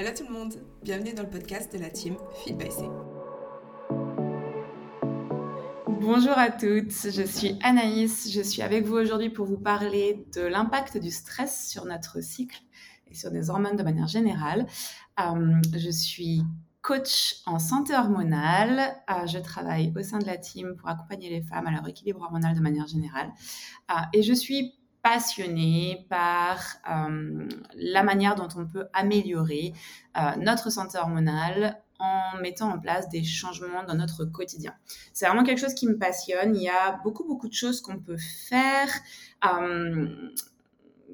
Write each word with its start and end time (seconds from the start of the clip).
Hello 0.00 0.12
tout 0.16 0.24
le 0.26 0.32
monde, 0.32 0.54
bienvenue 0.82 1.12
dans 1.12 1.24
le 1.24 1.28
podcast 1.28 1.70
de 1.74 1.78
la 1.78 1.90
team 1.90 2.16
Feed 2.42 2.56
by 2.56 2.70
C. 2.70 2.84
Bonjour 6.00 6.38
à 6.38 6.50
toutes, 6.50 6.90
je 6.90 7.22
suis 7.22 7.58
Anaïs, 7.62 8.32
je 8.32 8.40
suis 8.40 8.62
avec 8.62 8.86
vous 8.86 8.94
aujourd'hui 8.94 9.28
pour 9.28 9.44
vous 9.44 9.58
parler 9.58 10.24
de 10.34 10.40
l'impact 10.40 10.96
du 10.96 11.10
stress 11.10 11.68
sur 11.68 11.84
notre 11.84 12.22
cycle 12.22 12.62
et 13.10 13.14
sur 13.14 13.30
des 13.30 13.50
hormones 13.50 13.76
de 13.76 13.82
manière 13.82 14.08
générale. 14.08 14.66
Euh, 15.20 15.60
je 15.76 15.90
suis 15.90 16.44
coach 16.80 17.42
en 17.44 17.58
santé 17.58 17.94
hormonale. 17.94 18.96
Euh, 19.10 19.26
je 19.26 19.38
travaille 19.38 19.92
au 19.94 20.02
sein 20.02 20.18
de 20.18 20.24
la 20.24 20.38
team 20.38 20.76
pour 20.76 20.88
accompagner 20.88 21.28
les 21.28 21.42
femmes 21.42 21.66
à 21.66 21.72
leur 21.72 21.86
équilibre 21.86 22.22
hormonal 22.22 22.56
de 22.56 22.60
manière 22.60 22.86
générale. 22.86 23.30
Euh, 23.90 24.00
et 24.14 24.22
je 24.22 24.32
suis 24.32 24.79
passionnée 25.02 26.06
par 26.08 26.60
euh, 26.90 27.48
la 27.74 28.02
manière 28.02 28.34
dont 28.34 28.48
on 28.56 28.66
peut 28.66 28.86
améliorer 28.92 29.72
notre 30.38 30.70
santé 30.70 30.98
hormonale 30.98 31.80
en 32.00 32.38
mettant 32.40 32.70
en 32.70 32.78
place 32.78 33.08
des 33.08 33.22
changements 33.22 33.84
dans 33.84 33.94
notre 33.94 34.24
quotidien. 34.24 34.74
C'est 35.12 35.26
vraiment 35.26 35.44
quelque 35.44 35.60
chose 35.60 35.74
qui 35.74 35.86
me 35.86 35.98
passionne. 35.98 36.56
Il 36.56 36.62
y 36.62 36.68
a 36.68 36.98
beaucoup, 37.04 37.24
beaucoup 37.24 37.48
de 37.48 37.54
choses 37.54 37.80
qu'on 37.80 37.98
peut 37.98 38.16
faire 38.48 38.88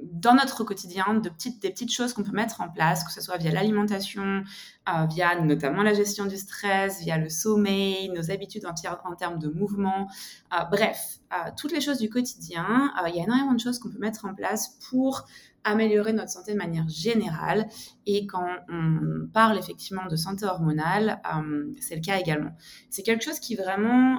dans 0.03 0.35
notre 0.35 0.65
quotidien 0.65 1.15
de 1.15 1.29
petites, 1.29 1.61
des 1.63 1.71
petites 1.71 1.93
choses 1.93 2.13
qu'on 2.13 2.23
peut 2.23 2.33
mettre 2.33 2.61
en 2.61 2.69
place, 2.69 3.05
que 3.05 3.13
ce 3.13 3.21
soit 3.21 3.37
via 3.37 3.51
l'alimentation, 3.51 4.45
euh, 4.89 5.07
via 5.07 5.41
notamment 5.41 5.83
la 5.83 5.95
gestion 5.95 6.27
du 6.27 6.37
stress, 6.37 7.01
via 7.01 7.19
le 7.19 7.29
sommeil, 7.29 8.09
nos 8.11 8.31
habitudes 8.31 8.67
en, 8.67 8.75
en 9.05 9.15
termes 9.15 9.39
de 9.39 9.49
mouvement. 9.49 10.09
Euh, 10.53 10.65
bref, 10.71 11.19
euh, 11.33 11.51
toutes 11.57 11.73
les 11.73 11.81
choses 11.81 11.99
du 11.99 12.09
quotidien, 12.09 12.93
il 13.07 13.15
y 13.15 13.21
a 13.21 13.25
énormément 13.25 13.55
de 13.55 13.61
choses 13.61 13.79
qu'on 13.79 13.91
peut 13.91 13.99
mettre 13.99 14.25
en 14.25 14.35
place 14.35 14.79
pour 14.91 15.27
améliorer 15.65 16.13
notre 16.13 16.31
santé 16.31 16.53
de 16.53 16.59
manière 16.59 16.89
générale. 16.89 17.67
Et 18.07 18.27
quand 18.27 18.49
on 18.69 19.29
parle 19.33 19.59
effectivement 19.59 20.07
de 20.07 20.15
santé 20.15 20.47
hormonale, 20.47 21.21
c'est 21.81 21.97
le 21.97 22.03
cas 22.03 22.19
également. 22.19 22.53
C'est 22.89 23.03
quelque 23.03 23.25
chose 23.25 23.41
qui 23.41 23.57
vraiment 23.57 24.17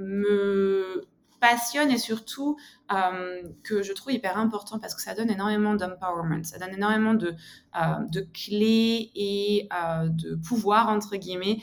me 0.00 1.04
passionne 1.40 1.90
et 1.90 1.98
surtout 1.98 2.56
euh, 2.92 3.42
que 3.62 3.82
je 3.82 3.92
trouve 3.92 4.12
hyper 4.12 4.38
important 4.38 4.78
parce 4.78 4.94
que 4.94 5.02
ça 5.02 5.14
donne 5.14 5.30
énormément 5.30 5.74
d'empowerment, 5.74 6.44
ça 6.44 6.58
donne 6.58 6.74
énormément 6.74 7.14
de, 7.14 7.34
euh, 7.76 8.04
de 8.10 8.20
clés 8.20 9.10
et 9.14 9.68
euh, 9.72 10.08
de 10.08 10.34
pouvoir, 10.36 10.88
entre 10.88 11.16
guillemets, 11.16 11.58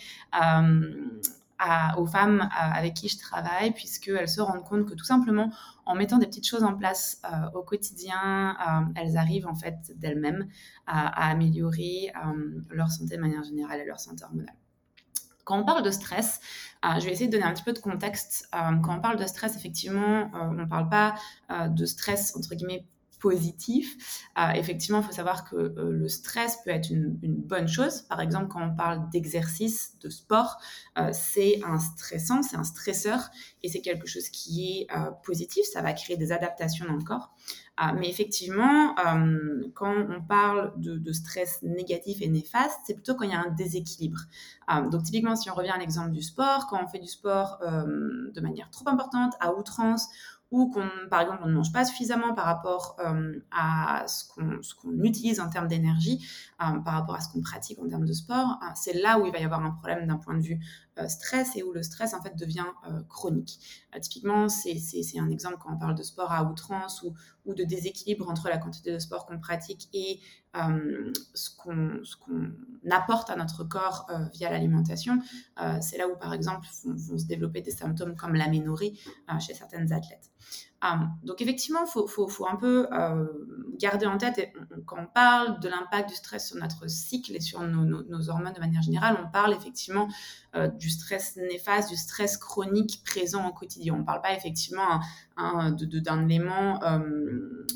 aux 1.97 2.05
femmes 2.05 2.49
avec 2.51 2.93
qui 2.95 3.07
je 3.07 3.17
travaille, 3.17 3.71
puisqu'elles 3.71 4.29
se 4.29 4.41
rendent 4.41 4.63
compte 4.63 4.85
que 4.85 4.93
tout 4.93 5.05
simplement, 5.05 5.51
en 5.85 5.95
mettant 5.95 6.17
des 6.17 6.27
petites 6.27 6.47
choses 6.47 6.63
en 6.63 6.75
place 6.75 7.21
au 7.53 7.63
quotidien, 7.63 8.57
elles 8.95 9.17
arrivent 9.17 9.47
en 9.47 9.55
fait 9.55 9.93
d'elles-mêmes 9.95 10.47
à, 10.85 11.29
améliorer 11.29 12.11
leur 12.69 12.91
santé 12.91 13.15
de 13.15 13.21
manière 13.21 13.43
générale 13.43 13.79
et 13.79 13.85
leur 13.85 13.99
santé 13.99 14.25
hormonale. 14.25 14.55
Quand 15.45 15.59
on 15.59 15.63
parle 15.63 15.83
de 15.83 15.91
stress, 15.91 16.41
euh, 16.85 16.99
je 16.99 17.05
vais 17.05 17.11
essayer 17.11 17.27
de 17.27 17.31
donner 17.31 17.45
un 17.45 17.53
petit 17.53 17.63
peu 17.63 17.73
de 17.73 17.79
contexte. 17.79 18.47
Euh, 18.53 18.75
quand 18.83 18.97
on 18.97 19.01
parle 19.01 19.17
de 19.17 19.25
stress, 19.25 19.55
effectivement, 19.55 20.23
euh, 20.23 20.49
on 20.49 20.53
ne 20.53 20.65
parle 20.65 20.89
pas 20.89 21.15
de 21.67 21.85
stress, 21.85 22.35
entre 22.35 22.55
guillemets, 22.55 22.85
positif. 23.19 23.95
effectivement, 24.53 24.99
il 24.99 25.03
faut 25.03 25.11
savoir 25.11 25.49
que 25.49 25.55
le 25.55 26.07
stress 26.07 26.59
peut 26.63 26.69
être 26.69 26.91
une, 26.91 27.17
bonne 27.23 27.67
chose. 27.67 28.01
Par 28.01 28.21
exemple, 28.21 28.49
quand 28.49 28.61
on 28.61 28.75
parle 28.75 29.09
d'exercice, 29.09 29.97
de 29.99 30.09
sport, 30.09 30.57
c'est 31.11 31.59
un 31.65 31.79
stressant, 31.79 32.43
c'est 32.43 32.57
un 32.57 32.63
stresseur 32.63 33.29
et 33.63 33.69
c'est 33.69 33.81
quelque 33.81 34.05
chose 34.05 34.29
qui 34.29 34.67
est 34.67 34.87
positif. 35.23 35.65
Ça 35.73 35.81
va 35.81 35.93
créer 35.93 36.17
des 36.17 36.31
adaptations 36.31 36.85
dans 36.85 36.95
le 36.95 37.03
corps. 37.03 37.33
Ah, 37.77 37.91
mais 37.91 38.09
effectivement, 38.09 38.95
euh, 38.99 39.63
quand 39.73 39.93
on 40.09 40.21
parle 40.21 40.71
de, 40.77 41.11
stress 41.11 41.61
négatif 41.61 42.21
et 42.21 42.29
néfaste, 42.29 42.79
c'est 42.85 42.93
plutôt 42.93 43.15
quand 43.15 43.25
il 43.25 43.31
y 43.31 43.33
a 43.33 43.41
un 43.41 43.51
déséquilibre. 43.51 44.19
Ah, 44.67 44.81
donc 44.81 45.03
typiquement, 45.03 45.35
si 45.35 45.49
on 45.49 45.53
revient 45.53 45.71
à 45.71 45.77
l'exemple 45.77 46.11
du 46.11 46.21
sport, 46.21 46.67
quand 46.67 46.81
on 46.81 46.87
fait 46.87 46.99
du 46.99 47.07
sport 47.07 47.59
euh, 47.61 48.31
de 48.33 48.41
manière 48.41 48.69
trop 48.71 48.87
importante, 48.87 49.33
à 49.41 49.53
outrance, 49.53 50.07
ou 50.51 50.69
qu'on, 50.69 50.87
par 51.09 51.19
exemple, 51.21 51.41
on 51.43 51.47
ne 51.47 51.53
mange 51.53 51.73
pas 51.73 51.83
suffisamment 51.83 52.33
par 52.33 52.45
rapport 52.45 52.95
euh, 53.05 53.39
à 53.51 54.05
ce 54.07 54.23
qu'on, 54.23 55.03
utilise 55.03 55.41
en 55.41 55.49
termes 55.49 55.67
d'énergie, 55.67 56.25
par 56.57 56.93
rapport 56.93 57.15
à 57.15 57.19
ce 57.19 57.29
qu'on 57.29 57.41
pratique 57.41 57.79
en 57.79 57.89
termes 57.89 58.05
de 58.05 58.13
sport, 58.13 58.57
c'est 58.75 58.93
là 58.93 59.19
où 59.19 59.25
il 59.25 59.33
va 59.33 59.39
y 59.39 59.43
avoir 59.43 59.65
un 59.65 59.71
problème 59.71 60.07
d'un 60.07 60.17
point 60.17 60.35
de 60.35 60.41
vue 60.41 60.59
stress 61.07 61.55
et 61.55 61.63
où 61.63 61.73
le 61.73 61.83
stress 61.83 62.13
en 62.13 62.21
fait 62.21 62.35
devient 62.37 62.65
chronique. 63.09 63.59
typiquement, 64.01 64.49
c'est, 64.49 64.79
un 65.17 65.29
exemple 65.29 65.57
quand 65.59 65.73
on 65.73 65.77
parle 65.77 65.95
de 65.95 66.03
sport 66.03 66.31
à 66.31 66.43
outrance 66.43 67.01
ou, 67.03 67.13
ou 67.45 67.53
de 67.53 67.63
déséquilibre 67.63 68.29
entre 68.29 68.49
la 68.49 68.57
quantité 68.57 68.91
de 68.91 68.99
sport 68.99 69.25
qu'on 69.25 69.39
pratique 69.39 69.89
et 69.93 70.19
euh, 70.57 71.11
ce 71.33 71.49
qu'on 71.49 72.51
apporte 72.89 73.29
à 73.29 73.35
notre 73.35 73.65
corps 73.65 74.05
euh, 74.09 74.25
via 74.33 74.49
l'alimentation. 74.49 75.19
Euh, 75.61 75.77
c'est 75.81 75.97
là 75.97 76.07
où, 76.07 76.15
par 76.15 76.33
exemple, 76.33 76.65
vont, 76.85 76.95
vont, 76.95 77.17
se 77.17 77.25
développer 77.25 77.61
des 77.61 77.71
symptômes 77.71 78.15
comme 78.15 78.35
l'aménorrhée 78.35 78.93
chez 79.39 79.53
certaines 79.53 79.91
athlètes. 79.91 80.31
Donc, 81.23 81.41
effectivement, 81.41 81.81
il 81.83 81.89
faut, 82.07 82.47
un 82.47 82.55
peu 82.55 82.87
garder 83.77 84.05
en 84.05 84.17
tête, 84.17 84.53
quand 84.85 84.97
on 84.99 85.07
parle 85.07 85.59
de 85.59 85.67
l'impact 85.67 86.09
du 86.09 86.15
stress 86.15 86.47
sur 86.47 86.57
notre 86.57 86.89
cycle 86.89 87.35
et 87.35 87.41
sur 87.41 87.61
nos, 87.61 88.29
hormones 88.29 88.53
de 88.53 88.59
manière 88.59 88.81
générale, 88.81 89.17
on 89.23 89.29
parle 89.29 89.53
effectivement 89.53 90.07
du 90.79 90.89
stress 90.89 91.37
néfaste, 91.37 91.89
du 91.89 91.97
stress 91.97 92.37
chronique 92.37 93.01
présent 93.05 93.47
au 93.47 93.53
quotidien. 93.53 93.93
On 93.93 93.99
ne 93.99 94.03
parle 94.03 94.21
pas 94.21 94.33
effectivement 94.33 94.99
d'un 95.37 96.27
élément 96.29 96.79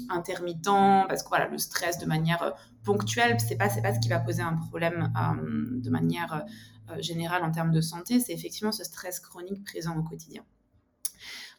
intermittent, 0.09 0.65
parce 1.07 1.23
que 1.23 1.29
voilà, 1.29 1.47
le 1.47 1.57
stress 1.57 1.97
de 1.99 2.05
manière 2.05 2.55
ponctuelle, 2.83 3.37
c'est 3.39 3.55
pas 3.55 3.69
c'est 3.69 3.81
pas 3.81 3.93
ce 3.93 3.99
qui 3.99 4.09
va 4.09 4.19
poser 4.19 4.41
un 4.41 4.55
problème 4.55 5.11
euh, 5.15 5.79
de 5.79 5.89
manière 5.89 6.45
euh, 6.89 7.01
générale 7.01 7.43
en 7.43 7.51
termes 7.51 7.71
de 7.71 7.81
santé, 7.81 8.19
c'est 8.19 8.33
effectivement 8.33 8.71
ce 8.71 8.83
stress 8.83 9.19
chronique 9.19 9.63
présent 9.63 9.95
au 9.97 10.03
quotidien. 10.03 10.43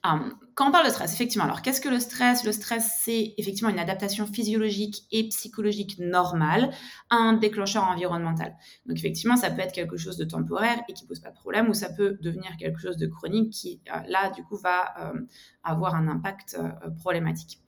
Quand 0.03 0.69
on 0.69 0.73
parle 0.73 0.87
de 0.87 0.91
stress, 0.91 1.13
effectivement, 1.13 1.45
alors 1.45 1.61
qu'est-ce 1.61 1.81
que 1.81 1.89
le 1.91 2.01
stress? 2.01 2.45
Le 2.45 2.53
stress, 2.53 3.01
c'est 3.03 3.35
effectivement 3.37 3.71
une 3.71 3.79
adaptation 3.79 4.27
physiologique 4.27 5.05
et 5.11 5.29
psychologique 5.29 5.99
normale 5.99 6.71
à 7.11 7.17
un 7.17 7.35
déclencheur 7.35 7.85
environnemental. 7.85 8.57
Donc 8.87 8.97
effectivement, 8.97 9.37
ça 9.37 9.51
peut 9.51 9.61
être 9.61 9.73
quelque 9.73 9.99
chose 9.99 10.17
de 10.17 10.25
temporaire 10.25 10.83
et 10.89 10.95
qui 10.95 11.07
pose 11.07 11.21
pas 11.21 11.31
de 11.31 11.35
problème, 11.35 11.69
ou 11.69 11.75
ça 11.75 11.91
peut 11.91 12.17
devenir 12.23 12.57
quelque 12.59 12.81
chose 12.81 12.97
de 12.97 13.07
chronique 13.07 13.51
qui, 13.51 13.81
euh, 13.95 14.01
là, 14.09 14.31
du 14.31 14.43
coup, 14.43 14.57
va 14.57 14.95
euh, 15.01 15.21
avoir 15.65 15.95
un 15.95 16.09
impact 16.09 16.57
euh, 16.59 16.91
problématique. 16.97 17.59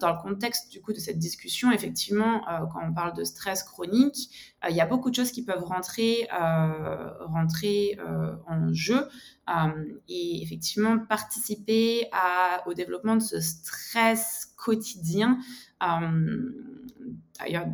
dans 0.00 0.12
le 0.12 0.22
contexte 0.22 0.70
du 0.70 0.80
coup 0.80 0.92
de 0.92 0.98
cette 0.98 1.18
discussion, 1.18 1.72
effectivement, 1.72 2.42
quand 2.72 2.80
on 2.88 2.94
parle 2.94 3.16
de 3.16 3.24
stress 3.24 3.64
chronique, 3.64 4.56
il 4.68 4.76
y 4.76 4.80
a 4.80 4.86
beaucoup 4.86 5.10
de 5.10 5.16
choses 5.16 5.32
qui 5.32 5.44
peuvent 5.44 5.64
rentrer 5.64 6.28
en 8.46 8.72
jeu 8.72 9.08
et 10.08 10.42
effectivement 10.42 10.98
participer 10.98 12.08
à, 12.12 12.62
au 12.66 12.74
développement 12.74 13.16
de 13.16 13.22
ce 13.22 13.40
stress 13.40 14.52
quotidien. 14.56 15.38
D'ailleurs, 15.80 17.66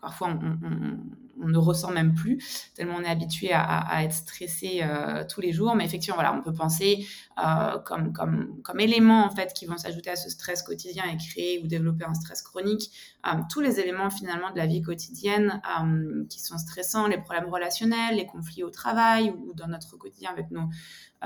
parfois 0.00 0.28
on, 0.28 0.98
ne 1.38 1.58
ressent 1.58 1.90
même 1.90 2.14
plus, 2.14 2.38
tellement 2.74 2.96
on 2.96 3.02
est 3.02 3.08
habitué 3.08 3.50
à, 3.52 4.02
être 4.02 4.12
stressé 4.12 4.80
euh, 4.82 5.24
tous 5.28 5.40
les 5.40 5.52
jours. 5.52 5.74
Mais 5.74 5.84
effectivement, 5.84 6.16
voilà, 6.16 6.34
on 6.34 6.42
peut 6.42 6.52
penser 6.52 7.06
euh, 7.44 7.78
comme, 7.78 8.12
comme, 8.12 8.60
comme 8.62 8.80
éléments 8.80 9.24
en 9.24 9.30
fait, 9.30 9.52
qui 9.52 9.66
vont 9.66 9.76
s'ajouter 9.76 10.10
à 10.10 10.16
ce 10.16 10.30
stress 10.30 10.62
quotidien 10.62 11.04
et 11.04 11.16
créer 11.16 11.60
ou 11.62 11.66
développer 11.66 12.04
un 12.04 12.14
stress 12.14 12.42
chronique. 12.42 12.90
Euh, 13.26 13.30
tous 13.50 13.60
les 13.60 13.80
éléments 13.80 14.10
finalement 14.10 14.50
de 14.50 14.56
la 14.56 14.66
vie 14.66 14.82
quotidienne 14.82 15.60
qui 16.30 16.40
sont 16.40 16.58
stressants, 16.58 17.06
les 17.06 17.18
problèmes 17.18 17.48
relationnels, 17.48 18.16
les 18.16 18.26
conflits 18.26 18.62
au 18.62 18.70
travail 18.70 19.30
ou 19.30 19.52
dans 19.54 19.68
notre 19.68 19.96
quotidien 19.96 20.30
avec 20.30 20.50
nos, 20.50 20.68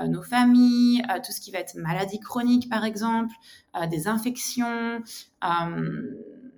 nos 0.07 0.21
familles, 0.23 1.03
tout 1.25 1.31
ce 1.31 1.39
qui 1.41 1.51
va 1.51 1.59
être 1.59 1.75
maladie 1.75 2.19
chronique 2.19 2.69
par 2.69 2.83
exemple, 2.83 3.33
des 3.89 4.07
infections 4.07 5.01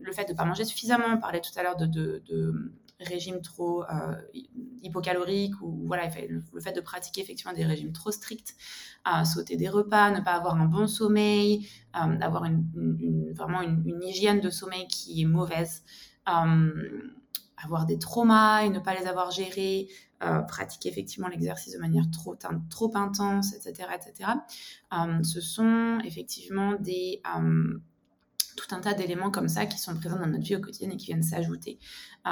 le 0.03 0.12
fait 0.12 0.25
de 0.25 0.31
ne 0.31 0.38
pas 0.38 0.46
manger 0.46 0.66
suffisamment, 0.66 1.05
on 1.09 1.17
parlait 1.17 1.41
tout 1.41 1.58
à 1.58 1.64
l'heure 1.64 1.76
de, 1.78 1.88
régime 3.03 3.41
trop 3.41 3.84
euh, 3.84 4.16
hypocalorique 4.82 5.61
ou 5.61 5.84
voilà, 5.85 6.09
le, 6.28 6.44
fait 6.59 6.73
de 6.73 6.82
pratiquer 6.82 7.22
effectivement 7.22 7.53
des 7.53 7.66
régimes 7.66 7.91
trop 7.91 8.11
stricts, 8.11 8.55
euh, 9.08 9.23
sauter 9.23 9.58
des 9.58 9.70
repas, 9.70 10.11
ne 10.11 10.22
pas 10.22 10.34
avoir 10.34 10.55
un 10.55 10.66
bon 10.66 10.88
sommeil, 10.88 11.67
euh, 11.96 12.20
avoir 12.22 12.46
une, 12.46 13.32
vraiment 13.34 13.61
une, 13.61 14.02
hygiène 14.02 14.41
de 14.41 14.50
sommeil 14.50 14.88
qui 14.88 15.22
est 15.22 15.26
mauvaise, 15.26 15.84
avoir 16.26 17.85
des 17.85 18.00
traumas 18.00 18.64
et 18.64 18.70
ne 18.70 18.79
pas 18.79 18.94
les 19.00 19.08
avoir 19.08 19.32
gérés, 19.32 19.88
pratiquer 20.47 20.88
effectivement 20.88 21.28
l'exercice 21.28 21.73
de 21.73 21.79
manière 21.79 22.05
trop, 22.11 22.38
intense, 22.96 23.53
etc. 23.53 23.90
etc. 23.94 24.32
ce 25.22 25.41
sont 25.41 26.00
effectivement 26.05 26.76
des 26.76 27.22
tout 28.55 28.76
un 28.76 28.79
tas 28.79 28.94
d'éléments 28.94 29.32
comme 29.32 29.47
ça 29.47 29.66
qui 29.66 29.78
sont 29.78 29.96
présents 29.96 30.20
dans 30.20 30.28
notre 30.28 30.44
vie 30.44 30.55
au 30.55 30.61
quotidien 30.61 30.90
et 30.91 30.97
qui 30.97 31.08
viennent 31.08 31.23
s'ajouter. 31.23 31.79
Euh, 32.28 32.32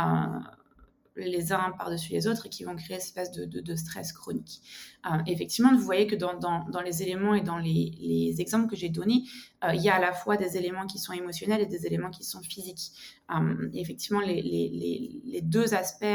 les 1.15 1.51
uns 1.51 1.71
par-dessus 1.77 2.13
les 2.13 2.27
autres 2.27 2.45
et 2.45 2.49
qui 2.49 2.63
vont 2.63 2.75
créer 2.75 2.95
une 2.95 3.01
espèce 3.01 3.31
de, 3.31 3.75
stress 3.75 4.13
chronique. 4.13 4.61
Euh, 5.05 5.17
effectivement, 5.27 5.73
vous 5.75 5.83
voyez 5.83 6.07
que 6.07 6.15
dans, 6.15 6.81
les 6.83 7.03
éléments 7.03 7.35
et 7.35 7.41
dans 7.41 7.57
les, 7.57 8.35
exemples 8.39 8.69
que 8.69 8.75
j'ai 8.75 8.89
donnés, 8.89 9.23
euh, 9.63 9.73
il 9.73 9.81
y 9.81 9.89
a 9.89 9.95
à 9.95 9.99
la 9.99 10.13
fois 10.13 10.37
des 10.37 10.57
éléments 10.57 10.87
qui 10.87 10.99
sont 10.99 11.13
émotionnels 11.13 11.61
et 11.61 11.65
des 11.65 11.85
éléments 11.85 12.09
qui 12.09 12.23
sont 12.23 12.41
physiques. 12.41 12.91
Euh, 13.29 13.69
effectivement, 13.73 14.21
les, 14.21 15.41
deux 15.43 15.73
aspects 15.73 16.05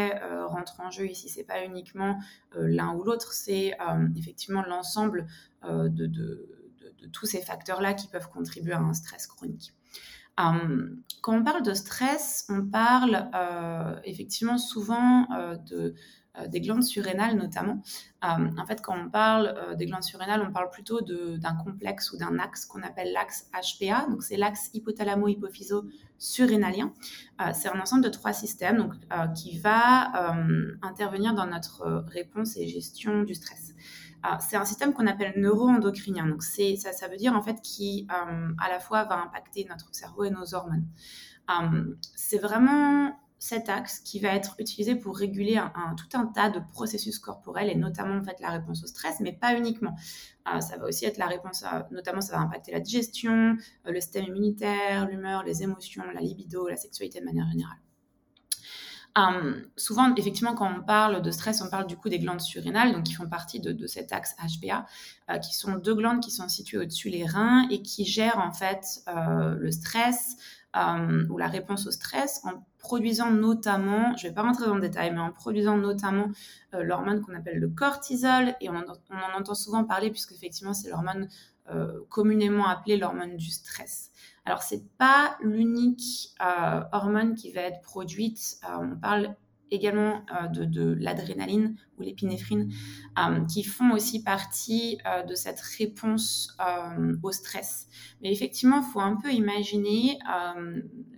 rentrent 0.46 0.80
en 0.80 0.90
jeu 0.90 1.08
ici. 1.08 1.28
C'est 1.28 1.44
pas 1.44 1.64
uniquement 1.64 2.18
l'un 2.54 2.94
ou 2.94 3.02
l'autre, 3.02 3.32
c'est 3.32 3.76
effectivement 4.16 4.62
l'ensemble 4.62 5.26
de 5.62 7.08
tous 7.12 7.26
ces 7.26 7.40
facteurs-là 7.40 7.94
qui 7.94 8.08
peuvent 8.08 8.28
contribuer 8.30 8.72
à 8.72 8.80
un 8.80 8.94
stress 8.94 9.26
chronique. 9.26 9.72
Quand 10.36 11.34
on 11.34 11.42
parle 11.42 11.62
de 11.62 11.74
stress, 11.74 12.46
on 12.48 12.64
parle 12.64 13.28
euh, 13.34 13.98
effectivement 14.04 14.58
souvent 14.58 15.26
euh, 15.32 15.56
euh, 15.72 15.90
des 16.46 16.60
glandes 16.60 16.84
surrénales 16.84 17.34
notamment. 17.36 17.82
En 18.22 18.66
fait, 18.66 18.80
quand 18.82 18.96
on 18.98 19.08
parle 19.08 19.76
des 19.76 19.86
glandes 19.86 20.02
surrénales, 20.02 20.44
on 20.46 20.52
parle 20.52 20.68
plutôt 20.70 21.00
d'un 21.00 21.54
complexe 21.54 22.12
ou 22.12 22.16
d'un 22.16 22.40
axe 22.40 22.66
qu'on 22.66 22.82
appelle 22.82 23.12
l'axe 23.12 23.48
HPA. 23.52 24.08
Donc, 24.10 24.24
c'est 24.24 24.36
l'axe 24.36 24.70
hypothalamo-hypophyso-surrénalien. 24.74 26.92
c'est 27.54 27.68
un 27.68 27.80
ensemble 27.80 28.02
de 28.02 28.08
trois 28.08 28.32
systèmes 28.32 28.92
qui 29.36 29.60
va 29.60 30.34
intervenir 30.82 31.34
dans 31.34 31.46
notre 31.46 32.04
réponse 32.08 32.56
et 32.56 32.66
gestion 32.66 33.22
du 33.22 33.36
stress. 33.36 33.76
Ah, 34.22 34.38
c'est 34.40 34.56
un 34.56 34.64
système 34.64 34.92
qu'on 34.92 35.06
appelle 35.06 35.34
neuroendocrinien. 35.36 36.26
Donc, 36.26 36.42
ça, 36.42 37.08
veut 37.08 37.16
dire 37.16 37.34
en 37.34 37.42
fait 37.42 37.60
qui 37.62 38.06
euh, 38.10 38.52
à 38.58 38.68
la 38.68 38.80
fois 38.80 39.04
va 39.04 39.20
impacter 39.20 39.66
notre 39.68 39.94
cerveau 39.94 40.24
et 40.24 40.30
nos 40.30 40.54
hormones. 40.54 40.86
Euh, 41.50 41.94
c'est 42.14 42.38
vraiment 42.38 43.16
cet 43.38 43.68
axe 43.68 44.00
qui 44.00 44.18
va 44.18 44.30
être 44.30 44.56
utilisé 44.58 44.96
pour 44.96 45.16
réguler 45.16 45.60
tout 45.96 46.18
un 46.18 46.26
tas 46.26 46.48
de 46.50 46.58
processus 46.72 47.18
corporels 47.18 47.68
et 47.68 47.74
notamment 47.74 48.16
en 48.16 48.24
fait 48.24 48.40
la 48.40 48.50
réponse 48.50 48.82
au 48.82 48.86
stress, 48.86 49.20
mais 49.20 49.32
pas 49.32 49.56
uniquement. 49.56 49.94
Euh, 50.52 50.60
ça 50.60 50.78
va 50.78 50.86
aussi 50.86 51.04
être 51.04 51.18
la 51.18 51.26
réponse, 51.26 51.62
à, 51.62 51.86
notamment 51.90 52.20
ça 52.20 52.36
va 52.36 52.42
impacter 52.42 52.72
la 52.72 52.80
digestion, 52.80 53.56
le 53.84 54.00
système 54.00 54.24
immunitaire, 54.24 55.06
l'humeur, 55.06 55.42
les 55.44 55.62
émotions, 55.62 56.04
la 56.14 56.20
libido, 56.20 56.66
la 56.66 56.76
sexualité 56.76 57.20
de 57.20 57.24
manière 57.24 57.48
générale. 57.48 57.78
Hum, 59.16 59.62
souvent, 59.76 60.14
effectivement, 60.14 60.54
quand 60.54 60.70
on 60.70 60.82
parle 60.82 61.22
de 61.22 61.30
stress, 61.30 61.62
on 61.62 61.70
parle 61.70 61.86
du 61.86 61.96
coup 61.96 62.10
des 62.10 62.18
glandes 62.18 62.42
surrénales, 62.42 62.92
donc 62.92 63.04
qui 63.04 63.14
font 63.14 63.26
partie 63.26 63.60
de, 63.60 63.86
cet 63.86 64.12
axe 64.12 64.36
HPA, 64.36 64.84
euh, 65.30 65.38
qui 65.38 65.54
sont 65.54 65.76
deux 65.76 65.94
glandes 65.94 66.20
qui 66.20 66.30
sont 66.30 66.48
situées 66.50 66.76
au-dessus 66.76 67.10
des 67.10 67.24
reins 67.24 67.66
et 67.70 67.80
qui 67.80 68.04
gèrent 68.04 68.38
en 68.38 68.52
fait 68.52 69.02
euh, 69.08 69.54
le 69.58 69.70
stress 69.72 70.36
ou 71.30 71.38
la 71.38 71.48
réponse 71.48 71.86
au 71.86 71.90
stress 71.90 72.42
en 72.44 72.62
produisant 72.76 73.30
notamment, 73.30 74.14
je 74.18 74.26
ne 74.26 74.28
vais 74.28 74.34
pas 74.34 74.42
rentrer 74.42 74.66
dans 74.66 74.74
le 74.74 74.82
détail, 74.82 75.10
mais 75.10 75.20
en 75.20 75.32
produisant 75.32 75.78
notamment 75.78 76.26
euh, 76.74 76.82
l'hormone 76.82 77.22
qu'on 77.22 77.34
appelle 77.34 77.58
le 77.58 77.70
cortisol, 77.70 78.54
et 78.60 78.68
on 78.68 78.74
on 78.74 79.14
en 79.14 79.40
entend 79.40 79.54
souvent 79.54 79.84
parler 79.84 80.10
puisque 80.10 80.32
effectivement 80.32 80.74
c'est 80.74 80.90
l'hormone 80.90 81.28
communément 82.10 82.68
appelée 82.68 82.96
l'hormone 82.96 83.36
du 83.36 83.50
stress. 83.50 84.12
Alors, 84.46 84.62
c'est 84.62 84.88
pas 84.96 85.36
l'unique 85.42 86.30
euh, 86.40 86.80
hormone 86.92 87.34
qui 87.34 87.50
va 87.50 87.62
être 87.62 87.80
produite. 87.80 88.58
Euh, 88.64 88.76
on 88.92 88.96
parle 88.96 89.34
également 89.72 90.24
euh, 90.40 90.46
de, 90.46 90.96
l'adrénaline 91.00 91.76
ou 91.98 92.02
l'épinéphrine, 92.02 92.72
qui 93.48 93.64
font 93.64 93.90
aussi 93.90 94.22
partie 94.22 94.98
de 95.26 95.34
cette 95.34 95.60
réponse 95.60 96.56
au 97.22 97.32
stress. 97.32 97.88
Mais 98.22 98.30
effectivement, 98.30 98.82
il 98.86 98.92
faut 98.92 99.00
un 99.00 99.16
peu 99.16 99.32
imaginer 99.32 100.18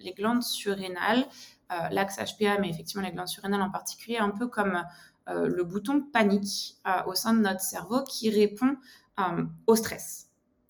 les 0.01 0.13
glandes 0.13 0.45
surrénales, 0.45 1.27
l'axe 1.91 2.17
HPA, 2.17 2.59
mais 2.61 2.71
effectivement 2.71 3.03
les 3.03 3.11
glandes 3.11 3.27
surrénales 3.27 3.61
en 3.61 3.71
particulier, 3.71 4.19
un 4.19 4.31
peu 4.31 4.47
comme 4.47 4.85
le 5.27 5.65
bouton 5.65 6.01
panique 6.01 6.79
au 7.07 7.15
sein 7.15 7.35
de 7.35 7.41
notre 7.41 7.61
cerveau 7.61 8.05
qui 8.05 8.31
répond 8.31 8.77
au 9.67 9.75
stress. 9.75 10.28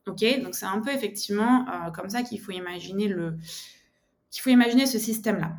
Ok, 0.08 0.24
donc 0.42 0.54
c'est 0.54 0.66
un 0.66 0.80
peu 0.80 0.90
effectivement 0.90 1.66
euh, 1.68 1.90
comme 1.90 2.08
ça 2.08 2.22
qu'il 2.22 2.40
faut 2.40 2.52
imaginer 2.52 3.08
le, 3.08 3.36
qu'il 4.30 4.42
faut 4.42 4.50
imaginer 4.50 4.86
ce 4.86 4.98
système-là. 4.98 5.52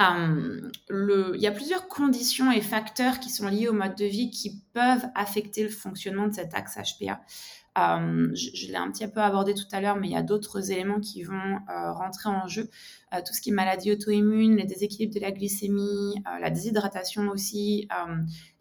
Euh, 0.00 0.70
il 0.90 1.40
y 1.40 1.46
a 1.46 1.52
plusieurs 1.52 1.88
conditions 1.88 2.50
et 2.52 2.60
facteurs 2.60 3.20
qui 3.20 3.30
sont 3.30 3.48
liés 3.48 3.68
au 3.68 3.72
mode 3.72 3.96
de 3.96 4.04
vie 4.04 4.30
qui 4.30 4.62
peuvent 4.72 5.06
affecter 5.14 5.62
le 5.62 5.68
fonctionnement 5.68 6.28
de 6.28 6.34
cet 6.34 6.54
axe 6.54 6.76
HPA. 6.76 7.20
Euh, 7.78 8.34
je, 8.34 8.66
l'ai 8.66 8.76
un 8.76 8.90
petit 8.90 9.06
peu 9.06 9.20
abordé 9.20 9.54
tout 9.54 9.66
à 9.70 9.80
l'heure, 9.80 9.96
mais 9.96 10.08
il 10.08 10.12
y 10.12 10.16
a 10.16 10.22
d'autres 10.22 10.72
éléments 10.72 10.98
qui 10.98 11.22
vont 11.22 11.34
euh, 11.68 11.92
rentrer 11.92 12.28
en 12.28 12.48
jeu. 12.48 12.68
Euh, 13.14 13.20
tout 13.24 13.32
ce 13.32 13.40
qui 13.40 13.50
est 13.50 13.52
maladie 13.52 13.92
auto-immune, 13.92 14.56
les 14.56 14.64
déséquilibres 14.64 15.14
de 15.14 15.20
la 15.20 15.30
glycémie, 15.30 16.14
la 16.40 16.50
déshydratation 16.50 17.28
aussi, 17.28 17.88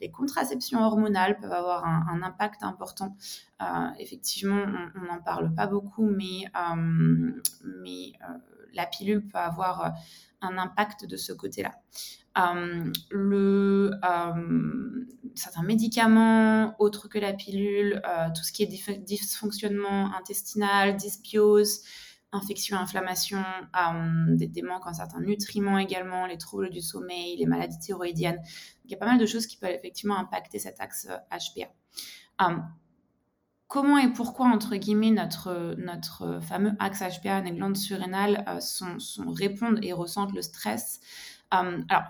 les 0.02 0.12
contraceptions 0.12 0.80
hormonales 0.80 1.40
peuvent 1.40 1.52
avoir 1.52 1.86
un, 1.86 2.22
impact 2.24 2.64
important. 2.64 3.16
effectivement, 4.00 4.64
on 4.96 5.06
n'en 5.06 5.22
parle 5.22 5.54
pas 5.54 5.68
beaucoup, 5.68 6.10
mais, 6.10 6.46
mais 7.84 8.14
la 8.74 8.86
pilule 8.86 9.26
peut 9.26 9.38
avoir 9.38 9.94
un 10.42 10.58
impact 10.58 11.06
de 11.06 11.18
ce 11.18 11.34
côté-là. 11.34 11.76
Euh, 12.38 12.92
euh, 13.14 15.06
certains 15.36 15.64
médicaments 15.64 16.76
autres 16.80 17.08
que 17.10 17.20
la 17.20 17.34
pilule, 17.34 18.02
euh, 18.08 18.28
tout 18.36 18.44
ce 18.44 18.52
qui 18.52 18.64
est 18.64 19.00
dysfonctionnement 19.04 20.14
intestinal, 20.16 20.96
dysbiose, 20.96 21.82
infection, 22.32 22.78
inflammation, 22.78 23.44
des, 24.28 24.48
des, 24.48 24.62
manques 24.62 24.86
en 24.86 24.94
certains 24.94 25.20
nutriments 25.20 25.80
également, 25.80 26.28
les 26.28 26.38
troubles 26.38 26.70
du 26.70 26.82
sommeil, 26.82 27.38
les 27.38 27.48
maladies 27.48 27.80
thyroïdiennes. 27.80 28.40
Il 28.86 28.92
y 28.92 28.94
a 28.94 28.98
pas 28.98 29.08
mal 29.08 29.18
de 29.18 29.26
choses 29.26 29.48
qui 29.48 29.58
peuvent 29.58 29.72
effectivement 29.72 30.18
impacter 30.18 30.60
cet 30.60 30.80
axe 30.80 31.08
HPA 31.32 31.70
comment 33.70 33.98
et 33.98 34.12
pourquoi, 34.12 34.48
entre 34.48 34.76
guillemets, 34.76 35.12
notre, 35.12 35.76
notre 35.78 36.42
fameux 36.42 36.74
axe 36.80 37.02
HPA, 37.02 37.40
les 37.40 37.52
glandes 37.52 37.78
surrénales, 37.78 38.44
sont, 38.60 38.98
répondent 39.32 39.80
et 39.82 39.94
ressentent 39.94 40.34
le 40.34 40.42
stress. 40.42 41.00
alors, 41.52 42.04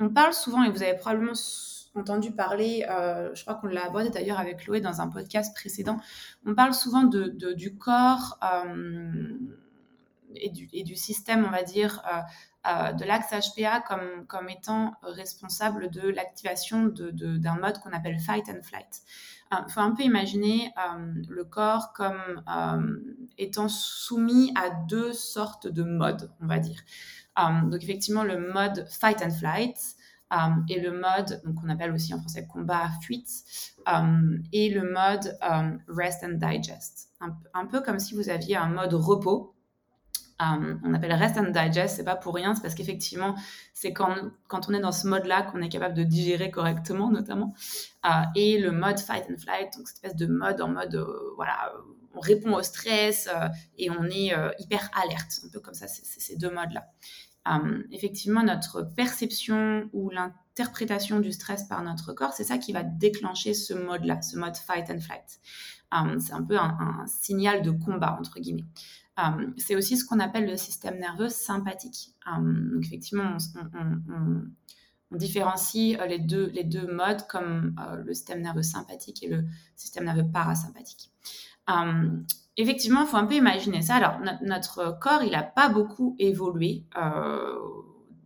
on 0.00 0.08
parle 0.08 0.32
souvent, 0.32 0.64
et 0.64 0.70
vous 0.70 0.82
avez 0.82 0.96
probablement 0.96 1.34
entendu 1.94 2.32
parler, 2.32 2.86
euh, 2.88 3.34
je 3.34 3.42
crois 3.42 3.54
qu'on 3.56 3.66
l'a 3.66 3.84
abordé 3.84 4.10
d'ailleurs 4.10 4.40
avec 4.40 4.58
Chloé 4.58 4.80
dans 4.80 5.00
un 5.00 5.08
podcast 5.08 5.54
précédent, 5.54 5.98
on 6.46 6.54
parle 6.54 6.74
souvent 6.74 7.02
de, 7.02 7.52
du 7.52 7.76
corps 7.76 8.38
euh, 8.42 9.32
et, 10.34 10.50
du, 10.50 10.96
système, 10.96 11.44
on 11.44 11.50
va 11.50 11.62
dire, 11.62 12.02
euh, 12.66 12.92
de 12.92 13.04
l'axe 13.04 13.32
HPA 13.32 13.80
comme, 13.80 14.26
comme 14.26 14.48
étant 14.48 14.94
responsable 15.02 15.90
de 15.90 16.08
l'activation 16.08 16.84
d'un 16.86 17.10
de, 17.12 17.60
mode 17.60 17.78
qu'on 17.80 17.92
appelle 17.92 18.20
fight 18.20 18.48
and 18.48 18.62
flight. 18.62 19.02
Il 19.52 19.72
faut 19.72 19.80
un 19.80 19.92
peu 19.92 20.04
imaginer 20.04 20.72
le 21.28 21.42
corps 21.44 21.92
comme 21.92 22.42
étant 23.36 23.68
soumis 23.68 24.52
à 24.54 24.70
deux 24.70 25.12
sortes 25.12 25.66
de 25.66 25.82
modes, 25.82 26.30
on 26.40 26.46
va 26.46 26.58
dire. 26.58 26.80
Euh, 27.38 27.68
donc 27.68 27.82
effectivement, 27.82 28.24
le 28.24 28.52
mode 28.52 28.86
fight 28.88 29.22
and 29.22 29.30
flight 29.30 29.76
euh, 30.32 30.36
et 30.68 30.80
le 30.80 30.92
mode, 30.92 31.42
qu'on 31.60 31.68
appelle 31.68 31.92
aussi 31.92 32.14
en 32.14 32.18
français 32.20 32.46
combat, 32.46 32.88
fuite, 33.02 33.28
euh, 33.88 34.38
et 34.52 34.70
le 34.70 34.92
mode 34.92 35.36
rest 35.88 36.24
and 36.24 36.34
digest. 36.34 37.10
Un, 37.54 37.66
peu 37.66 37.80
comme 37.80 37.98
si 37.98 38.14
vous 38.14 38.28
aviez 38.30 38.56
un 38.56 38.68
mode 38.68 38.94
repos. 38.94 39.54
On 40.40 40.94
appelle 40.94 41.12
rest 41.12 41.36
and 41.36 41.50
digest, 41.50 41.96
c'est 41.96 42.04
pas 42.04 42.16
pour 42.16 42.34
rien, 42.34 42.54
c'est 42.54 42.62
parce 42.62 42.74
qu'effectivement, 42.74 43.34
c'est 43.74 43.92
quand, 43.92 44.14
quand 44.48 44.68
on 44.68 44.74
est 44.74 44.80
dans 44.80 44.92
ce 44.92 45.06
mode-là 45.06 45.42
qu'on 45.42 45.60
est 45.60 45.68
capable 45.68 45.94
de 45.94 46.02
digérer 46.02 46.50
correctement, 46.50 47.10
notamment. 47.10 47.54
et 48.34 48.58
le 48.58 48.72
mode 48.72 48.98
fight 48.98 49.24
and 49.30 49.38
flight, 49.38 49.76
donc 49.76 49.88
cette 49.88 49.96
espèce 49.96 50.16
de 50.16 50.26
mode 50.26 50.60
en 50.62 50.68
mode, 50.68 51.06
voilà, 51.36 51.72
on 52.14 52.20
répond 52.20 52.54
au 52.54 52.62
stress 52.62 53.28
et 53.78 53.90
on 53.90 54.04
est 54.04 54.32
hyper 54.58 54.90
alerte, 55.04 55.40
un 55.44 55.48
peu 55.50 55.60
comme 55.60 55.74
ça, 55.74 55.86
c'est 55.86 56.04
ces 56.04 56.36
deux 56.36 56.50
modes-là. 56.50 56.86
Euh, 57.48 57.82
effectivement, 57.90 58.42
notre 58.42 58.82
perception 58.82 59.88
ou 59.92 60.10
l'interprétation 60.10 61.20
du 61.20 61.32
stress 61.32 61.64
par 61.64 61.82
notre 61.82 62.12
corps, 62.12 62.32
c'est 62.32 62.44
ça 62.44 62.58
qui 62.58 62.72
va 62.72 62.82
déclencher 62.82 63.54
ce 63.54 63.72
mode-là, 63.72 64.20
ce 64.20 64.36
mode 64.36 64.56
fight 64.56 64.90
and 64.90 65.00
flight. 65.00 65.40
Euh, 65.94 66.18
c'est 66.20 66.34
un 66.34 66.42
peu 66.42 66.58
un, 66.58 67.04
signal 67.06 67.62
de 67.62 67.70
combat, 67.70 68.16
entre 68.20 68.38
guillemets. 68.40 68.66
Euh, 69.20 69.46
c'est 69.56 69.76
aussi 69.76 69.96
ce 69.96 70.04
qu'on 70.04 70.20
appelle 70.20 70.46
le 70.46 70.56
système 70.56 70.98
nerveux 70.98 71.28
sympathique. 71.28 72.14
donc, 72.26 72.84
effectivement, 72.84 73.36
on, 75.12 75.16
différencie 75.16 75.98
les 76.08 76.18
deux, 76.20 76.50
les 76.54 76.64
deux 76.64 76.86
modes 76.86 77.26
comme 77.26 77.74
le 78.04 78.14
système 78.14 78.42
nerveux 78.42 78.62
sympathique 78.62 79.22
et 79.24 79.28
le 79.28 79.44
système 79.76 80.04
nerveux 80.04 80.30
parasympathique 80.32 81.10
effectivement, 82.56 83.02
il 83.02 83.06
faut 83.06 83.16
un 83.16 83.26
peu 83.26 83.34
imaginer 83.34 83.82
ça. 83.82 83.96
Alors, 83.96 84.20
notre 84.42 84.98
corps, 85.00 85.22
il 85.22 85.32
n'a 85.32 85.42
pas 85.42 85.68
beaucoup 85.68 86.16
évolué 86.18 86.84
euh, 86.96 87.58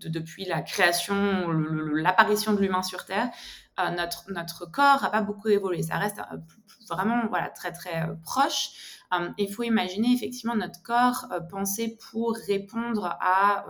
depuis 0.06 0.44
la 0.44 0.62
création, 0.62 1.50
l'apparition 1.50 2.52
de 2.52 2.60
l'humain 2.60 2.82
sur 2.82 3.04
Terre. 3.04 3.30
Notre, 3.96 4.30
notre 4.30 4.70
corps 4.70 5.02
n'a 5.02 5.10
pas 5.10 5.22
beaucoup 5.22 5.48
évolué. 5.48 5.82
Ça 5.82 5.98
reste 5.98 6.20
vraiment 6.88 7.26
voilà, 7.28 7.50
très 7.50 7.72
très 7.72 8.08
proche. 8.22 8.70
Il 9.38 9.52
faut 9.52 9.62
imaginer 9.62 10.12
effectivement 10.12 10.56
notre 10.56 10.82
corps 10.82 11.28
pensé 11.50 11.96
pour 12.10 12.36
répondre 12.46 13.16
à 13.20 13.64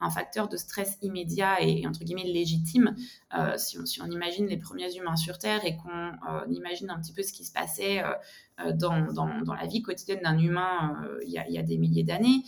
un 0.00 0.10
facteur 0.10 0.48
de 0.48 0.56
stress 0.56 0.98
immédiat 1.02 1.62
et, 1.62 1.86
entre 1.86 2.00
guillemets 2.04 2.24
légitime. 2.24 2.94
Euh, 3.36 3.56
si, 3.56 3.78
on, 4.00 4.10
imagine 4.10 4.46
les 4.46 4.58
premiers 4.58 4.94
humains 4.94 5.16
sur 5.16 5.38
Terre 5.38 5.64
et 5.64 5.76
qu'on 5.76 5.88
euh, 5.90 6.44
imagine 6.50 6.90
un 6.90 7.00
petit 7.00 7.12
peu 7.12 7.22
ce 7.22 7.32
qui 7.32 7.44
se 7.44 7.52
passait 7.52 8.02
euh, 8.02 8.72
dans, 8.72 9.12
dans, 9.12 9.54
la 9.54 9.66
vie 9.66 9.82
quotidienne 9.82 10.20
d'un 10.22 10.38
humain 10.38 10.96
il 11.22 11.30
y, 11.30 11.52
y, 11.52 11.58
a 11.58 11.62
des 11.62 11.78
milliers 11.78 12.04
d'années, 12.04 12.42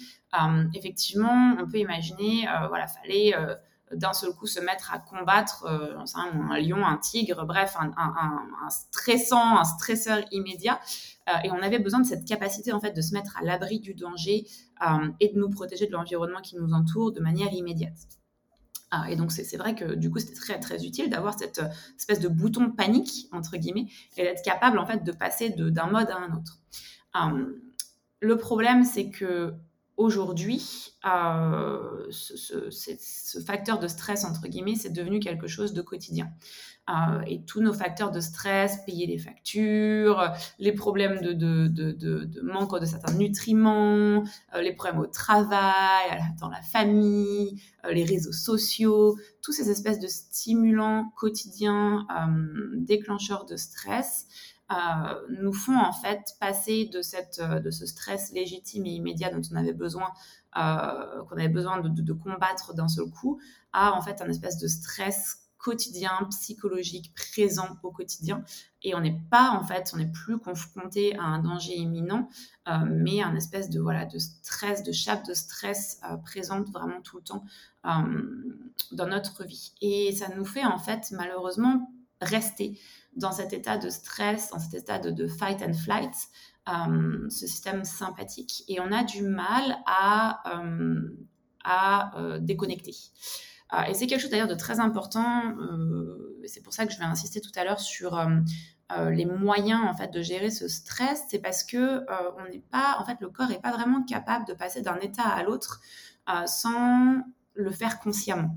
effectivement, 0.75 1.57
on 1.59 1.69
peut 1.69 1.79
imaginer, 1.79 2.47
voilà, 2.69 2.87
fallait 2.87 3.35
d'un 3.93 4.13
seul 4.13 4.33
coup 4.33 4.47
se 4.47 4.61
mettre 4.61 4.93
à 4.93 4.99
combattre 4.99 5.65
euh, 5.67 5.97
un, 6.15 6.61
lion, 6.61 6.85
un 6.85 6.97
tigre, 6.97 7.45
bref, 7.45 7.77
un, 7.79 8.69
stressant, 8.71 9.59
un 9.59 9.65
stresseur 9.65 10.21
immédiat. 10.31 10.81
Euh, 11.29 11.33
et 11.45 11.51
on 11.51 11.63
avait 11.63 11.79
besoin 11.79 12.01
de 12.01 12.07
cette 12.07 12.25
capacité 12.25 12.73
en 12.73 12.81
fait 12.81 12.93
de 12.93 13.01
se 13.01 13.13
mettre 13.15 13.37
à 13.39 13.45
l'abri 13.45 13.81
du 13.81 13.95
danger 13.95 14.47
euh, 14.87 15.09
et 15.21 15.33
de 15.33 15.39
nous 15.39 15.51
protéger 15.51 15.87
de 15.87 15.93
l'environnement 15.93 16.41
qui 16.41 16.57
nous 16.57 16.73
entoure 16.73 17.13
de 17.13 17.21
manière 17.21 17.53
immédiate. 17.53 17.99
et 19.09 19.17
donc 19.17 19.33
c'est 19.33 19.57
vrai 19.59 19.75
que 19.75 19.95
du 19.95 20.11
coup 20.11 20.19
c'était 20.19 20.35
très 20.35 20.59
très 20.59 20.87
utile 20.87 21.11
d'avoir 21.11 21.39
cette 21.39 21.61
espèce 21.99 22.21
de 22.21 22.29
bouton 22.29 22.71
panique 22.71 23.29
entre 23.33 23.59
guillemets 23.59 23.87
et 24.17 24.23
d'être 24.23 24.43
capable 24.43 24.79
en 24.79 24.87
fait 24.87 25.05
de 25.05 25.13
passer 25.13 25.51
d'un 25.51 25.89
mode 25.89 26.09
à 26.11 26.17
un 26.17 26.33
autre. 26.35 26.59
le 28.21 28.37
problème 28.39 28.85
c'est 28.85 29.11
que 29.11 29.55
aujourd'hui, 29.99 30.95
euh, 31.05 32.07
ce, 32.11 33.41
facteur 33.45 33.81
de 33.81 33.89
stress, 33.89 34.25
entre 34.25 34.47
guillemets, 34.47 34.77
c'est 34.77 34.93
devenu 34.93 35.19
quelque 35.19 35.49
chose 35.49 35.75
de 35.75 35.83
quotidien. 35.83 36.31
Euh, 36.89 37.21
et 37.27 37.43
tous 37.45 37.61
nos 37.61 37.75
facteurs 37.75 38.11
de 38.13 38.21
stress, 38.21 38.79
payer 38.87 39.07
les 39.07 39.19
factures, 39.19 40.33
les 40.59 40.73
problèmes 40.73 41.21
de, 41.21 42.41
manque 42.43 42.81
de 42.81 42.87
certains 42.87 43.13
nutriments, 43.13 44.23
euh, 44.55 44.63
les 44.63 44.73
problèmes 44.73 45.01
au 45.01 45.07
travail, 45.07 46.23
dans 46.41 46.49
la 46.49 46.63
famille, 46.63 47.61
les 47.91 48.05
réseaux 48.05 48.33
sociaux, 48.33 49.19
tous 49.43 49.53
ces 49.53 49.69
espèces 49.71 49.99
de 49.99 50.07
stimulants 50.07 51.13
quotidiens 51.17 52.07
déclencheurs 52.77 53.45
de 53.45 53.57
stress 53.57 54.27
nous 55.31 55.53
font 55.53 55.79
en 55.79 55.93
fait 55.93 56.37
passer 56.41 56.87
de, 56.87 57.01
cette, 57.01 57.39
euh, 57.39 57.61
de 57.61 57.71
ce 57.71 57.87
stress 57.87 58.33
légitime 58.33 58.85
et 58.87 58.91
immédiat 58.91 59.31
dont 59.31 59.41
on 59.51 59.57
avait 59.57 59.73
besoin, 59.73 60.13
euh, 60.59 61.23
qu'on 61.25 61.37
avait 61.37 61.49
besoin 61.49 61.81
de, 61.81 62.13
combattre 62.13 62.75
d'un 62.75 62.89
seul 62.89 63.07
coup, 63.09 63.41
à 63.73 63.95
en 63.95 64.03
fait 64.03 64.21
un 64.21 64.29
espèce 64.29 64.59
de 64.59 64.69
stress 64.69 65.45
quotidien, 65.57 66.29
psychologique, 66.31 67.13
présent 67.15 67.77
au 67.83 67.91
quotidien. 67.91 68.45
Et 68.83 68.95
on 68.95 69.01
n'est 69.01 69.19
pas, 69.31 69.51
en 69.51 69.65
fait, 69.65 69.91
on 69.93 69.97
n'est 69.97 70.13
plus 70.13 70.39
confronté 70.39 71.17
à 71.17 71.23
un 71.23 71.41
danger 71.41 71.75
imminent, 71.75 72.29
mais 72.87 73.23
un 73.23 73.35
espèce 73.35 73.69
de, 73.69 73.81
voilà, 73.81 74.05
de 74.07 74.19
stress, 74.19 74.85
de 74.85 74.93
chape 74.93 75.27
de 75.27 75.35
stress 75.35 76.01
présente 76.23 76.71
vraiment 76.71 77.01
tout 77.03 77.17
le 77.17 77.25
temps 77.25 77.45
dans 77.83 79.07
notre 79.09 79.45
vie. 79.45 79.73
Et 79.81 80.13
ça 80.13 80.29
nous 80.37 80.45
fait, 80.45 80.65
en 80.65 80.79
fait, 80.79 81.11
malheureusement, 81.11 81.91
rester 82.21 82.79
dans 83.17 83.33
cet 83.33 83.53
état 83.53 83.79
de 83.79 83.91
stress, 83.91 84.51
dans 84.51 84.59
cet 84.59 84.75
état 84.75 84.99
de, 84.99 85.27
fight 85.27 85.63
and 85.63 85.75
flight, 85.75 86.15
euh, 86.69 87.29
ce 87.31 87.47
système 87.47 87.85
sympathique. 87.85 88.65
Et 88.69 88.81
on 88.81 88.93
a 88.93 89.05
du 89.05 89.23
mal 89.23 89.79
à, 89.87 90.43
euh, 90.59 91.17
à 91.65 92.19
euh, 92.19 92.39
déconnecter. 92.39 92.95
et 93.89 93.95
c'est 93.95 94.07
quelque 94.07 94.21
chose 94.21 94.31
d'ailleurs 94.31 94.49
de 94.49 94.55
très 94.55 94.81
important. 94.81 95.57
c'est 96.47 96.63
pour 96.63 96.73
ça 96.73 96.87
que 96.87 96.93
je 96.93 96.99
vais 96.99 97.05
insister 97.05 97.41
tout 97.41 97.53
à 97.57 97.65
l'heure 97.65 97.81
sur 97.81 98.19
les 99.11 99.27
moyens 99.27 99.83
en 99.85 99.95
fait 99.95 100.11
de 100.11 100.23
gérer 100.23 100.51
ce 100.51 100.69
stress. 100.69 101.25
C'est 101.29 101.41
parce 101.41 101.65
que 101.65 102.05
on 102.39 102.49
n'est 102.51 102.65
pas, 102.71 102.97
en 102.99 103.05
fait, 103.05 103.19
le 103.21 103.29
corps 103.29 103.49
n'est 103.49 103.61
pas 103.61 103.73
vraiment 103.73 104.03
capable 104.05 104.47
de 104.47 104.55
passer 104.55 104.81
d'un 104.81 104.99
état 105.01 105.29
à 105.29 105.43
l'autre 105.43 105.81
sans 106.47 107.23
le 107.55 107.71
faire 107.71 107.99
consciemment. 107.99 108.57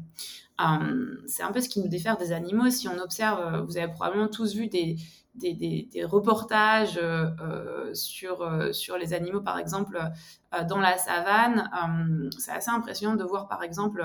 Euh, 0.62 1.16
c'est 1.28 1.44
un 1.44 1.52
peu 1.52 1.62
ce 1.62 1.70
qui 1.70 1.80
nous 1.80 1.88
diffère 1.88 2.18
des 2.18 2.32
animaux. 2.32 2.70
Si 2.70 2.88
on 2.88 2.98
observe, 3.00 3.40
euh, 3.40 3.62
vous 3.62 3.78
avez 3.78 3.92
probablement 3.92 4.28
tous 4.28 4.56
vu 4.56 4.68
des, 4.68 4.98
reportages 6.04 7.00
euh, 7.02 7.94
sur, 7.94 8.98
les 9.00 9.14
animaux, 9.14 9.42
par 9.42 9.58
exemple, 9.58 10.00
dans 10.68 10.80
la 10.80 10.98
savane. 10.98 11.70
c'est 12.38 12.52
assez 12.52 12.70
impressionnant 12.70 13.16
de 13.16 13.24
voir, 13.24 13.48
par 13.48 13.64
exemple, 13.64 14.04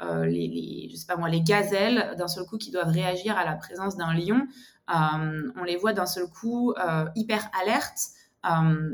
les, 0.00 1.42
gazelles, 1.44 2.14
d'un 2.16 2.28
seul 2.28 2.44
coup, 2.44 2.58
qui 2.58 2.70
doivent 2.70 2.90
réagir 2.90 3.36
à 3.36 3.44
la 3.44 3.54
présence 3.54 3.96
d'un 3.96 4.14
lion. 4.14 4.46
on 4.88 5.64
les 5.64 5.76
voit 5.76 5.92
d'un 5.92 6.06
seul 6.06 6.28
coup 6.28 6.74
hyper 7.16 7.50
alertes. 7.60 8.10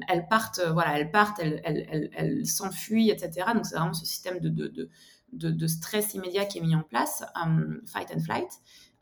elles 0.08 0.26
partent, 0.28 0.62
voilà, 0.72 0.98
elles 0.98 1.10
partent, 1.10 1.38
elles, 1.40 2.46
s'enfuient, 2.46 3.10
etc. 3.10 3.48
Donc 3.54 3.66
c'est 3.66 3.76
vraiment 3.76 3.92
ce 3.92 4.06
système 4.06 4.40
de, 4.40 4.88
stress 5.66 6.14
immédiat 6.14 6.44
qui 6.44 6.58
est 6.58 6.60
mis 6.60 6.74
en 6.74 6.82
place, 6.82 7.24
euh, 7.46 7.80
fight 7.86 8.10
and 8.14 8.20
flight. 8.20 8.48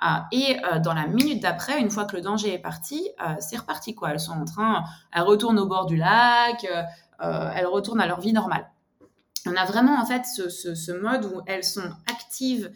Euh, 0.02 0.06
et 0.32 0.56
euh, 0.64 0.78
dans 0.80 0.94
la 0.94 1.06
minute 1.06 1.42
d'après, 1.42 1.80
une 1.80 1.90
fois 1.90 2.04
que 2.04 2.16
le 2.16 2.22
danger 2.22 2.54
est 2.54 2.58
parti, 2.58 3.08
c'est 3.40 3.56
reparti 3.56 3.94
quoi. 3.94 4.10
Elles 4.10 4.20
sont 4.20 4.32
en 4.32 4.44
train, 4.44 4.84
elles 5.12 5.22
retournent 5.22 5.58
au 5.58 5.66
bord 5.66 5.86
du 5.86 5.96
lac, 5.96 6.66
elles 7.20 7.66
retournent 7.66 8.00
à 8.00 8.06
leur 8.06 8.20
vie 8.20 8.32
normale. 8.32 8.68
On 9.46 9.56
a 9.56 9.64
vraiment 9.64 10.00
en 10.00 10.06
fait 10.06 10.24
ce, 10.24 10.92
mode 10.92 11.24
où 11.24 11.42
elles 11.46 11.64
sont 11.64 11.90
actives 12.10 12.70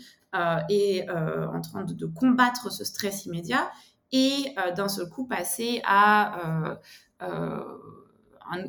et 0.68 1.06
en 1.10 1.60
train 1.60 1.84
de, 1.84 2.06
combattre 2.06 2.70
ce 2.70 2.84
stress 2.84 3.26
immédiat 3.26 3.70
et 4.12 4.54
d'un 4.76 4.88
seul 4.88 5.08
coup 5.08 5.26
passer 5.26 5.82
à 5.84 6.78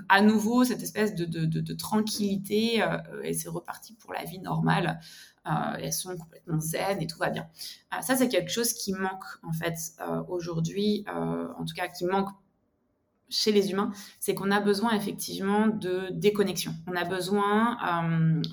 à 0.10 0.22
nouveau 0.22 0.64
cette 0.64 0.82
espèce 0.82 1.16
de, 1.16 1.74
tranquillité 1.74 2.82
euh, 2.82 2.98
et 3.24 3.34
c'est 3.34 3.50
reparti 3.50 3.94
pour 3.94 4.14
la 4.14 4.24
vie 4.24 4.40
normale. 4.40 5.00
Euh, 5.46 5.78
elles 5.80 5.94
sont 5.94 6.18
complètement 6.18 6.60
zen 6.60 7.02
et 7.02 7.08
tout 7.08 7.18
va 7.18 7.30
bien. 7.30 7.48
Euh, 7.94 8.02
ça, 8.02 8.16
c'est 8.16 8.28
quelque 8.28 8.52
chose 8.52 8.74
qui 8.74 8.94
manque 8.94 9.24
en 9.44 9.54
fait 9.54 9.76
aujourd'hui, 10.28 11.06
en 11.08 11.66
tout 11.66 11.74
cas 11.76 11.88
qui 11.88 12.06
manque 12.06 12.30
chez 13.30 13.52
les 13.52 13.72
humains, 13.72 13.92
c'est 14.22 14.34
qu'on 14.34 14.52
a 14.52 14.62
besoin 14.62 14.94
effectivement 14.94 15.68
de 15.68 16.08
déconnexion. 16.12 16.74
On 16.88 16.96
a 16.96 17.04
besoin 17.04 17.78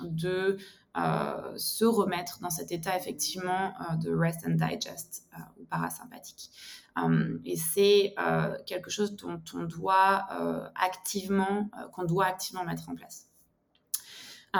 de 0.03 0.57
se 0.95 1.85
remettre 1.85 2.39
dans 2.39 2.49
cet 2.49 2.71
état 2.71 2.95
effectivement 2.97 3.73
de 4.01 4.13
rest 4.15 4.45
and 4.47 4.55
digest 4.55 5.27
ou 5.57 5.65
parasympathique. 5.65 6.51
Euh, 6.97 7.37
et 7.43 7.57
c'est 7.57 8.13
euh, 8.19 8.55
quelque 8.65 8.89
chose 8.89 9.15
dont 9.15 9.41
on 9.53 9.63
doit 9.63 10.27
euh, 10.31 10.67
activement, 10.75 11.69
qu'on 11.93 12.05
doit 12.05 12.25
activement 12.25 12.63
mettre 12.63 12.89
en 12.89 12.95
place. 12.95 13.29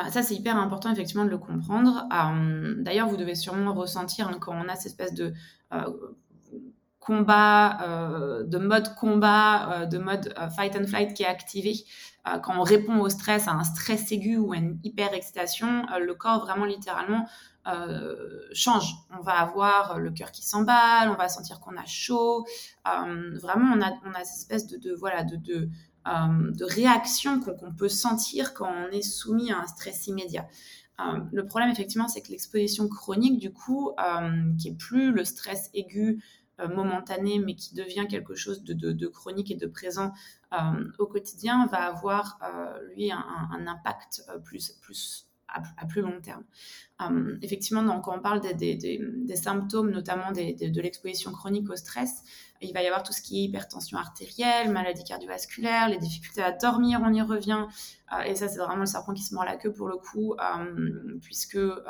ça, 0.10 0.22
c'est 0.22 0.36
hyper 0.36 0.58
important 0.58 0.92
effectivement 0.92 1.25
de 1.25 1.30
le 1.30 1.38
comprendre. 1.38 2.08
D'ailleurs, 2.80 3.08
vous 3.08 3.18
devez 3.18 3.36
sûrement 3.36 3.74
ressentir 3.74 4.27
hein, 4.27 4.38
quand 4.39 4.54
on 4.54 4.68
a 4.68 4.75
cette 4.75 4.88
espèce 4.88 5.13
de 5.13 5.34
combat, 7.06 8.44
de 8.46 8.58
mode 8.58 8.96
combat, 8.96 9.86
de 9.86 9.98
mode 9.98 10.34
fight 10.56 10.76
and 10.76 10.88
flight 10.88 11.14
qui 11.14 11.24
est 11.24 11.28
activé, 11.28 11.86
quand 12.44 12.60
on 12.60 12.64
répond 12.64 13.00
au 13.00 13.10
stress, 13.10 13.48
à 13.48 13.52
un 13.52 13.64
stress 13.64 14.12
aigu 14.12 14.38
ou 14.38 14.54
à 14.54 14.58
une 14.58 14.80
hyper 14.84 15.14
excitation, 15.14 15.86
le 16.00 16.14
corps 16.16 16.40
vraiment 16.40 16.66
littéralement 16.66 17.28
euh, 17.68 18.16
change. 18.54 18.94
On 19.10 19.24
va 19.24 19.34
avoir 19.34 19.98
le 19.98 20.12
cœur 20.12 20.32
qui 20.32 20.46
s'emballe, 20.46 21.10
on 21.10 21.16
va 21.16 21.30
sentir 21.30 21.60
qu'on 21.60 21.76
a 21.78 21.86
chaud. 21.86 22.46
Euh, 22.88 23.38
vraiment, 23.40 23.74
on 23.76 23.82
a, 23.82 23.92
on 24.06 24.12
a 24.12 24.24
cette 24.24 24.38
espèce 24.38 24.68
de, 24.68 24.94
voilà, 24.94 25.24
de, 25.24 25.36
de, 25.36 25.70
euh, 26.08 26.52
de 26.52 26.64
réaction 26.64 27.40
qu'on 27.40 27.74
peut 27.74 27.90
sentir 27.90 28.54
quand 28.54 28.72
on 28.72 28.92
est 28.92 29.02
soumis 29.02 29.52
à 29.52 29.60
un 29.60 29.66
stress 29.66 30.06
immédiat. 30.08 30.48
le 31.32 31.46
problème, 31.46 31.72
effectivement, 31.72 32.08
c'est 32.08 32.22
que 32.22 32.30
l'exposition 32.30 32.88
chronique, 32.88 33.40
du 33.40 33.52
coup, 33.52 33.92
qui 34.60 34.70
est 34.70 34.78
plus 34.78 35.12
le 35.12 35.26
stress 35.26 35.70
aigu 35.74 36.24
momentané, 36.60 37.40
mais 37.40 37.56
qui 37.56 37.76
devient 37.76 38.06
quelque 38.10 38.36
chose 38.36 38.64
de, 38.64 39.08
chronique 39.08 39.52
et 39.52 39.56
de 39.56 39.68
présent 39.68 40.14
au 41.00 41.06
quotidien, 41.06 41.68
va 41.68 41.86
avoir, 41.86 42.40
lui, 42.94 43.12
un, 43.12 43.26
un 43.52 43.68
impact 43.68 44.24
plus, 44.44 44.72
plus 44.82 45.28
à, 45.78 45.86
plus 45.86 46.02
long 46.02 46.20
terme. 46.22 46.44
Hum, 47.00 47.38
effectivement, 47.42 48.00
quand 48.00 48.18
on 48.18 48.22
parle 48.22 48.42
des, 48.42 49.36
symptômes, 49.36 49.92
notamment 49.92 50.32
de 50.32 50.82
l'exposition 50.82 51.32
chronique 51.32 51.70
au 51.70 51.76
stress, 51.76 52.24
il 52.62 52.74
va 52.74 52.82
y 52.82 52.88
avoir 52.88 53.04
tout 53.04 53.12
ce 53.14 53.22
qui 53.22 53.40
est 53.40 53.44
hypertension 53.44 53.98
artérielle, 53.98 54.72
maladie 54.72 55.04
cardiovasculaire, 55.04 55.90
les 55.90 55.98
difficultés 55.98 56.42
à 56.42 56.52
dormir, 56.52 57.02
on 57.04 57.14
y 57.14 57.22
revient. 57.22 57.66
Euh, 58.14 58.22
et 58.22 58.36
ça, 58.36 58.48
c'est 58.48 58.58
vraiment 58.58 58.82
le 58.82 58.86
serpent 58.86 59.14
qui 59.14 59.24
se 59.24 59.34
mord 59.34 59.46
la 59.46 59.58
queue 59.58 59.74
pour 59.74 59.88
le 59.88 59.98
coup, 59.98 60.36
hum, 60.40 61.20
puisque 61.22 61.56
euh, 61.56 61.82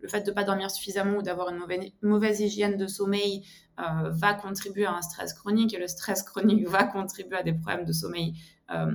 le 0.00 0.08
fait 0.08 0.20
de 0.20 0.30
ne 0.30 0.34
pas 0.34 0.44
dormir 0.44 0.70
suffisamment 0.70 1.18
ou 1.18 1.22
d'avoir 1.22 1.48
une 1.48 1.90
mauvaise, 2.02 2.40
hygiène 2.40 2.76
de 2.76 2.86
sommeil 2.86 3.44
euh, 3.78 4.10
va 4.10 4.34
contribuer 4.34 4.84
à 4.84 4.92
un 4.92 5.02
stress 5.02 5.32
chronique, 5.32 5.72
et 5.74 5.78
le 5.78 5.88
stress 5.88 6.22
chronique 6.22 6.66
va 6.68 6.84
contribuer 6.84 7.38
à 7.38 7.42
des 7.42 7.54
problèmes 7.54 7.84
de 7.84 7.92
sommeil 7.92 8.34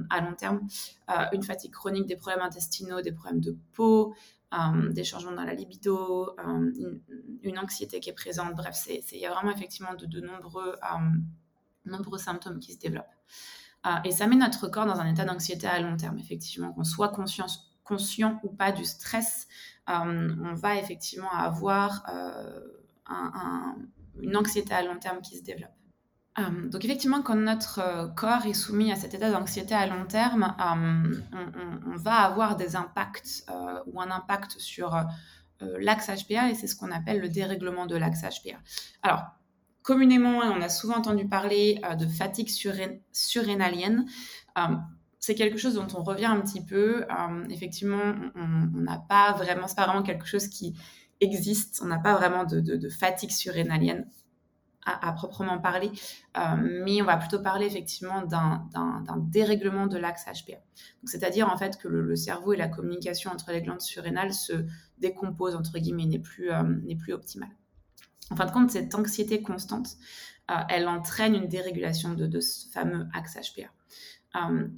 à 0.09 0.21
long 0.21 0.33
terme. 0.33 0.67
une 1.33 1.43
fatigue 1.43 1.71
chronique, 1.71 2.05
des 2.05 2.15
problèmes 2.15 2.43
intestinaux, 2.43 3.01
des 3.01 3.11
problèmes 3.11 3.41
de 3.41 3.55
peau, 3.73 4.15
des 4.91 5.03
changements 5.03 5.33
dans 5.33 5.43
la 5.43 5.53
libido, 5.53 6.35
une, 7.43 7.59
anxiété 7.59 7.99
qui 7.99 8.09
est 8.09 8.13
présente. 8.13 8.55
Bref, 8.55 8.87
il 8.87 9.19
y 9.19 9.25
a 9.25 9.33
vraiment 9.33 9.51
effectivement 9.51 9.93
de, 9.93 10.19
nombreux, 10.19 10.75
nombreux 11.85 12.17
symptômes 12.17 12.59
qui 12.59 12.73
se 12.73 12.79
développent. 12.79 13.05
et 14.03 14.11
ça 14.11 14.27
met 14.27 14.35
notre 14.35 14.67
corps 14.67 14.85
dans 14.85 14.99
un 14.99 15.11
état 15.11 15.25
d'anxiété 15.25 15.67
à 15.67 15.79
long 15.79 15.97
terme, 15.97 16.17
effectivement, 16.17 16.73
qu'on 16.73 16.83
soit 16.83 17.09
conscient, 17.09 17.47
conscient 17.83 18.39
ou 18.43 18.49
pas 18.49 18.71
du 18.71 18.85
stress, 18.85 19.47
on 19.87 20.53
va 20.55 20.77
effectivement 20.77 21.31
avoir 21.31 22.05
une 24.21 24.35
anxiété 24.35 24.73
à 24.73 24.83
long 24.83 24.99
terme 24.99 25.21
qui 25.21 25.37
se 25.37 25.43
développe. 25.43 25.71
Euh, 26.39 26.69
donc 26.69 26.85
effectivement, 26.85 27.21
quand 27.21 27.35
notre 27.35 27.79
euh, 27.79 28.07
corps 28.07 28.45
est 28.45 28.53
soumis 28.53 28.91
à 28.91 28.95
cet 28.95 29.13
état 29.13 29.31
d'anxiété 29.31 29.73
à 29.73 29.87
long 29.87 30.05
terme, 30.05 30.55
euh, 30.59 31.39
on, 31.85 31.95
va 31.95 32.17
avoir 32.17 32.55
des 32.55 32.75
impacts 32.75 33.45
ou 33.87 33.99
un 33.99 34.11
impact 34.11 34.59
sur 34.59 34.95
l'axe 35.59 36.07
HPA 36.07 36.51
et 36.51 36.53
c'est 36.53 36.67
ce 36.67 36.75
qu'on 36.75 36.91
appelle 36.91 37.19
le 37.19 37.29
dérèglement 37.29 37.87
de 37.87 37.95
l'axe 37.95 38.21
HPA. 38.21 38.57
Alors, 39.01 39.23
communément, 39.81 40.37
on 40.37 40.61
a 40.61 40.69
souvent 40.69 40.97
entendu 40.97 41.27
parler 41.27 41.81
de 41.97 42.05
fatigue 42.05 42.49
surrénalienne. 43.11 44.05
c'est 45.19 45.33
quelque 45.33 45.57
chose 45.57 45.73
dont 45.73 45.87
on 45.95 46.03
revient 46.03 46.27
un 46.27 46.39
petit 46.41 46.63
peu. 46.63 47.05
effectivement, 47.49 48.13
on 48.35 48.79
n'a 48.79 48.99
pas 48.99 49.33
vraiment, 49.33 49.67
c'est 49.67 49.75
pas 49.75 49.87
vraiment 49.87 50.03
quelque 50.03 50.27
chose 50.27 50.47
qui 50.47 50.75
existe. 51.19 51.81
On 51.83 51.87
n'a 51.87 51.99
pas 51.99 52.13
vraiment 52.15 52.43
de, 52.43 52.59
de 52.59 52.89
fatigue 52.89 53.31
surrénalienne 53.31 54.05
à, 54.87 55.11
proprement 55.11 55.59
parler, 55.59 55.91
euh, 56.37 56.41
mais 56.83 57.01
on 57.01 57.05
va 57.05 57.17
plutôt 57.17 57.39
parler 57.39 57.65
effectivement 57.65 58.21
d'un 58.23 59.17
dérèglement 59.17 59.87
de 59.87 59.97
l'axe 59.97 60.25
HPA. 60.25 60.57
C'est-à-dire 61.03 61.49
en 61.51 61.57
fait 61.57 61.77
que 61.77 61.87
le, 61.87 62.15
cerveau 62.15 62.53
et 62.53 62.57
la 62.57 62.67
communication 62.67 63.31
entre 63.31 63.51
les 63.51 63.61
glandes 63.61 63.81
surrénales 63.81 64.33
se 64.33 64.65
décomposent, 64.97 65.55
entre 65.55 65.77
guillemets, 65.77 66.05
n'est 66.05 66.19
plus, 66.19 66.51
euh, 66.51 66.63
plus 66.99 67.13
optimale. 67.13 67.49
En 68.31 68.35
fin 68.35 68.45
de 68.45 68.51
compte, 68.51 68.71
cette 68.71 68.93
anxiété 68.95 69.41
constante, 69.41 69.89
euh, 70.51 70.55
elle 70.69 70.87
entraîne 70.87 71.35
une 71.35 71.47
dérégulation 71.47 72.13
de, 72.13 72.25
de 72.25 72.39
ce 72.39 72.69
fameux 72.69 73.07
axe 73.13 73.35
HPA. 73.35 73.69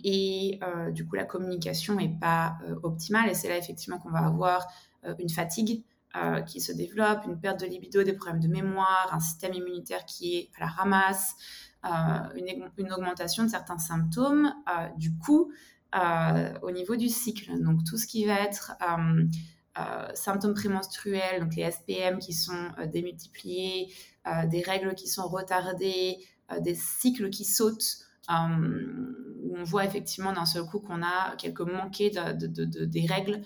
et 0.04 0.60
du 0.92 1.08
coup, 1.08 1.16
la 1.16 1.26
communication 1.26 1.96
n'est 1.96 2.18
pas 2.20 2.58
optimale 2.84 3.30
et 3.30 3.34
c'est 3.34 3.50
là 3.50 3.58
effectivement 3.58 4.00
qu'on 4.00 4.12
va 4.12 4.26
avoir 4.26 4.68
une 5.20 5.30
fatigue, 5.30 5.84
euh, 6.16 6.42
qui 6.42 6.60
se 6.60 6.72
développe, 6.72 7.26
une 7.28 7.40
perte 7.40 7.60
de 7.60 7.68
libido, 7.68 8.02
des 8.02 8.14
problèmes 8.14 8.40
de 8.40 8.48
mémoire, 8.48 9.10
un 9.12 9.20
système 9.20 9.54
immunitaire 9.54 10.06
qui 10.06 10.38
est 10.38 10.50
à 10.58 10.62
la 10.62 10.66
ramasse, 10.66 11.36
euh, 11.86 11.90
une, 12.80 12.92
augmentation 12.92 13.44
de 13.44 13.48
certains 13.48 13.78
symptômes. 13.78 14.52
Euh, 14.68 14.88
du 14.98 15.16
coup, 15.16 15.52
au 16.64 16.72
niveau 16.72 16.96
du 16.96 17.10
cycle, 17.10 17.62
donc 17.62 17.84
tout 17.84 17.98
ce 17.98 18.08
qui 18.08 18.26
va 18.26 18.40
être 18.40 18.74
symptômes 20.16 20.56
prémenstruels, 20.56 21.42
donc 21.42 21.56
les 21.56 21.70
SPM 21.70 22.18
qui 22.18 22.34
sont 22.34 22.72
démultipliés, 22.92 23.94
des 24.48 24.62
règles 24.62 24.96
qui 24.96 25.08
sont 25.08 25.28
retardées, 25.28 26.18
des 26.60 26.76
cycles 26.76 27.30
qui 27.30 27.46
sautent, 27.46 28.00
où 28.30 29.58
on 29.58 29.64
voit 29.64 29.86
effectivement 29.86 30.32
d'un 30.34 30.46
seul 30.46 30.64
coup 30.64 30.80
qu'on 30.80 31.02
a 31.04 31.36
quelques 31.38 31.62
manqués 31.62 32.12
de, 32.12 32.86
des 32.86 33.06
règles, 33.08 33.42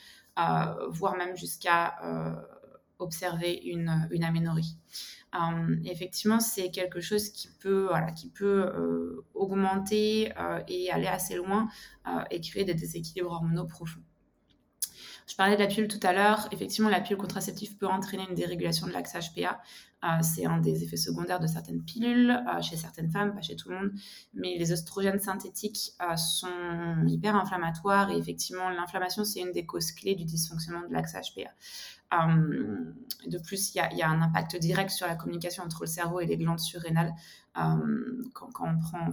voire 0.90 1.16
même 1.18 1.38
jusqu'à 1.38 1.96
observer 3.00 3.62
une, 3.66 4.08
une 4.12 4.24
aménorrhée. 4.24 4.64
Euh, 5.36 5.76
effectivement, 5.86 6.40
c'est 6.40 6.70
quelque 6.70 7.02
chose 7.02 7.30
qui 7.30 7.50
peut, 7.60 7.90
euh, 8.44 9.26
augmenter 9.34 10.32
euh, 10.38 10.62
et 10.68 10.92
aller 10.92 11.08
assez 11.08 11.36
loin 11.36 11.68
et 12.30 12.42
créer 12.42 12.66
des 12.66 12.74
déséquilibres 12.74 13.32
hormonaux 13.32 13.66
profonds. 13.66 14.02
Je 15.26 15.36
parlais 15.36 15.56
de 15.56 15.62
la 15.62 15.68
pilule 15.68 15.88
tout 15.88 16.06
à 16.06 16.12
l'heure. 16.12 16.50
Effectivement, 16.52 16.90
la 16.90 17.00
pilule 17.00 17.18
contraceptive 17.18 17.78
peut 17.78 17.88
entraîner 17.88 18.26
une 18.30 18.36
dérégulation 18.36 18.88
de 18.88 18.92
l'axe 18.92 19.14
HPA. 19.14 19.62
c'est 20.22 20.46
un 20.46 20.58
des 20.58 20.84
effets 20.84 20.98
secondaires 20.98 21.40
de 21.40 21.48
certaines 21.48 21.82
pilules, 21.82 22.38
chez 22.62 22.76
certaines 22.76 23.10
femmes, 23.10 23.34
pas 23.34 23.42
chez 23.42 23.56
tout 23.56 23.70
le 23.70 23.76
monde. 23.78 23.92
Mais 24.34 24.58
les 24.58 24.74
oestrogènes 24.74 25.22
synthétiques 25.22 25.94
sont 26.18 27.06
hyper 27.08 27.38
inflammatoires 27.38 28.12
et 28.12 28.18
effectivement, 28.18 28.70
l'inflammation, 28.70 29.24
c'est 29.24 29.40
une 29.40 29.54
des 29.54 29.66
causes 29.66 29.94
clés 29.94 30.16
du 30.16 30.26
dysfonctionnement 30.26 30.86
de 30.90 30.94
l'axe 30.94 31.14
HPA. 31.14 31.52
Euh, 32.14 32.94
de 33.26 33.38
plus, 33.38 33.74
il 33.74 33.78
y, 33.78 34.02
a 34.02 34.10
un 34.10 34.22
impact 34.22 34.58
direct 34.58 34.90
sur 34.90 35.08
la 35.08 35.16
communication 35.16 35.64
entre 35.64 35.84
le 35.84 35.88
cerveau 35.88 36.20
et 36.20 36.26
les 36.26 36.38
glandes 36.38 36.60
surrénales 36.60 37.14
euh, 37.58 38.24
quand, 38.34 38.50
on 38.60 38.80
prend, 38.80 39.10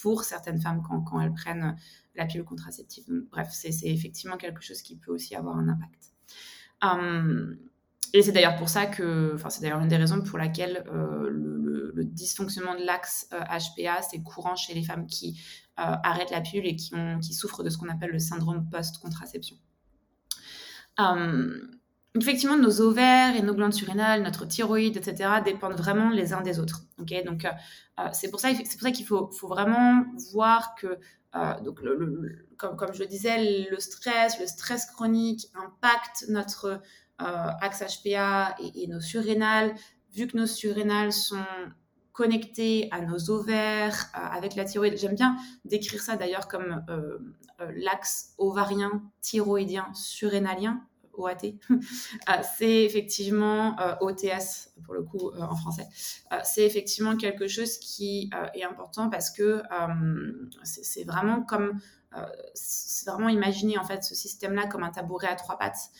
pour, 0.00 0.24
certaines 0.24 0.60
femmes, 0.60 0.82
quand, 0.82 1.20
elles 1.20 1.32
prennent 1.32 1.76
la 2.14 2.26
pilule 2.26 2.44
contraceptive. 2.44 3.04
bref, 3.30 3.48
c'est 3.50 3.72
effectivement 3.82 4.36
quelque 4.36 4.62
chose 4.62 4.82
qui 4.82 4.96
peut 4.96 5.12
aussi 5.12 5.34
avoir 5.34 5.56
un 5.56 5.68
impact. 5.68 6.12
Euh, 6.84 7.56
et 8.12 8.22
c'est 8.22 8.32
d'ailleurs 8.32 8.56
pour 8.56 8.68
ça 8.68 8.86
que, 8.86 9.32
enfin, 9.34 9.50
c'est 9.50 9.62
d'ailleurs 9.62 9.80
une 9.80 9.88
des 9.88 9.96
raisons 9.96 10.22
pour 10.22 10.38
laquelle 10.38 10.84
le, 10.92 12.04
dysfonctionnement 12.04 12.74
de 12.74 12.84
l'axe 12.84 13.28
HPA, 13.30 14.00
c'est 14.02 14.22
courant 14.22 14.56
chez 14.56 14.74
les 14.74 14.82
femmes 14.82 15.06
qui 15.06 15.40
arrêtent 15.76 16.30
la 16.30 16.40
pilule 16.40 16.66
et 16.66 16.76
qui 16.76 17.34
souffrent 17.34 17.62
de 17.62 17.68
ce 17.68 17.78
qu'on 17.78 17.88
appelle 17.88 18.10
le 18.10 18.18
syndrome 18.18 18.68
post-contraception. 18.70 19.56
Effectivement, 22.18 22.56
nos 22.56 22.80
ovaires 22.80 23.36
et 23.36 23.42
nos 23.42 23.54
glandes 23.54 23.72
surrénales, 23.72 24.22
notre 24.22 24.44
thyroïde, 24.44 24.96
etc., 24.96 25.30
dépendent 25.44 25.76
vraiment 25.76 26.10
les 26.10 26.32
uns 26.32 26.40
des 26.40 26.58
autres. 26.58 26.82
donc, 26.98 27.44
euh, 27.44 27.50
euh, 28.00 28.08
c'est 28.12 28.30
pour 28.30 28.40
ça, 28.40 28.52
qu'il 28.52 29.06
faut, 29.06 29.30
vraiment 29.42 30.04
voir 30.32 30.74
que, 30.74 30.98
euh, 31.36 31.60
donc, 31.60 31.78
comme, 32.56 32.92
je 32.92 32.98
le 32.98 33.06
disais, 33.06 33.68
le 33.70 33.78
stress, 33.78 34.40
le 34.40 34.46
stress 34.48 34.86
chronique 34.86 35.46
impacte 35.54 36.24
notre 36.28 36.80
axe 37.18 37.82
HPA 38.02 38.56
et, 38.58 38.88
nos 38.88 39.00
surrénales. 39.00 39.74
Vu 40.12 40.26
que 40.26 40.36
nos 40.36 40.46
surrénales 40.46 41.12
sont 41.12 41.44
connectées 42.12 42.88
à 42.90 43.02
nos 43.02 43.30
ovaires, 43.30 44.06
avec 44.14 44.56
la 44.56 44.64
thyroïde. 44.64 44.96
J'aime 44.96 45.14
bien 45.14 45.36
décrire 45.64 46.02
ça 46.02 46.16
d'ailleurs 46.16 46.48
comme 46.48 46.82
l'axe 47.76 48.34
ovarien, 48.38 49.02
thyroïdien, 49.20 49.86
surrénalien. 49.94 50.82
Euh, 52.28 52.32
c'est 52.56 52.84
effectivement 52.84 53.78
euh, 53.80 53.94
OTS 54.00 54.70
pour 54.84 54.94
le 54.94 55.02
coup 55.02 55.30
euh, 55.30 55.40
en 55.40 55.54
français. 55.54 55.86
c'est 56.44 56.64
effectivement 56.64 57.16
quelque 57.16 57.48
chose 57.48 57.78
qui 57.78 58.30
est 58.54 58.64
important 58.64 59.08
parce 59.08 59.30
que 59.30 59.62
c'est 60.62 61.04
vraiment 61.04 61.42
comme 61.42 61.80
c'est 62.54 63.08
vraiment 63.08 63.28
imaginer 63.28 63.78
en 63.78 63.84
fait 63.84 64.02
ce 64.04 64.14
système-là 64.14 64.66
comme 64.66 64.82
un 64.82 64.90
tabouret 64.90 65.28
à 65.28 65.36
trois 65.36 65.58
pattes. 65.58 65.90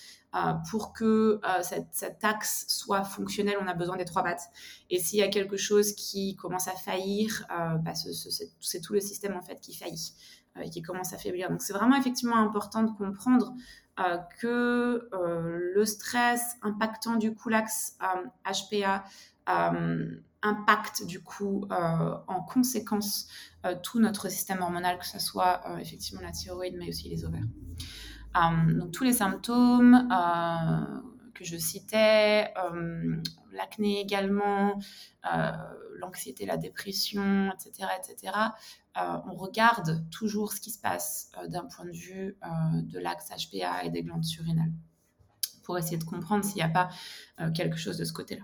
pour 0.71 0.93
que 0.93 1.41
cette, 1.63 2.25
axe 2.25 2.67
soit 2.69 3.05
fonctionnelle, 3.05 3.57
on 3.61 3.67
a 3.67 3.75
besoin 3.75 3.97
des 3.97 4.05
trois 4.05 4.23
pattes. 4.23 4.51
Et 4.91 4.99
s'il 4.99 5.19
y 5.19 5.23
a 5.23 5.29
quelque 5.29 5.57
chose 5.57 5.93
qui 5.95 6.37
commence 6.37 6.69
à 6.69 6.75
faillir, 6.75 7.47
bah, 7.49 7.93
c'est 7.95 8.81
tout 8.81 8.93
le 8.93 9.01
système 9.01 9.37
en 9.37 9.43
fait 9.43 9.61
qui 9.61 9.75
faillit 9.75 10.15
et 10.61 10.71
qui 10.71 10.83
commence 10.83 11.13
à 11.13 11.19
faiblir. 11.19 11.51
Donc 11.51 11.63
c'est 11.63 11.73
vraiment 11.73 11.97
effectivement 11.97 12.37
important 12.37 12.83
de 12.83 12.91
comprendre 12.91 13.55
euh, 14.01 14.17
que 14.41 15.09
euh, 15.13 15.59
le 15.75 15.85
stress 15.85 16.57
impactant 16.63 17.17
du 17.17 17.35
coup 17.35 17.51
l'axe 17.51 17.99
HPA 18.47 19.05
euh, 19.51 20.21
impacte 20.43 21.05
du 21.05 21.23
coup 21.23 21.67
en 21.71 22.43
conséquence 22.43 23.29
tout 23.83 23.99
notre 24.01 24.31
système 24.31 24.63
hormonal, 24.63 24.99
que 24.99 25.07
ce 25.07 25.19
soit 25.19 25.61
effectivement 25.79 26.23
la 26.23 26.31
thyroïde, 26.31 26.77
mais 26.79 26.89
aussi 26.89 27.11
les 27.11 27.27
ovaires. 27.27 27.45
donc 28.69 28.91
tous 28.91 29.05
les 29.05 29.13
symptômes 29.13 30.09
que 31.35 31.45
je 31.45 31.59
citais, 31.59 32.55
l'acné 33.53 34.01
également, 34.01 34.79
l'anxiété, 35.99 36.47
la 36.47 36.57
dépression, 36.57 37.53
etc., 37.53 37.89
etc. 37.99 38.33
Euh, 38.97 39.17
on 39.31 39.37
regarde 39.37 40.05
toujours 40.11 40.53
ce 40.53 40.61
qui 40.61 40.71
se 40.71 40.81
passe 40.81 41.31
euh, 41.39 41.47
d'un 41.47 41.65
point 41.65 41.85
de 41.85 41.93
vue 41.93 42.37
euh, 42.43 42.49
de 42.83 42.99
l'axe 42.99 43.29
HPA 43.29 43.85
et 43.85 43.91
des 43.91 44.03
glandes 44.03 44.25
surrénales 44.25 44.73
pour 45.63 45.79
essayer 45.79 45.97
de 45.97 46.05
comprendre 46.05 46.45
s'il 46.45 46.57
n'y 46.57 46.63
a 46.63 46.69
pas 46.69 46.89
quelque 47.55 47.77
chose 47.77 47.97
de 47.97 48.05
ce 48.05 48.13
côté-là. 48.13 48.43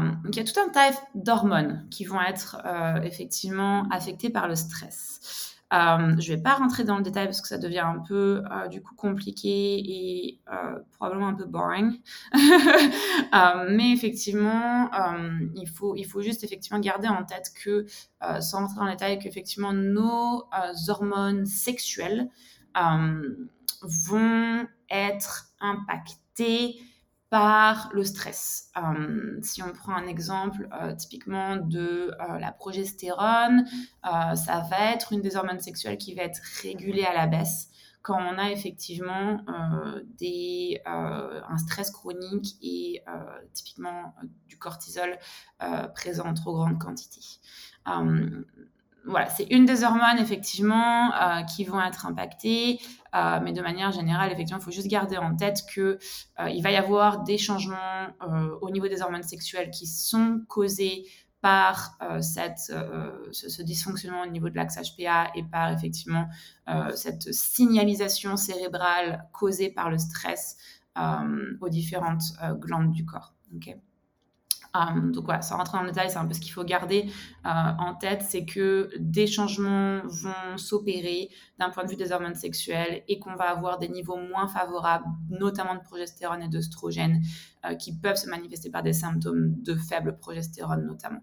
donc 0.00 0.34
il 0.34 0.36
y 0.36 0.40
a 0.40 0.44
tout 0.44 0.58
un 0.58 0.68
tas 0.68 0.90
d'hormones 1.14 1.86
qui 1.90 2.04
vont 2.04 2.20
être 2.20 2.56
effectivement 3.04 3.88
affectées 3.90 4.30
par 4.30 4.48
le 4.48 4.56
stress. 4.56 5.53
Euh, 5.72 6.14
je 6.20 6.32
ne 6.32 6.36
vais 6.36 6.42
pas 6.42 6.54
rentrer 6.54 6.84
dans 6.84 6.96
le 6.98 7.02
détail 7.02 7.26
parce 7.26 7.40
que 7.40 7.48
ça 7.48 7.58
devient 7.58 7.80
un 7.80 7.98
peu 7.98 8.42
euh, 8.52 8.68
du 8.68 8.82
coup 8.82 8.94
compliqué 8.94 9.78
et 9.78 10.40
euh, 10.52 10.78
probablement 10.92 11.28
un 11.28 11.34
peu 11.34 11.46
boring. 11.46 12.00
mais 13.70 13.92
effectivement, 13.92 14.90
il, 15.54 15.68
faut, 15.68 15.96
il 15.96 16.04
faut 16.04 16.20
juste 16.20 16.44
effectivement 16.44 16.78
garder 16.78 17.08
en 17.08 17.24
tête 17.24 17.52
que, 17.54 17.86
sans 18.40 18.60
rentrer 18.60 18.76
dans 18.76 18.84
le 18.84 18.90
détail, 18.92 19.18
qu'effectivement 19.18 19.72
nos 19.72 20.44
hormones 20.88 21.46
sexuelles 21.46 22.28
vont 23.82 24.66
être 24.90 25.46
impactées 25.60 26.76
par 27.34 27.88
le 27.92 28.04
stress. 28.04 28.70
Euh, 28.76 29.40
si 29.42 29.60
on 29.60 29.72
prend 29.72 29.92
un 29.96 30.06
exemple 30.06 30.68
euh, 30.72 30.94
typiquement 30.94 31.56
de 31.56 32.12
euh, 32.20 32.38
la 32.38 32.52
progestérone, 32.52 33.66
ça 34.04 34.64
va 34.70 34.92
être 34.92 35.12
une 35.12 35.20
des 35.20 35.34
hormones 35.34 35.58
sexuelles 35.58 35.98
qui 35.98 36.14
va 36.14 36.22
être 36.22 36.40
régulée 36.62 37.02
à 37.02 37.12
la 37.12 37.26
baisse 37.26 37.70
quand 38.02 38.22
on 38.22 38.38
a 38.38 38.52
effectivement 38.52 39.40
des, 40.16 40.80
un 40.84 41.58
stress 41.58 41.90
chronique 41.90 42.54
et 42.62 43.02
typiquement 43.52 44.14
du 44.46 44.56
cortisol 44.56 45.18
présent 45.94 46.26
en 46.26 46.34
trop 46.34 46.52
grande 46.52 46.78
quantité 46.78 47.20
voilà, 49.06 49.28
c'est 49.28 49.44
une 49.50 49.66
des 49.66 49.84
hormones 49.84 50.18
effectivement 50.18 51.12
euh, 51.14 51.42
qui 51.42 51.64
vont 51.64 51.80
être 51.80 52.06
impactées, 52.06 52.80
euh, 53.14 53.38
mais 53.42 53.52
de 53.52 53.60
manière 53.60 53.92
générale, 53.92 54.32
effectivement, 54.32 54.60
il 54.60 54.64
faut 54.64 54.70
juste 54.70 54.88
garder 54.88 55.16
en 55.16 55.36
tête 55.36 55.60
que 55.72 55.98
euh, 56.40 56.48
il 56.48 56.62
va 56.62 56.70
y 56.70 56.76
avoir 56.76 57.22
des 57.22 57.38
changements 57.38 58.08
au 58.60 58.70
niveau 58.70 58.88
des 58.88 59.02
hormones 59.02 59.22
sexuelles 59.22 59.70
qui 59.70 59.86
sont 59.86 60.42
causés 60.48 61.04
par 61.40 61.98
cette, 62.20 62.72
ce, 63.32 63.62
dysfonctionnement 63.62 64.22
au 64.22 64.26
niveau 64.26 64.48
de 64.48 64.56
l'axe 64.56 64.76
HPA 64.76 65.30
et 65.34 65.42
par 65.42 65.70
effectivement 65.72 66.26
cette 66.94 67.34
signalisation 67.34 68.38
cérébrale 68.38 69.28
causée 69.32 69.68
par 69.68 69.90
le 69.90 69.98
stress 69.98 70.56
aux 71.60 71.68
différentes 71.68 72.22
glandes 72.60 72.92
du 72.92 73.04
corps. 73.04 73.34
Okay 73.56 73.76
euh, 74.76 75.12
donc 75.12 75.24
voilà, 75.24 75.42
sans 75.42 75.56
rentrer 75.56 75.78
dans 75.78 75.84
le 75.84 75.90
détail, 75.90 76.10
c'est 76.10 76.18
un 76.18 76.26
peu 76.26 76.34
ce 76.34 76.40
qu'il 76.40 76.52
faut 76.52 76.64
garder 76.64 77.06
euh, 77.46 77.48
en 77.78 77.94
tête, 77.94 78.22
c'est 78.22 78.44
que 78.44 78.90
des 78.98 79.26
changements 79.26 80.00
vont 80.04 80.56
s'opérer 80.56 81.28
d'un 81.58 81.70
point 81.70 81.84
de 81.84 81.90
vue 81.90 81.96
des 81.96 82.10
hormones 82.10 82.34
sexuelles 82.34 83.04
et 83.06 83.18
qu'on 83.18 83.36
va 83.36 83.50
avoir 83.50 83.78
des 83.78 83.88
niveaux 83.88 84.16
moins 84.16 84.48
favorables, 84.48 85.06
notamment 85.30 85.74
de 85.74 85.80
progestérone 85.80 86.42
et 86.42 86.48
d'œstrogène, 86.48 87.22
euh, 87.64 87.74
qui 87.74 87.96
peuvent 87.96 88.16
se 88.16 88.28
manifester 88.28 88.70
par 88.70 88.82
des 88.82 88.92
symptômes 88.92 89.54
de 89.62 89.74
faible 89.76 90.18
progestérone 90.18 90.86
notamment 90.86 91.20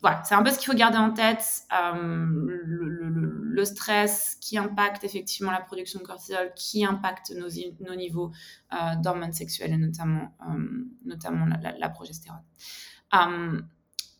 voilà, 0.00 0.22
c'est 0.24 0.34
un 0.34 0.42
peu 0.42 0.50
ce 0.50 0.58
qu'il 0.58 0.66
faut 0.66 0.78
garder 0.78 0.98
en 0.98 1.12
tête. 1.12 1.62
Euh, 1.72 2.26
le, 2.34 3.64
stress 3.64 4.36
qui 4.40 4.56
impacte 4.56 5.02
effectivement 5.02 5.50
la 5.50 5.60
production 5.60 5.98
de 5.98 6.04
cortisol, 6.04 6.52
qui 6.54 6.84
impacte 6.84 7.32
nos, 7.36 7.96
niveaux 7.96 8.30
euh, 8.72 8.76
d'hormones 9.02 9.32
sexuelles 9.32 9.72
et 9.72 9.76
notamment, 9.76 10.32
euh, 10.48 10.84
notamment 11.04 11.44
la 11.44 11.88
progestérone. 11.88 12.40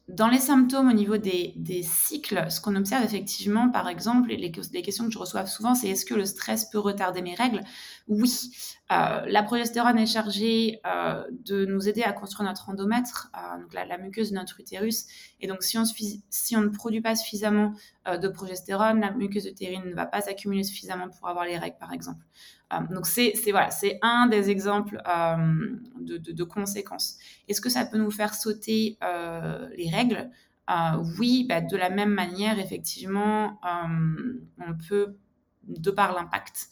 Dans 0.08 0.28
les 0.28 0.38
symptômes 0.38 0.88
au 0.88 0.94
niveau 0.94 1.18
des, 1.18 1.54
cycles, 1.82 2.50
ce 2.50 2.62
qu'on 2.62 2.76
observe 2.76 3.04
effectivement, 3.04 3.68
par 3.68 3.88
exemple, 3.88 4.30
les, 4.30 4.38
les, 4.38 4.82
questions 4.82 5.04
que 5.04 5.12
je 5.12 5.18
reçois 5.18 5.44
souvent, 5.44 5.74
c'est 5.74 5.88
est-ce 5.88 6.06
que 6.06 6.14
le 6.14 6.24
stress 6.24 6.64
peut 6.70 6.78
retarder 6.78 7.20
mes 7.20 7.34
règles? 7.34 7.60
Oui. 8.08 8.50
Euh, 8.90 9.20
la 9.26 9.42
progestérone 9.42 9.98
est 9.98 10.06
chargée 10.06 10.80
euh, 10.86 11.22
de 11.44 11.66
nous 11.66 11.90
aider 11.90 12.02
à 12.02 12.12
construire 12.12 12.48
notre 12.48 12.70
endomètre, 12.70 13.30
euh, 13.36 13.60
donc 13.60 13.74
la, 13.74 13.98
muqueuse 13.98 14.30
de 14.30 14.36
notre 14.36 14.58
utérus. 14.60 15.04
Et 15.40 15.46
donc, 15.46 15.62
si 15.62 15.76
on, 15.76 15.84
si 15.84 16.56
on 16.56 16.62
ne 16.62 16.68
produit 16.68 17.02
pas 17.02 17.14
suffisamment 17.14 17.74
de 18.06 18.28
progestérone, 18.28 19.00
la 19.00 19.10
muqueuse 19.10 19.44
utérine 19.44 19.84
ne 19.84 19.94
va 19.94 20.06
pas 20.06 20.22
s'accumuler 20.22 20.64
suffisamment 20.64 21.10
pour 21.10 21.28
avoir 21.28 21.44
les 21.44 21.58
règles, 21.58 21.76
par 21.78 21.92
exemple. 21.92 22.24
Euh, 22.72 22.94
donc 22.94 23.06
c'est 23.06 23.32
voilà, 23.50 23.70
c'est 23.70 23.98
un 24.02 24.26
des 24.26 24.50
exemples 24.50 25.00
euh, 25.06 25.76
de, 26.00 26.44
conséquences. 26.44 27.16
Est-ce 27.48 27.60
que 27.60 27.70
ça 27.70 27.86
peut 27.86 27.98
nous 27.98 28.10
faire 28.10 28.34
sauter 28.34 28.98
euh, 29.02 29.68
les 29.76 29.90
règles? 29.90 30.30
Oui, 31.18 31.46
bah, 31.48 31.62
de 31.62 31.76
la 31.78 31.88
même 31.88 32.12
manière, 32.12 32.58
effectivement, 32.58 33.58
on 33.64 34.76
peut, 34.86 35.16
de 35.66 35.90
par 35.90 36.12
l'impact 36.12 36.68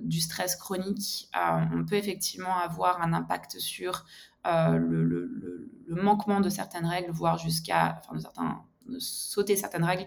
du 0.00 0.18
stress 0.18 0.56
chronique, 0.56 1.28
on 1.34 1.84
peut 1.84 1.96
effectivement 1.96 2.56
avoir 2.56 3.02
un 3.02 3.12
impact 3.12 3.58
sur 3.58 4.06
le, 4.46 5.68
manquement 5.88 6.40
de 6.40 6.48
certaines 6.48 6.86
règles, 6.86 7.10
voire 7.10 7.36
jusqu'à, 7.36 8.00
enfin, 8.02 8.14
de 8.14 8.20
certains, 8.20 8.64
sauter 8.98 9.56
certaines 9.56 9.84
règles, 9.84 10.06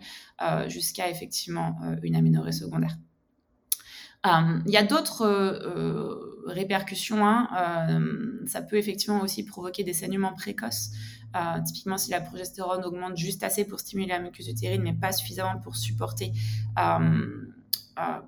jusqu'à 0.67 1.11
effectivement 1.11 1.77
une 2.01 2.15
aménorrhée 2.15 2.53
secondaire. 2.53 2.97
Euh, 4.25 4.59
il 4.65 4.71
y 4.71 4.77
a 4.77 4.83
d'autres 4.83 5.25
euh, 5.25 6.43
répercussions. 6.47 7.25
Hein. 7.25 7.49
Euh, 7.89 8.45
ça 8.47 8.61
peut 8.61 8.77
effectivement 8.77 9.21
aussi 9.21 9.43
provoquer 9.45 9.83
des 9.83 9.93
saignements 9.93 10.33
précoces. 10.33 10.91
typiquement, 11.65 11.97
si 11.97 12.11
la 12.11 12.21
progestérone 12.21 12.83
augmente 12.85 13.17
juste 13.17 13.43
assez 13.43 13.65
pour 13.65 13.79
stimuler 13.79 14.09
la 14.09 14.19
muqueuse 14.19 14.47
utérine, 14.47 14.81
mais 14.81 14.93
pas 14.93 15.11
suffisamment 15.11 15.59
pour 15.59 15.75
supporter, 15.75 16.31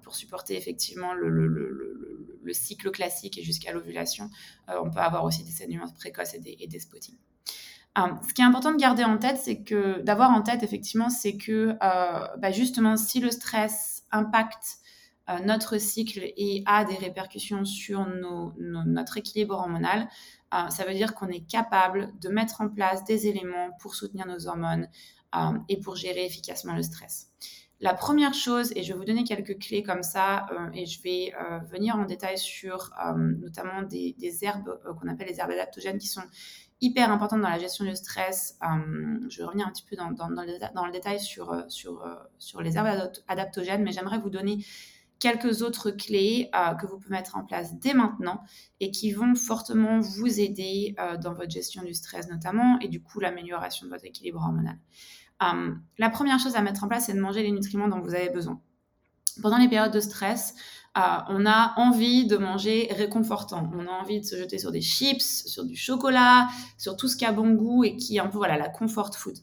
pour 0.04 0.16
supporter 0.16 0.58
effectivement 0.58 1.14
le, 1.14 1.30
le, 1.30 1.48
le, 1.48 2.40
le 2.44 2.54
cycle 2.54 2.92
classique 2.92 3.38
et 3.38 3.44
jusqu'à 3.44 3.72
l'ovulation, 3.72 4.30
on 4.68 4.90
peut 4.90 5.00
avoir 5.00 5.24
aussi 5.24 5.44
des 5.44 5.52
saignements 5.52 5.90
précoces 5.90 6.34
et 6.34 6.40
des, 6.40 6.58
et 6.60 6.80
spottings. 6.80 7.18
ce 7.96 8.34
qui 8.34 8.42
est 8.42 8.46
important 8.46 8.72
de 8.72 8.78
garder 8.78 9.04
en 9.04 9.18
tête, 9.18 9.38
c'est 9.38 9.62
que 9.62 10.02
d'avoir 10.02 10.32
en 10.32 10.42
tête 10.42 10.64
effectivement, 10.64 11.10
c'est 11.10 11.38
que 11.38 11.78
bah 11.80 12.52
justement, 12.52 12.98
si 12.98 13.20
le 13.20 13.30
stress 13.30 14.04
impacte 14.12 14.80
euh, 15.30 15.40
notre 15.40 15.80
cycle 15.80 16.32
et 16.38 16.64
a 16.68 16.86
des 16.86 16.96
répercussions 16.96 17.66
sur 17.66 18.06
notre 18.58 19.18
équilibre 19.18 19.56
hormonal, 19.56 20.08
euh, 20.54 20.70
ça 20.70 20.86
veut 20.86 20.94
dire 20.94 21.16
qu'on 21.16 21.30
est 21.30 21.48
capable 21.48 22.14
de 22.22 22.30
mettre 22.30 22.62
en 22.62 22.70
place 22.70 23.04
des 23.06 23.28
éléments 23.28 23.72
pour 23.80 23.96
soutenir 23.96 24.28
nos 24.28 24.48
hormones 24.48 24.88
euh, 25.36 25.58
et 25.68 25.80
pour 25.80 25.96
gérer 25.96 26.26
efficacement 26.26 26.76
le 26.76 26.84
stress. 26.84 27.32
La 27.82 27.94
première 27.94 28.34
chose, 28.34 28.72
et 28.76 28.84
je 28.84 28.94
vais 28.94 29.00
vous 29.00 29.06
donner 29.06 29.24
quelques 29.24 29.60
clés 29.60 29.84
comme 29.84 30.02
ça, 30.02 30.46
et 30.74 30.86
je 30.86 31.02
vais 31.02 31.34
venir 31.70 31.98
en 31.98 32.06
détail 32.06 32.38
sur 32.38 32.92
notamment 33.18 33.82
des, 33.82 34.16
herbes 34.44 34.80
qu'on 34.98 35.10
appelle 35.10 35.28
les 35.28 35.42
herbes 35.42 35.52
adaptogènes 35.52 35.98
qui 35.98 36.08
sont 36.08 36.24
hyper 36.80 37.12
importantes 37.12 37.42
dans 37.42 37.50
la 37.50 37.60
gestion 37.60 37.84
du 37.84 37.94
stress. 37.94 38.58
je 39.30 39.38
vais 39.38 39.44
revenir 39.44 39.68
un 39.68 39.72
petit 39.72 39.84
peu 39.84 39.98
dans, 39.98 40.08
le, 40.10 40.92
détail 40.94 41.20
sur, 41.20 41.54
les 42.62 42.78
herbes 42.78 43.12
adaptogènes, 43.28 43.84
mais 43.84 43.92
j'aimerais 43.92 44.20
vous 44.20 44.30
donner 44.30 44.64
quelques 45.20 45.62
autres 45.62 45.92
clés 45.92 46.50
euh, 46.56 46.74
que 46.76 46.86
vous 46.86 46.98
pouvez 46.98 47.16
mettre 47.16 47.38
en 47.38 47.44
place 47.44 47.78
dès 47.80 47.94
maintenant 47.94 48.42
et 48.80 48.92
qui 48.92 49.12
vont 49.12 49.36
fortement 49.36 50.00
vous 50.00 50.40
aider 50.40 50.96
euh, 51.00 51.18
dans 51.18 51.34
votre 51.34 51.52
gestion 51.52 51.84
du 51.84 51.94
stress 51.94 52.30
notamment 52.30 52.80
et 52.80 52.88
du 52.88 53.02
coup 53.02 53.20
l'amélioration 53.20 53.86
de 53.86 53.92
votre 53.92 54.06
équilibre 54.06 54.40
hormonal. 54.40 54.78
Euh, 55.44 55.74
la 55.98 56.10
première 56.10 56.40
chose 56.40 56.56
à 56.56 56.62
mettre 56.62 56.84
en 56.84 56.88
place, 56.88 57.06
c'est 57.06 57.14
de 57.14 57.20
manger 57.20 57.44
les 57.44 57.52
nutriments 57.52 57.88
dont 57.88 58.00
vous 58.00 58.16
avez 58.16 58.30
besoin. 58.30 58.62
Pendant 59.42 59.58
les 59.58 59.68
périodes 59.68 59.92
de 59.94 60.00
stress, 60.00 60.56
on 60.96 61.46
a 61.46 61.74
envie 61.76 62.26
de 62.26 62.38
manger 62.38 62.88
réconfortant. 62.96 63.70
On 63.76 63.86
a 63.86 63.92
envie 63.92 64.22
de 64.22 64.26
se 64.26 64.38
jeter 64.38 64.58
sur 64.58 64.72
des 64.72 64.80
chips, 64.80 65.46
sur 65.46 65.66
du 65.66 65.76
chocolat, 65.76 66.48
sur 66.78 66.96
tout 66.96 67.10
ce 67.10 67.18
qui 67.18 67.26
a 67.26 67.34
bon 67.34 67.52
goût 67.52 67.84
et 67.84 67.98
qui 67.98 68.16
est 68.16 68.22
un 68.22 68.28
peu 68.28 68.38
voilà, 68.38 68.58
la 68.58 68.70
comfort 68.70 69.14
food. 69.14 69.36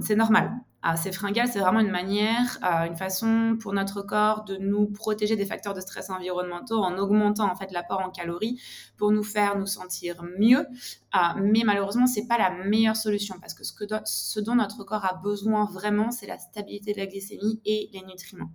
c'est 0.00 0.14
normal 0.14 0.52
ces 0.96 1.12
fringales, 1.12 1.48
c'est 1.48 1.60
vraiment 1.60 1.80
une 1.80 1.90
manière, 1.90 2.58
euh, 2.62 2.84
une 2.86 2.96
façon 2.96 3.56
pour 3.58 3.72
notre 3.72 4.02
corps 4.02 4.44
de 4.44 4.56
nous 4.56 4.86
protéger 4.86 5.34
des 5.34 5.46
facteurs 5.46 5.72
de 5.72 5.80
stress 5.80 6.10
environnementaux 6.10 6.82
en 6.82 6.98
augmentant 6.98 7.50
en 7.50 7.56
fait 7.56 7.72
l'apport 7.72 8.00
en 8.00 8.10
calories 8.10 8.60
pour 8.98 9.10
nous 9.10 9.22
faire 9.22 9.56
nous 9.56 9.66
sentir 9.66 10.22
mieux. 10.38 10.66
Euh, 11.14 11.18
mais 11.40 11.62
malheureusement, 11.64 12.06
c'est 12.06 12.26
pas 12.26 12.36
la 12.36 12.50
meilleure 12.50 12.96
solution 12.96 13.36
parce 13.40 13.54
que 13.54 13.64
ce, 13.64 13.72
que 13.72 13.84
ce 14.04 14.40
dont 14.40 14.56
notre 14.56 14.84
corps 14.84 15.06
a 15.06 15.14
besoin 15.14 15.64
vraiment, 15.64 16.10
c'est 16.10 16.26
la 16.26 16.38
stabilité 16.38 16.92
de 16.92 16.98
la 16.98 17.06
glycémie 17.06 17.62
et 17.64 17.88
les 17.94 18.02
nutriments. 18.02 18.50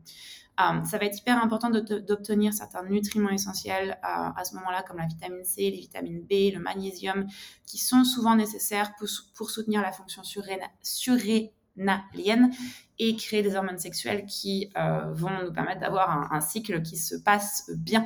Euh, 0.61 0.83
ça 0.83 0.99
va 0.99 1.05
être 1.05 1.17
hyper 1.17 1.43
important 1.43 1.71
d'obtenir 1.71 2.53
certains 2.53 2.83
nutriments 2.83 3.29
essentiels 3.29 3.97
à 4.03 4.43
ce 4.43 4.53
moment-là, 4.55 4.83
comme 4.83 4.97
la 4.97 5.07
vitamine 5.07 5.45
C, 5.45 5.71
les 5.71 5.79
vitamines 5.79 6.21
B, 6.21 6.53
le 6.53 6.59
magnésium, 6.59 7.25
qui 7.65 7.77
sont 7.77 8.03
souvent 8.03 8.35
nécessaires 8.35 8.91
pour, 8.99 9.07
pour 9.35 9.49
soutenir 9.49 9.81
la 9.81 9.93
fonction 9.93 10.21
surrénale 10.21 10.69
et 12.99 13.15
créer 13.15 13.41
des 13.41 13.55
hormones 13.55 13.77
sexuelles 13.77 14.25
qui 14.25 14.69
euh, 14.77 15.11
vont 15.13 15.31
nous 15.45 15.53
permettre 15.53 15.79
d'avoir 15.79 16.31
un, 16.33 16.41
cycle 16.41 16.81
qui 16.81 16.97
se 16.97 17.15
passe 17.15 17.71
bien. 17.77 18.05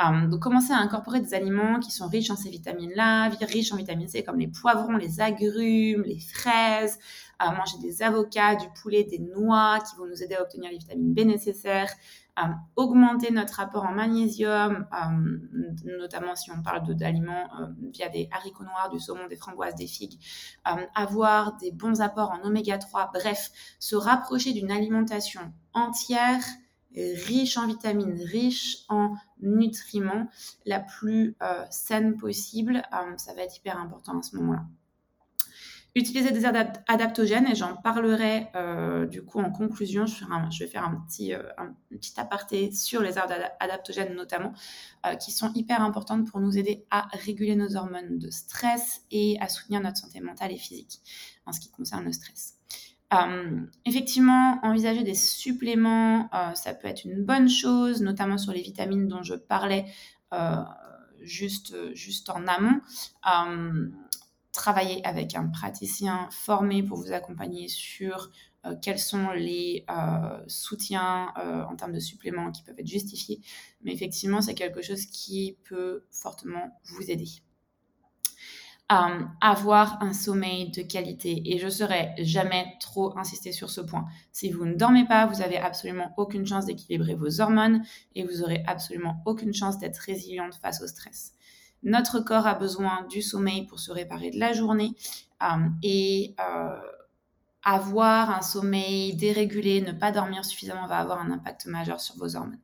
Euh, 0.00 0.26
donc, 0.28 0.40
commencer 0.40 0.72
à 0.72 0.78
incorporer 0.78 1.20
des 1.20 1.34
aliments 1.34 1.78
qui 1.78 1.90
sont 1.90 2.08
riches 2.08 2.30
en 2.30 2.36
ces 2.36 2.48
vitamines-là, 2.48 3.28
riches 3.42 3.72
en 3.72 3.76
vitamine 3.76 4.08
C, 4.08 4.22
comme 4.22 4.38
les 4.38 4.48
poivrons, 4.48 4.96
les 4.96 5.20
agrumes, 5.20 6.02
les 6.04 6.20
fraises, 6.20 6.98
manger 7.38 7.78
des 7.82 8.02
avocats, 8.02 8.54
du 8.54 8.66
poulet, 8.82 9.04
des 9.04 9.18
noix 9.18 9.78
qui 9.80 9.96
vont 9.96 10.06
nous 10.06 10.22
aider 10.22 10.34
à 10.34 10.42
obtenir 10.42 10.70
les 10.70 10.78
vitamines 10.78 11.14
B 11.14 11.20
nécessaires, 11.20 11.90
augmenter 12.76 13.30
notre 13.30 13.54
rapport 13.54 13.84
en 13.84 13.92
magnésium, 13.92 14.86
euh, 14.92 15.38
notamment 15.98 16.34
si 16.36 16.50
on 16.50 16.62
parle 16.62 16.94
d'aliments 16.94 17.48
euh, 17.60 17.66
via 17.92 18.08
des 18.08 18.28
haricots 18.32 18.64
noirs, 18.64 18.90
du 18.90 19.00
saumon, 19.00 19.26
des 19.28 19.36
framboises, 19.36 19.74
des 19.74 19.86
figues, 19.86 20.18
euh, 20.68 20.84
avoir 20.94 21.56
des 21.56 21.72
bons 21.72 22.00
apports 22.00 22.30
en 22.30 22.46
oméga 22.46 22.78
3, 22.78 23.10
bref, 23.12 23.50
se 23.78 23.96
rapprocher 23.96 24.52
d'une 24.52 24.70
alimentation 24.70 25.52
entière, 25.72 26.42
riche 26.94 27.56
en 27.56 27.68
vitamines, 27.68 28.20
riche 28.20 28.78
en 28.88 29.14
nutriments, 29.40 30.26
la 30.66 30.80
plus 30.80 31.36
saine 31.70 32.16
possible, 32.16 32.82
ça 33.16 33.32
va 33.32 33.42
être 33.42 33.56
hyper 33.56 33.78
important 33.78 34.18
à 34.18 34.22
ce 34.22 34.34
moment-là. 34.36 34.64
Utiliser 35.96 36.30
des 36.30 36.44
adaptogènes, 36.44 37.48
et 37.48 37.56
j'en 37.56 37.74
parlerai 37.74 38.46
euh, 38.54 39.06
du 39.06 39.24
coup 39.24 39.40
en 39.40 39.50
conclusion. 39.50 40.06
Je, 40.06 40.24
vais 40.60 40.70
faire 40.70 40.84
un 40.84 40.94
petit, 41.06 41.34
euh, 41.34 41.42
petit 41.88 42.12
aparté 42.20 42.70
sur 42.70 43.02
les 43.02 43.18
herbes 43.18 43.32
adaptogènes 43.58 44.14
notamment, 44.14 44.52
euh, 45.04 45.16
qui 45.16 45.32
sont 45.32 45.52
hyper 45.52 45.82
importantes 45.82 46.30
pour 46.30 46.38
nous 46.38 46.56
aider 46.56 46.84
à 46.92 47.08
réguler 47.24 47.56
nos 47.56 47.74
hormones 47.74 48.18
de 48.18 48.30
stress 48.30 49.02
et 49.10 49.36
à 49.40 49.48
soutenir 49.48 49.80
notre 49.80 49.96
santé 49.96 50.20
mentale 50.20 50.52
et 50.52 50.58
physique 50.58 51.00
en 51.44 51.52
ce 51.52 51.58
qui 51.58 51.70
concerne 51.70 52.04
le 52.04 52.12
stress. 52.12 52.54
effectivement, 53.84 54.60
envisager 54.62 55.02
des 55.02 55.14
suppléments, 55.14 56.30
ça 56.54 56.72
peut 56.72 56.86
être 56.86 57.04
une 57.04 57.24
bonne 57.24 57.48
chose, 57.48 58.00
notamment 58.00 58.38
sur 58.38 58.52
les 58.52 58.62
vitamines 58.62 59.08
dont 59.08 59.24
je 59.24 59.34
parlais 59.34 59.86
juste, 61.20 61.74
juste 61.94 62.30
en 62.30 62.46
amont 62.46 62.80
travailler 64.60 65.04
avec 65.06 65.34
un 65.34 65.46
praticien 65.46 66.28
formé 66.30 66.82
pour 66.82 66.98
vous 66.98 67.12
accompagner 67.12 67.66
sur 67.68 68.30
euh, 68.66 68.74
quels 68.82 68.98
sont 68.98 69.30
les 69.30 69.86
euh, 69.88 70.38
soutiens 70.48 71.32
euh, 71.38 71.64
en 71.64 71.76
termes 71.76 71.92
de 71.92 71.98
suppléments 71.98 72.52
qui 72.52 72.62
peuvent 72.62 72.78
être 72.78 72.86
justifiés. 72.86 73.40
Mais 73.82 73.92
effectivement, 73.94 74.42
c'est 74.42 74.54
quelque 74.54 74.82
chose 74.82 75.06
qui 75.06 75.56
peut 75.64 76.04
fortement 76.10 76.78
vous 76.84 77.10
aider. 77.10 77.28
avoir 79.40 80.02
un 80.02 80.12
sommeil 80.12 80.70
de 80.72 80.82
qualité. 80.82 81.42
Et 81.46 81.58
je 81.58 81.66
ne 81.66 81.70
serai 81.70 82.12
jamais 82.18 82.66
trop 82.80 83.16
insister 83.16 83.52
sur 83.52 83.70
ce 83.70 83.80
point. 83.80 84.04
Si 84.32 84.50
vous 84.50 84.66
ne 84.66 84.74
dormez 84.74 85.06
pas, 85.06 85.26
vous 85.26 85.42
avez 85.42 85.58
absolument 85.58 86.12
aucune 86.16 86.44
chance 86.44 86.66
d'équilibrer 86.66 87.14
vos 87.14 87.40
hormones 87.40 87.82
et 88.16 88.24
vous 88.24 88.42
aurez 88.42 88.62
absolument 88.66 89.22
aucune 89.26 89.54
chance 89.54 89.78
d'être 89.78 89.98
résiliente 89.98 90.56
face 90.56 90.82
au 90.82 90.88
stress. 90.88 91.34
Notre 91.82 92.20
corps 92.20 92.46
a 92.46 92.54
besoin 92.54 93.06
du 93.08 93.22
sommeil 93.22 93.66
pour 93.66 93.80
se 93.80 93.90
réparer 93.90 94.30
de 94.30 94.38
la 94.38 94.52
journée 94.52 94.92
euh, 95.42 95.46
et 95.82 96.34
euh, 96.40 96.76
avoir 97.62 98.30
un 98.30 98.42
sommeil 98.42 99.14
dérégulé, 99.16 99.80
ne 99.80 99.92
pas 99.92 100.12
dormir 100.12 100.44
suffisamment 100.44 100.86
va 100.86 100.98
avoir 100.98 101.20
un 101.20 101.30
impact 101.30 101.66
majeur 101.66 102.00
sur 102.00 102.16
vos 102.16 102.36
hormones. 102.36 102.58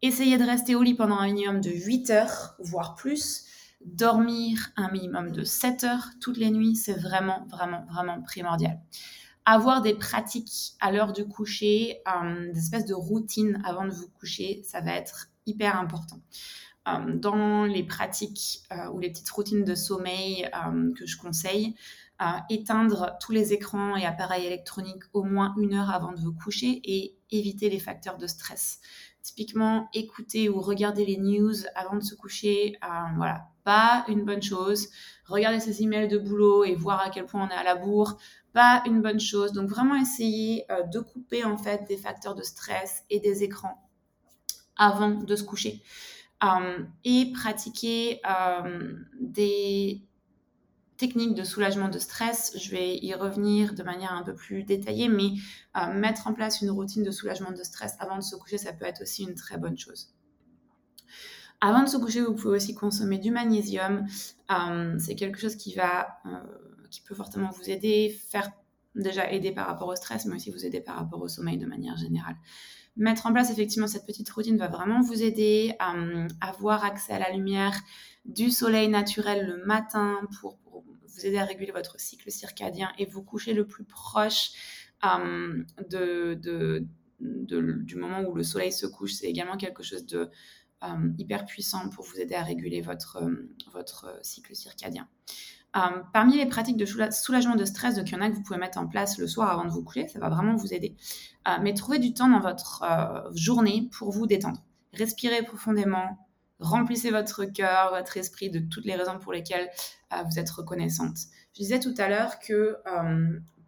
Essayez 0.00 0.38
de 0.38 0.44
rester 0.44 0.74
au 0.74 0.82
lit 0.82 0.94
pendant 0.94 1.16
un 1.16 1.26
minimum 1.26 1.60
de 1.60 1.70
8 1.70 2.10
heures, 2.10 2.54
voire 2.58 2.94
plus. 2.94 3.44
Dormir 3.84 4.70
un 4.76 4.90
minimum 4.90 5.30
de 5.30 5.44
7 5.44 5.84
heures 5.84 6.08
toutes 6.20 6.36
les 6.36 6.50
nuits, 6.50 6.76
c'est 6.76 6.94
vraiment, 6.94 7.46
vraiment, 7.48 7.84
vraiment 7.90 8.20
primordial. 8.22 8.80
Avoir 9.44 9.82
des 9.82 9.94
pratiques 9.94 10.74
à 10.80 10.92
l'heure 10.92 11.12
du 11.12 11.26
coucher, 11.26 12.02
euh, 12.06 12.52
des 12.52 12.58
espèces 12.58 12.84
de 12.84 12.94
routines 12.94 13.62
avant 13.64 13.86
de 13.86 13.90
vous 13.90 14.08
coucher, 14.08 14.62
ça 14.64 14.80
va 14.80 14.92
être 14.92 15.28
hyper 15.46 15.78
important. 15.78 16.20
Euh, 16.88 17.14
dans 17.14 17.64
les 17.64 17.82
pratiques 17.82 18.62
euh, 18.72 18.88
ou 18.90 18.98
les 18.98 19.10
petites 19.10 19.30
routines 19.30 19.64
de 19.64 19.74
sommeil 19.74 20.48
euh, 20.54 20.92
que 20.94 21.06
je 21.06 21.16
conseille, 21.16 21.74
éteindre 22.50 23.16
tous 23.20 23.30
les 23.30 23.52
écrans 23.52 23.94
et 23.94 24.04
appareils 24.04 24.44
électroniques 24.44 25.04
au 25.12 25.22
moins 25.22 25.54
une 25.56 25.74
heure 25.74 25.90
avant 25.90 26.10
de 26.10 26.18
vous 26.18 26.32
coucher 26.32 26.80
et 26.82 27.16
éviter 27.30 27.70
les 27.70 27.78
facteurs 27.78 28.18
de 28.18 28.26
stress. 28.26 28.80
Typiquement, 29.22 29.88
écouter 29.94 30.48
ou 30.48 30.60
regarder 30.60 31.06
les 31.06 31.16
news 31.16 31.54
avant 31.76 31.94
de 31.94 32.02
se 32.02 32.16
coucher, 32.16 32.76
voilà, 33.14 33.46
pas 33.62 34.04
une 34.08 34.24
bonne 34.24 34.42
chose. 34.42 34.88
Regarder 35.26 35.60
ses 35.60 35.84
emails 35.84 36.08
de 36.08 36.18
boulot 36.18 36.64
et 36.64 36.74
voir 36.74 37.00
à 37.00 37.10
quel 37.10 37.24
point 37.24 37.46
on 37.46 37.50
est 37.50 37.56
à 37.56 37.62
la 37.62 37.76
bourre, 37.76 38.18
pas 38.52 38.82
une 38.84 39.00
bonne 39.00 39.20
chose. 39.20 39.52
Donc 39.52 39.68
vraiment 39.68 39.94
essayer 39.94 40.64
de 40.92 40.98
couper 40.98 41.44
en 41.44 41.56
fait 41.56 41.84
des 41.86 41.96
facteurs 41.96 42.34
de 42.34 42.42
stress 42.42 43.04
et 43.10 43.20
des 43.20 43.44
écrans 43.44 43.88
avant 44.76 45.10
de 45.10 45.36
se 45.36 45.44
coucher. 45.44 45.84
Euh, 46.44 46.84
et 47.04 47.32
pratiquer 47.32 48.20
euh, 48.24 48.94
des 49.20 50.00
techniques 50.96 51.34
de 51.34 51.42
soulagement 51.42 51.88
de 51.88 51.98
stress. 51.98 52.56
Je 52.56 52.70
vais 52.70 52.96
y 52.96 53.12
revenir 53.12 53.74
de 53.74 53.82
manière 53.82 54.12
un 54.12 54.22
peu 54.22 54.34
plus 54.34 54.62
détaillée, 54.62 55.08
mais 55.08 55.30
euh, 55.76 55.92
mettre 55.94 56.28
en 56.28 56.34
place 56.34 56.60
une 56.60 56.70
routine 56.70 57.02
de 57.02 57.10
soulagement 57.10 57.50
de 57.50 57.62
stress 57.64 57.96
avant 57.98 58.16
de 58.16 58.22
se 58.22 58.36
coucher, 58.36 58.58
ça 58.58 58.72
peut 58.72 58.84
être 58.84 59.02
aussi 59.02 59.24
une 59.24 59.34
très 59.34 59.58
bonne 59.58 59.76
chose. 59.76 60.14
Avant 61.60 61.82
de 61.82 61.88
se 61.88 61.96
coucher, 61.96 62.20
vous 62.20 62.34
pouvez 62.34 62.56
aussi 62.56 62.74
consommer 62.74 63.18
du 63.18 63.32
magnésium. 63.32 64.06
c'est 65.00 65.16
quelque 65.16 65.40
chose 65.40 65.56
qui 65.56 65.74
va, 65.74 66.20
qui 66.88 67.00
peut 67.00 67.16
fortement 67.16 67.50
vous 67.50 67.68
aider, 67.68 68.16
faire 68.30 68.52
déjà 68.94 69.28
aider 69.32 69.50
par 69.50 69.66
rapport 69.66 69.88
au 69.88 69.96
stress, 69.96 70.24
mais 70.26 70.36
aussi 70.36 70.52
vous 70.52 70.64
aider 70.64 70.80
par 70.80 70.94
rapport 70.94 71.20
au 71.20 71.26
sommeil 71.26 71.58
de 71.58 71.66
manière 71.66 71.96
générale 71.96 72.36
mettre 72.98 73.26
en 73.26 73.32
place 73.32 73.50
effectivement 73.50 73.86
cette 73.86 74.04
petite 74.04 74.28
routine 74.28 74.58
va 74.58 74.68
vraiment 74.68 75.00
vous 75.00 75.22
aider 75.22 75.74
à, 75.78 75.94
avoir 76.40 76.84
accès 76.84 77.12
à 77.12 77.18
la 77.18 77.30
lumière 77.32 77.74
du 78.24 78.50
soleil 78.50 78.88
naturel 78.88 79.46
le 79.46 79.64
matin 79.64 80.20
pour, 80.40 80.58
vous 80.70 81.26
aider 81.26 81.38
à 81.38 81.44
réguler 81.44 81.72
votre 81.72 81.98
cycle 81.98 82.30
circadien 82.30 82.92
et 82.98 83.06
vous 83.06 83.22
coucher 83.22 83.52
le 83.52 83.66
plus 83.66 83.84
proche 83.84 84.50
euh, 85.04 85.64
de, 85.88 86.84
du 87.18 87.96
moment 87.96 88.20
où 88.20 88.34
le 88.34 88.42
soleil 88.44 88.70
se 88.70 88.86
couche. 88.86 89.14
C'est 89.14 89.26
également 89.26 89.56
quelque 89.56 89.82
chose 89.82 90.06
de 90.06 90.30
euh, 90.84 91.12
hyper 91.18 91.44
puissant 91.44 91.88
pour 91.88 92.04
vous 92.04 92.20
aider 92.20 92.34
à 92.34 92.44
réguler 92.44 92.82
votre, 92.82 93.16
euh, 93.22 93.48
votre 93.72 94.18
cycle 94.22 94.54
circadien. 94.54 95.08
Euh, 95.76 95.80
parmi 96.14 96.36
les 96.36 96.46
pratiques 96.46 96.78
de 96.78 96.86
soulagement 96.86 97.54
de 97.54 97.64
stress, 97.66 97.96
donc 97.96 98.08
il 98.08 98.14
y 98.14 98.16
en 98.16 98.22
a 98.22 98.30
que 98.30 98.34
vous 98.34 98.42
pouvez 98.42 98.58
mettre 98.58 98.78
en 98.78 98.86
place 98.86 99.18
le 99.18 99.26
soir 99.26 99.50
avant 99.50 99.64
de 99.64 99.70
vous 99.70 99.84
coucher, 99.84 100.08
ça 100.08 100.18
va 100.18 100.30
vraiment 100.30 100.56
vous 100.56 100.72
aider. 100.72 100.96
Euh, 101.46 101.58
mais 101.60 101.74
trouvez 101.74 101.98
du 101.98 102.14
temps 102.14 102.28
dans 102.28 102.40
votre 102.40 102.82
euh, 102.82 103.30
journée 103.34 103.90
pour 103.92 104.10
vous 104.10 104.26
détendre. 104.26 104.62
Respirez 104.94 105.42
profondément, 105.42 106.26
remplissez 106.58 107.10
votre 107.10 107.44
cœur, 107.44 107.90
votre 107.90 108.16
esprit 108.16 108.50
de 108.50 108.60
toutes 108.60 108.86
les 108.86 108.96
raisons 108.96 109.18
pour 109.18 109.32
lesquelles 109.32 109.68
vous 110.10 110.38
êtes 110.38 110.48
reconnaissante. 110.48 111.18
Je 111.52 111.60
disais 111.60 111.78
tout 111.78 111.94
à 111.98 112.08
l'heure 112.08 112.38
que 112.38 112.78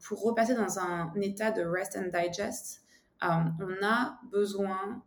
pour 0.03 0.23
repasser 0.23 0.55
dans 0.55 0.79
un 0.79 1.13
état 1.21 1.51
de 1.51 1.63
rest 1.63 1.99
and 1.99 2.09
digest, 2.19 2.83
on 3.21 3.85
a 3.85 4.19
besoin 4.33 5.03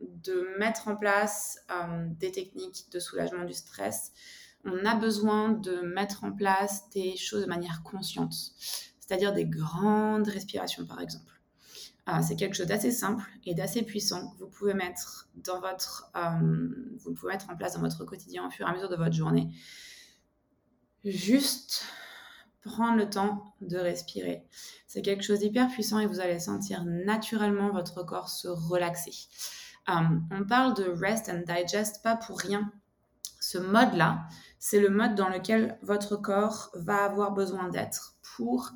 de 0.00 0.58
mettre 0.58 0.88
en 0.88 0.96
place 0.96 1.58
des 2.18 2.32
techniques 2.32 2.86
de 2.90 2.98
soulagement 2.98 3.44
du 3.44 3.52
stress 3.52 4.12
on 4.64 4.84
a 4.84 4.94
besoin 4.94 5.50
de 5.50 5.80
mettre 5.80 6.24
en 6.24 6.32
place 6.32 6.88
des 6.90 7.16
choses 7.16 7.42
de 7.42 7.48
manière 7.48 7.82
consciente, 7.82 8.34
c'est-à-dire 9.00 9.32
des 9.32 9.44
grandes 9.44 10.28
respirations 10.28 10.86
par 10.86 11.00
exemple. 11.00 11.32
Ah, 12.04 12.20
c'est 12.20 12.34
quelque 12.34 12.56
chose 12.56 12.66
d'assez 12.66 12.90
simple 12.90 13.24
et 13.44 13.54
d'assez 13.54 13.82
puissant. 13.82 14.34
Vous 14.38 14.48
pouvez 14.48 14.74
mettre 14.74 15.28
dans 15.36 15.60
votre, 15.60 16.10
euh, 16.16 16.68
vous 16.98 17.14
pouvez 17.14 17.32
mettre 17.32 17.48
en 17.48 17.56
place 17.56 17.74
dans 17.74 17.80
votre 17.80 18.04
quotidien 18.04 18.46
au 18.46 18.50
fur 18.50 18.66
et 18.66 18.70
à 18.70 18.74
mesure 18.74 18.88
de 18.88 18.96
votre 18.96 19.14
journée. 19.14 19.50
Juste 21.04 21.84
prendre 22.62 22.96
le 22.96 23.08
temps 23.08 23.54
de 23.60 23.76
respirer. 23.76 24.44
C'est 24.86 25.02
quelque 25.02 25.22
chose 25.22 25.40
d'hyper 25.40 25.68
puissant 25.68 25.98
et 26.00 26.06
vous 26.06 26.20
allez 26.20 26.38
sentir 26.38 26.84
naturellement 26.84 27.70
votre 27.70 28.04
corps 28.04 28.28
se 28.28 28.48
relaxer. 28.48 29.12
Euh, 29.88 29.92
on 30.30 30.44
parle 30.44 30.74
de 30.74 30.84
rest 30.84 31.28
and 31.28 31.42
digest 31.46 32.02
pas 32.02 32.16
pour 32.16 32.38
rien. 32.38 32.72
Ce 33.40 33.58
mode-là, 33.58 34.26
c'est 34.64 34.78
le 34.78 34.90
mode 34.90 35.16
dans 35.16 35.28
lequel 35.28 35.76
votre 35.82 36.14
corps 36.14 36.70
va 36.74 37.02
avoir 37.02 37.32
besoin 37.32 37.68
d'être 37.68 38.14
pour 38.36 38.70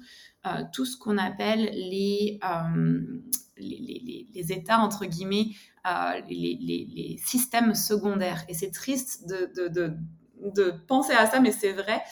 euh, 0.45 0.65
tout 0.73 0.85
ce 0.85 0.99
qu'on 0.99 1.17
appelle 1.17 1.61
les, 1.61 2.41
euh, 2.43 3.23
les, 3.57 4.53
états, 4.53 4.81
entre 4.81 5.07
guillemets, 5.07 5.51
euh, 5.87 6.21
les, 6.29 7.21
systèmes 7.25 7.73
secondaires. 7.77 8.45
Et 8.49 8.55
c'est 8.55 8.73
triste 8.73 9.29
de, 9.29 9.69
de, 9.69 10.71
penser 10.89 11.13
à 11.13 11.27
ça, 11.27 11.39
mais 11.39 11.53
c'est 11.53 11.73
vrai. 11.73 12.03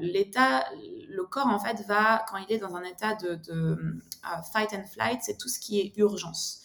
l'état, 0.00 0.64
le 1.10 1.22
corps, 1.24 1.48
en 1.48 1.58
fait, 1.58 1.82
va, 1.86 2.24
quand 2.30 2.38
il 2.38 2.50
est 2.50 2.58
dans 2.58 2.76
un 2.76 2.82
état 2.82 3.14
de, 3.14 3.38
fight 4.54 4.72
and 4.72 4.86
flight, 4.90 5.18
c'est 5.20 5.36
tout 5.36 5.50
ce 5.50 5.60
qui 5.60 5.80
est 5.80 5.92
urgence. 5.98 6.62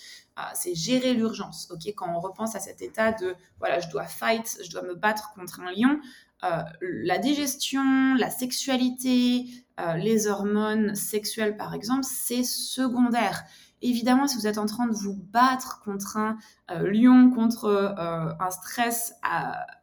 C'est 0.53 0.75
gérer 0.75 1.13
l'urgence. 1.13 1.69
Ok, 1.71 1.91
quand 1.95 2.13
on 2.13 2.19
repense 2.19 2.55
à 2.55 2.59
cet 2.59 2.81
état 2.81 3.11
de 3.11 3.35
voilà, 3.59 3.79
je 3.79 3.89
dois 3.89 4.05
fight, 4.05 4.57
je 4.63 4.69
dois 4.69 4.83
me 4.83 4.95
battre 4.95 5.33
contre 5.35 5.61
un 5.61 5.71
lion, 5.71 5.99
euh, 6.43 6.63
la 6.81 7.19
digestion, 7.19 8.15
la 8.15 8.31
sexualité, 8.31 9.45
euh, 9.79 9.93
les 9.95 10.25
hormones 10.27 10.95
sexuelles 10.95 11.55
par 11.55 11.75
exemple, 11.75 12.03
c'est 12.03 12.43
secondaire. 12.43 13.43
Évidemment, 13.83 14.27
si 14.27 14.37
vous 14.37 14.47
êtes 14.47 14.57
en 14.57 14.65
train 14.65 14.87
de 14.87 14.93
vous 14.93 15.15
battre 15.15 15.81
contre 15.83 16.17
un 16.17 16.37
euh, 16.71 16.91
lion, 16.91 17.29
contre 17.29 17.95
un 18.39 18.49
stress 18.49 19.13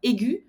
aigu, 0.02 0.44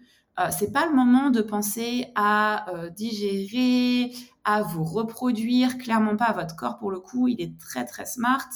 c'est 0.52 0.72
pas 0.72 0.86
le 0.86 0.96
moment 0.96 1.32
de 1.32 1.42
penser 1.42 2.14
à 2.16 2.66
digérer, 2.96 4.14
à 4.46 4.62
vous 4.62 4.86
reproduire, 4.86 5.78
clairement 5.78 6.16
pas 6.16 6.32
votre 6.32 6.56
corps 6.56 6.78
pour 6.78 6.92
le 6.92 7.00
coup, 7.02 7.28
il 7.28 7.42
est 7.42 7.60
très 7.60 7.84
très 7.84 8.06
smart. 8.06 8.48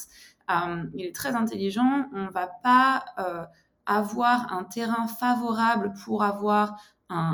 Euh, 0.51 0.83
il 0.93 1.05
est 1.05 1.15
très 1.15 1.35
intelligent. 1.35 2.09
On 2.13 2.25
ne 2.25 2.31
va 2.31 2.47
pas 2.47 3.05
euh, 3.19 3.43
avoir 3.85 4.53
un 4.53 4.63
terrain 4.63 5.07
favorable 5.07 5.93
pour 6.03 6.23
avoir 6.23 6.77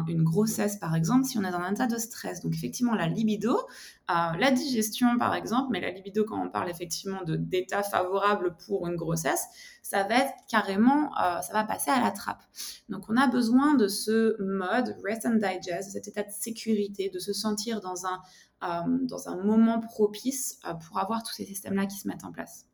une 0.09 0.23
grossesse, 0.23 0.75
par 0.75 0.93
exemple, 0.93 1.23
si 1.23 1.37
on 1.37 1.43
est 1.45 1.51
dans 1.51 1.59
un 1.59 1.71
état 1.71 1.87
de 1.87 1.97
stress. 1.97 2.41
Donc, 2.41 2.53
effectivement, 2.53 2.95
la 2.95 3.07
libido, 3.07 3.55
euh, 3.55 4.13
la 4.37 4.51
digestion, 4.51 5.17
par 5.17 5.33
exemple, 5.33 5.69
mais 5.71 5.79
la 5.79 5.91
libido, 5.91 6.25
quand 6.25 6.37
on 6.37 6.49
parle 6.49 6.69
effectivement 6.69 7.21
d'état 7.25 7.81
favorable 7.81 8.57
pour 8.67 8.87
une 8.87 8.97
grossesse, 8.97 9.45
ça 9.81 10.03
va 10.03 10.15
être 10.15 10.33
carrément, 10.49 11.13
ça 11.15 11.53
va 11.53 11.63
passer 11.63 11.91
à 11.91 12.01
la 12.01 12.11
trappe. 12.11 12.43
Donc, 12.89 13.05
on 13.07 13.15
a 13.15 13.27
besoin 13.27 13.75
de 13.75 13.87
ce 13.87 14.35
mode 14.43 14.97
rest 15.01 15.25
and 15.25 15.35
digest, 15.35 15.87
de 15.87 15.91
cet 15.93 16.09
état 16.09 16.23
de 16.23 16.31
sécurité, 16.31 17.09
de 17.09 17.19
se 17.19 17.31
sentir 17.31 17.79
dans 17.79 18.05
un 18.05 19.43
moment 19.45 19.79
propice 19.79 20.59
pour 20.89 20.99
avoir 20.99 21.23
tous 21.23 21.35
ces 21.35 21.45
systèmes-là 21.45 21.85
qui 21.85 21.95
se 21.95 22.05
mettent 22.09 22.25
en 22.25 22.33
place. 22.33 22.68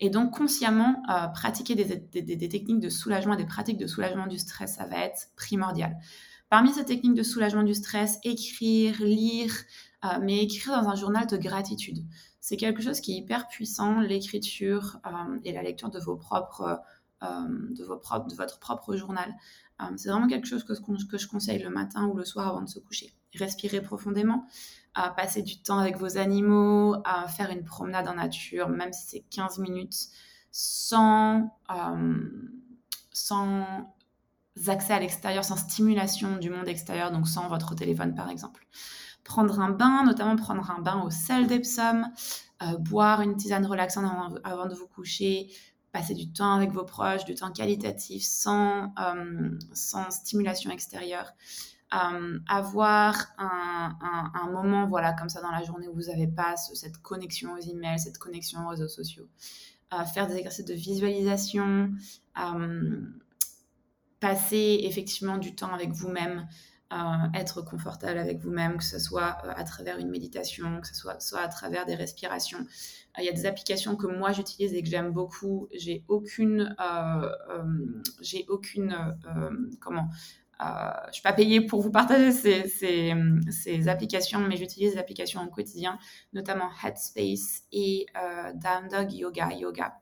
Et 0.00 0.08
donc, 0.08 0.36
consciemment, 0.36 1.02
euh, 1.10 1.28
pratiquer 1.28 1.74
des, 1.74 2.48
techniques 2.48 2.80
de 2.80 2.88
soulagement, 2.88 3.36
des 3.36 3.44
pratiques 3.44 3.76
de 3.76 3.86
soulagement 3.86 4.26
du 4.26 4.38
stress, 4.38 4.76
ça 4.76 4.86
va 4.86 4.96
être 5.04 5.28
primordial. 5.36 5.98
Parmi 6.48 6.72
ces 6.72 6.84
techniques 6.84 7.14
de 7.14 7.22
soulagement 7.22 7.62
du 7.62 7.74
stress, 7.74 8.18
écrire, 8.24 8.96
lire, 9.00 9.52
euh, 10.04 10.18
mais 10.22 10.42
écrire 10.42 10.80
dans 10.80 10.88
un 10.88 10.94
journal 10.94 11.26
de 11.26 11.36
gratitude. 11.36 11.98
C'est 12.40 12.56
quelque 12.56 12.82
chose 12.82 13.00
qui 13.00 13.12
est 13.12 13.16
hyper 13.18 13.46
puissant, 13.46 14.00
l'écriture 14.00 14.98
euh, 15.06 15.38
et 15.44 15.52
la 15.52 15.62
lecture 15.62 15.90
de, 15.90 16.00
vos 16.00 16.16
propres, 16.16 16.80
de, 17.20 17.84
votre 17.84 18.58
propre 18.58 18.96
journal. 18.96 19.34
c'est 19.96 20.08
vraiment 20.08 20.26
quelque 20.26 20.46
chose 20.46 20.64
que, 20.64 20.72
que 21.06 21.18
je 21.18 21.28
conseille 21.28 21.62
le 21.62 21.68
matin 21.68 22.06
ou 22.06 22.16
le 22.16 22.24
soir 22.24 22.48
avant 22.48 22.62
de 22.62 22.68
se 22.68 22.78
coucher. 22.78 23.12
Respirez 23.34 23.82
profondément, 23.82 24.46
à 24.94 25.10
passer 25.10 25.42
du 25.42 25.62
temps 25.62 25.78
avec 25.78 25.96
vos 25.96 26.18
animaux, 26.18 26.96
à 27.04 27.28
faire 27.28 27.50
une 27.50 27.64
promenade 27.64 28.08
en 28.08 28.14
nature, 28.14 28.68
même 28.68 28.92
si 28.92 29.06
c'est 29.06 29.24
15 29.30 29.58
minutes, 29.58 30.08
sans, 30.50 31.56
euh, 31.70 32.18
sans 33.12 33.94
accès 34.66 34.92
à 34.92 35.00
l'extérieur, 35.00 35.44
sans 35.44 35.56
stimulation 35.56 36.36
du 36.36 36.50
monde 36.50 36.68
extérieur, 36.68 37.12
donc 37.12 37.28
sans 37.28 37.48
votre 37.48 37.74
téléphone 37.74 38.14
par 38.14 38.28
exemple. 38.30 38.66
Prendre 39.22 39.60
un 39.60 39.70
bain, 39.70 40.02
notamment 40.04 40.36
prendre 40.36 40.70
un 40.70 40.80
bain 40.80 41.02
au 41.02 41.10
sel 41.10 41.46
d'Epsom, 41.46 42.04
euh, 42.62 42.76
boire 42.78 43.20
une 43.20 43.36
tisane 43.36 43.64
relaxante 43.64 44.04
avant, 44.44 44.66
de 44.66 44.74
vous 44.74 44.88
coucher, 44.88 45.50
passer 45.92 46.14
du 46.14 46.32
temps 46.32 46.52
avec 46.54 46.72
vos 46.72 46.84
proches, 46.84 47.24
du 47.24 47.34
temps 47.34 47.52
qualitatif, 47.52 48.22
sans, 48.22 48.92
euh, 48.98 49.50
sans 49.72 50.10
stimulation 50.10 50.70
extérieure. 50.70 51.32
Euh, 51.92 52.38
avoir 52.46 53.16
un, 53.38 54.48
moment 54.52 54.86
voilà 54.86 55.12
comme 55.12 55.28
ça 55.28 55.40
dans 55.40 55.50
la 55.50 55.62
journée 55.64 55.88
où 55.88 55.94
vous 55.94 56.06
n'avez 56.06 56.28
pas 56.28 56.56
cette 56.56 56.98
connexion 57.02 57.52
aux 57.54 57.58
emails, 57.58 57.98
cette 57.98 58.18
connexion 58.18 58.64
aux 58.64 58.68
réseaux 58.68 58.88
sociaux. 58.88 59.28
Euh, 59.92 60.04
faire 60.04 60.28
des 60.28 60.36
exercices 60.36 60.64
de 60.64 60.74
visualisation, 60.74 61.90
euh, 62.38 63.00
passer 64.20 64.80
effectivement 64.84 65.36
du 65.36 65.56
temps 65.56 65.74
avec 65.74 65.90
vous-même, 65.90 66.46
être 67.34 67.62
confortable 67.62 68.18
avec 68.18 68.40
vous-même, 68.40 68.76
que 68.78 68.84
ce 68.84 68.98
soit 68.98 69.38
à 69.48 69.62
travers 69.62 69.98
une 69.98 70.10
méditation, 70.10 70.80
que 70.80 70.88
ce 70.88 70.94
soit, 70.94 71.20
soit 71.20 71.40
à 71.40 71.48
travers 71.48 71.86
des 71.86 71.94
respirations. 71.94 72.66
Il 73.18 73.24
y 73.24 73.28
a 73.28 73.32
des 73.32 73.46
applications 73.46 73.94
que 73.94 74.08
moi 74.08 74.32
j'utilise 74.32 74.74
et 74.74 74.82
que 74.82 74.88
j'aime 74.88 75.12
beaucoup. 75.12 75.68
J'ai 75.72 76.04
aucune, 76.08 76.74
j'ai 78.20 78.44
aucune, 78.48 79.16
comment, 79.80 80.08
euh, 80.08 80.39
je 80.60 81.08
ne 81.08 81.12
suis 81.12 81.22
pas 81.22 81.32
payée 81.32 81.60
pour 81.60 81.80
vous 81.80 81.90
partager 81.90 82.32
ces, 82.32 83.88
applications, 83.88 84.40
mais 84.40 84.56
j'utilise 84.56 84.92
des 84.92 84.98
applications 84.98 85.42
au 85.42 85.48
quotidien, 85.48 85.98
notamment 86.32 86.68
Headspace 86.84 87.62
et 87.72 88.06
euh, 88.16 88.52
Down 88.54 88.88
Dog 88.90 89.12
Yoga 89.12 89.52
Yoga, 89.52 89.98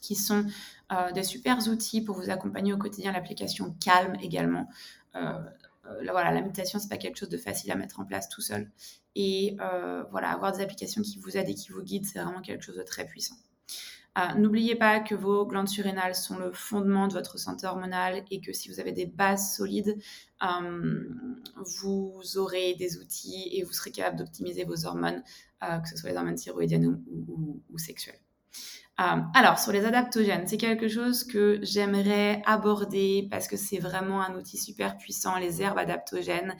qui 0.00 0.14
sont 0.14 0.46
euh, 0.92 1.10
des 1.12 1.24
super 1.24 1.58
outils 1.68 2.00
pour 2.00 2.16
vous 2.16 2.30
accompagner 2.30 2.72
au 2.72 2.78
quotidien. 2.78 3.12
L'application 3.12 3.74
Calm 3.80 4.16
également. 4.20 4.68
voilà, 5.12 6.32
la 6.32 6.40
méditation, 6.40 6.78
pas 6.88 6.96
quelque 6.96 7.18
chose 7.18 7.28
de 7.28 7.38
facile 7.38 7.70
à 7.72 7.74
mettre 7.74 8.00
en 8.00 8.04
place 8.04 8.28
tout 8.28 8.40
seul. 8.40 8.70
Et 9.14 9.56
voilà, 10.10 10.30
avoir 10.30 10.52
des 10.52 10.62
applications 10.62 11.02
qui 11.02 11.18
vous 11.18 11.36
aident 11.36 11.48
et 11.48 11.54
qui 11.54 11.72
vous 11.72 11.82
guident, 11.82 12.06
c'est 12.06 12.20
vraiment 12.20 12.40
quelque 12.40 12.62
chose 12.62 12.76
de 12.76 12.82
très 12.82 13.06
puissant. 13.06 13.36
Ah, 14.14 14.34
n'oubliez 14.34 14.76
pas 14.76 15.00
que 15.00 15.14
vos 15.14 15.46
glandes 15.46 15.68
surrénales 15.68 16.14
sont 16.14 16.36
le 16.36 16.52
fondement 16.52 17.08
de 17.08 17.14
votre 17.14 17.38
santé 17.38 17.66
hormonale 17.66 18.24
et 18.30 18.42
que 18.42 18.52
si 18.52 18.68
vous 18.68 18.78
avez 18.78 18.92
des 18.92 19.06
bases 19.06 19.56
solides, 19.56 19.96
euh, 20.42 21.08
vous 21.80 22.20
aurez 22.36 22.74
des 22.74 22.98
outils 22.98 23.48
et 23.52 23.62
vous 23.62 23.72
serez 23.72 23.90
capable 23.90 24.18
d'optimiser 24.18 24.64
vos 24.64 24.84
hormones, 24.84 25.22
euh, 25.62 25.78
que 25.78 25.88
ce 25.88 25.96
soit 25.96 26.10
les 26.10 26.16
hormones 26.16 26.34
thyroïdiennes 26.34 27.02
ou, 27.26 27.78
sexuelles. 27.78 28.20
Euh, 29.00 29.22
alors, 29.32 29.58
sur 29.58 29.72
les 29.72 29.86
adaptogènes, 29.86 30.46
c'est 30.46 30.58
quelque 30.58 30.88
chose 30.88 31.24
que 31.24 31.58
j'aimerais 31.62 32.42
aborder 32.44 33.28
parce 33.30 33.48
que 33.48 33.56
c'est 33.56 33.78
vraiment 33.78 34.20
un 34.20 34.36
outil 34.36 34.58
super 34.58 34.98
puissant, 34.98 35.38
les 35.38 35.62
herbes 35.62 35.78
adaptogènes. 35.78 36.54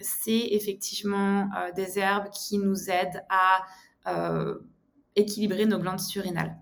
c'est 0.00 0.48
effectivement 0.50 1.48
des 1.76 2.00
herbes 2.00 2.30
qui 2.30 2.58
nous 2.58 2.90
aident 2.90 3.24
à 3.28 3.62
équilibrer 5.16 5.66
nos 5.66 5.78
glandes 5.78 6.00
surrénales. 6.00 6.56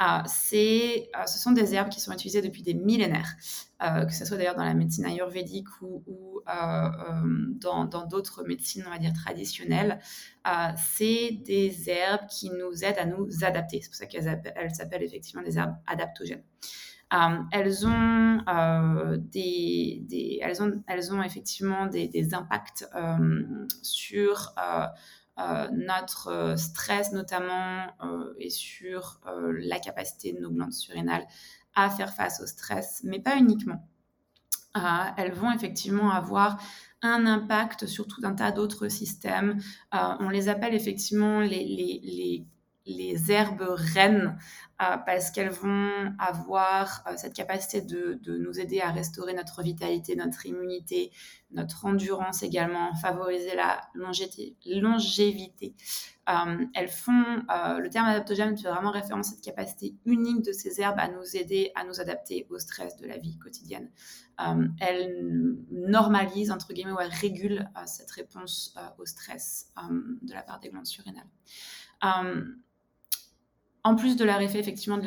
Euh, 0.00 0.22
euh, 0.54 1.26
ce 1.26 1.38
sont 1.38 1.52
des 1.52 1.74
herbes 1.74 1.88
qui 1.88 2.00
sont 2.00 2.12
utilisées 2.12 2.42
depuis 2.42 2.62
des 2.62 2.74
millénaires, 2.74 3.34
euh, 3.82 4.04
que 4.04 4.12
ce 4.12 4.24
soit 4.26 4.36
d'ailleurs 4.36 4.56
dans 4.56 4.64
la 4.64 4.74
médecine 4.74 5.06
ayurvédique 5.06 5.68
ou, 5.80 6.02
dans, 6.46 8.06
d'autres 8.08 8.44
médecines, 8.44 8.84
on 8.86 8.90
va 8.90 8.98
dire, 8.98 9.12
traditionnelles. 9.12 9.98
c'est 10.76 11.40
des 11.44 11.90
herbes 11.90 12.26
qui 12.28 12.50
nous 12.50 12.84
aident 12.84 12.98
à 12.98 13.06
nous 13.06 13.28
adapter. 13.42 13.80
C'est 13.80 13.88
pour 13.88 13.96
ça 13.96 14.06
qu'elles 14.06 14.74
s'appellent 14.74 15.02
effectivement 15.02 15.42
des 15.42 15.58
herbes 15.58 15.74
adaptogènes. 15.86 16.44
elles, 17.52 17.86
ont, 17.86 19.16
des, 19.18 20.38
elles, 20.42 20.62
ont, 20.62 20.84
elles 20.86 21.12
ont 21.12 21.22
effectivement 21.22 21.86
des 21.86 22.34
impacts 22.34 22.86
sur 23.82 24.54
euh, 25.38 25.68
notre 25.70 26.28
euh, 26.28 26.56
stress 26.56 27.12
notamment 27.12 27.86
euh, 28.02 28.32
et 28.38 28.48
sur 28.48 29.20
la 29.58 29.78
capacité 29.78 30.32
de 30.32 30.40
nos 30.40 30.50
glandes 30.50 30.72
surrénales 30.72 31.26
à 31.74 31.90
faire 31.90 32.14
face 32.14 32.40
au 32.40 32.46
stress, 32.46 33.02
mais 33.04 33.20
pas 33.20 33.36
uniquement. 33.36 33.86
elles 35.18 35.32
vont 35.32 35.52
effectivement 35.52 36.10
avoir 36.10 36.58
un 37.02 37.26
impact 37.26 37.86
sur 37.86 38.06
tout 38.06 38.22
un 38.24 38.34
tas 38.34 38.50
d'autres 38.50 38.88
systèmes. 38.88 39.60
on 39.92 40.30
les 40.30 40.48
appelle 40.48 40.74
effectivement 40.74 41.40
les, 41.40 41.64
les 41.64 42.46
les 42.86 43.30
herbes 43.32 43.74
reines 43.94 44.38
euh, 44.82 44.98
parce 44.98 45.30
qu'elles 45.30 45.50
vont 45.50 46.12
avoir 46.18 47.02
euh, 47.06 47.14
cette 47.16 47.32
capacité 47.32 47.80
de, 47.80 48.20
nous 48.26 48.60
aider 48.60 48.80
à 48.80 48.90
restaurer 48.90 49.32
notre 49.32 49.62
vitalité, 49.62 50.14
notre 50.16 50.44
immunité, 50.44 51.10
notre 51.50 51.86
endurance 51.86 52.42
également, 52.42 52.94
favoriser 52.94 53.54
la 53.56 53.80
longévité. 53.94 55.74
Euh, 56.28 56.66
elles 56.74 56.88
font, 56.88 57.24
le 57.48 57.88
terme 57.88 58.06
adaptogène 58.06 58.58
fait 58.58 58.68
vraiment 58.68 58.90
référence 58.90 59.28
à 59.28 59.30
cette 59.30 59.44
capacité 59.44 59.94
unique 60.04 60.44
de 60.44 60.52
ces 60.52 60.80
herbes 60.80 60.98
à 60.98 61.08
nous 61.08 61.36
aider 61.36 61.70
à 61.76 61.84
nous 61.84 62.00
adapter 62.00 62.46
au 62.50 62.58
stress 62.58 62.96
de 62.96 63.06
la 63.06 63.16
vie 63.16 63.38
quotidienne. 63.38 63.88
elles 64.80 65.56
normalisent, 65.70 66.50
entre 66.50 66.72
guillemets, 66.74 66.92
ou 66.92 67.00
elles 67.00 67.14
régulent 67.14 67.70
cette 67.86 68.10
réponse 68.10 68.74
au 68.98 69.06
stress 69.06 69.72
de 70.22 70.34
la 70.34 70.42
part 70.42 70.58
des 70.58 70.68
glandes 70.68 70.86
surrénales 70.86 71.28
en 73.86 73.94
plus 73.94 74.16
de 74.16 74.24
leur 74.24 74.40
effet 74.40 74.58
effectivement 74.58 74.98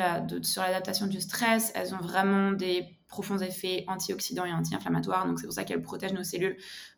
sur 0.42 0.62
l'adaptation 0.62 1.06
du 1.06 1.20
stress, 1.20 1.74
elles 1.76 1.94
ont 1.94 2.00
vraiment 2.00 2.54
des 2.54 2.98
profonds 3.10 3.40
effets 3.40 3.84
antioxydants 3.90 4.46
et 4.46 4.54
anti-inflammatoires. 4.54 5.28
Donc 5.28 5.38
c'est 5.38 5.48
pour 5.48 5.54
ça 5.54 5.66
qu'elles 5.66 5.82
protègent 5.82 6.14
nos 6.14 6.24
cellules 6.24 6.56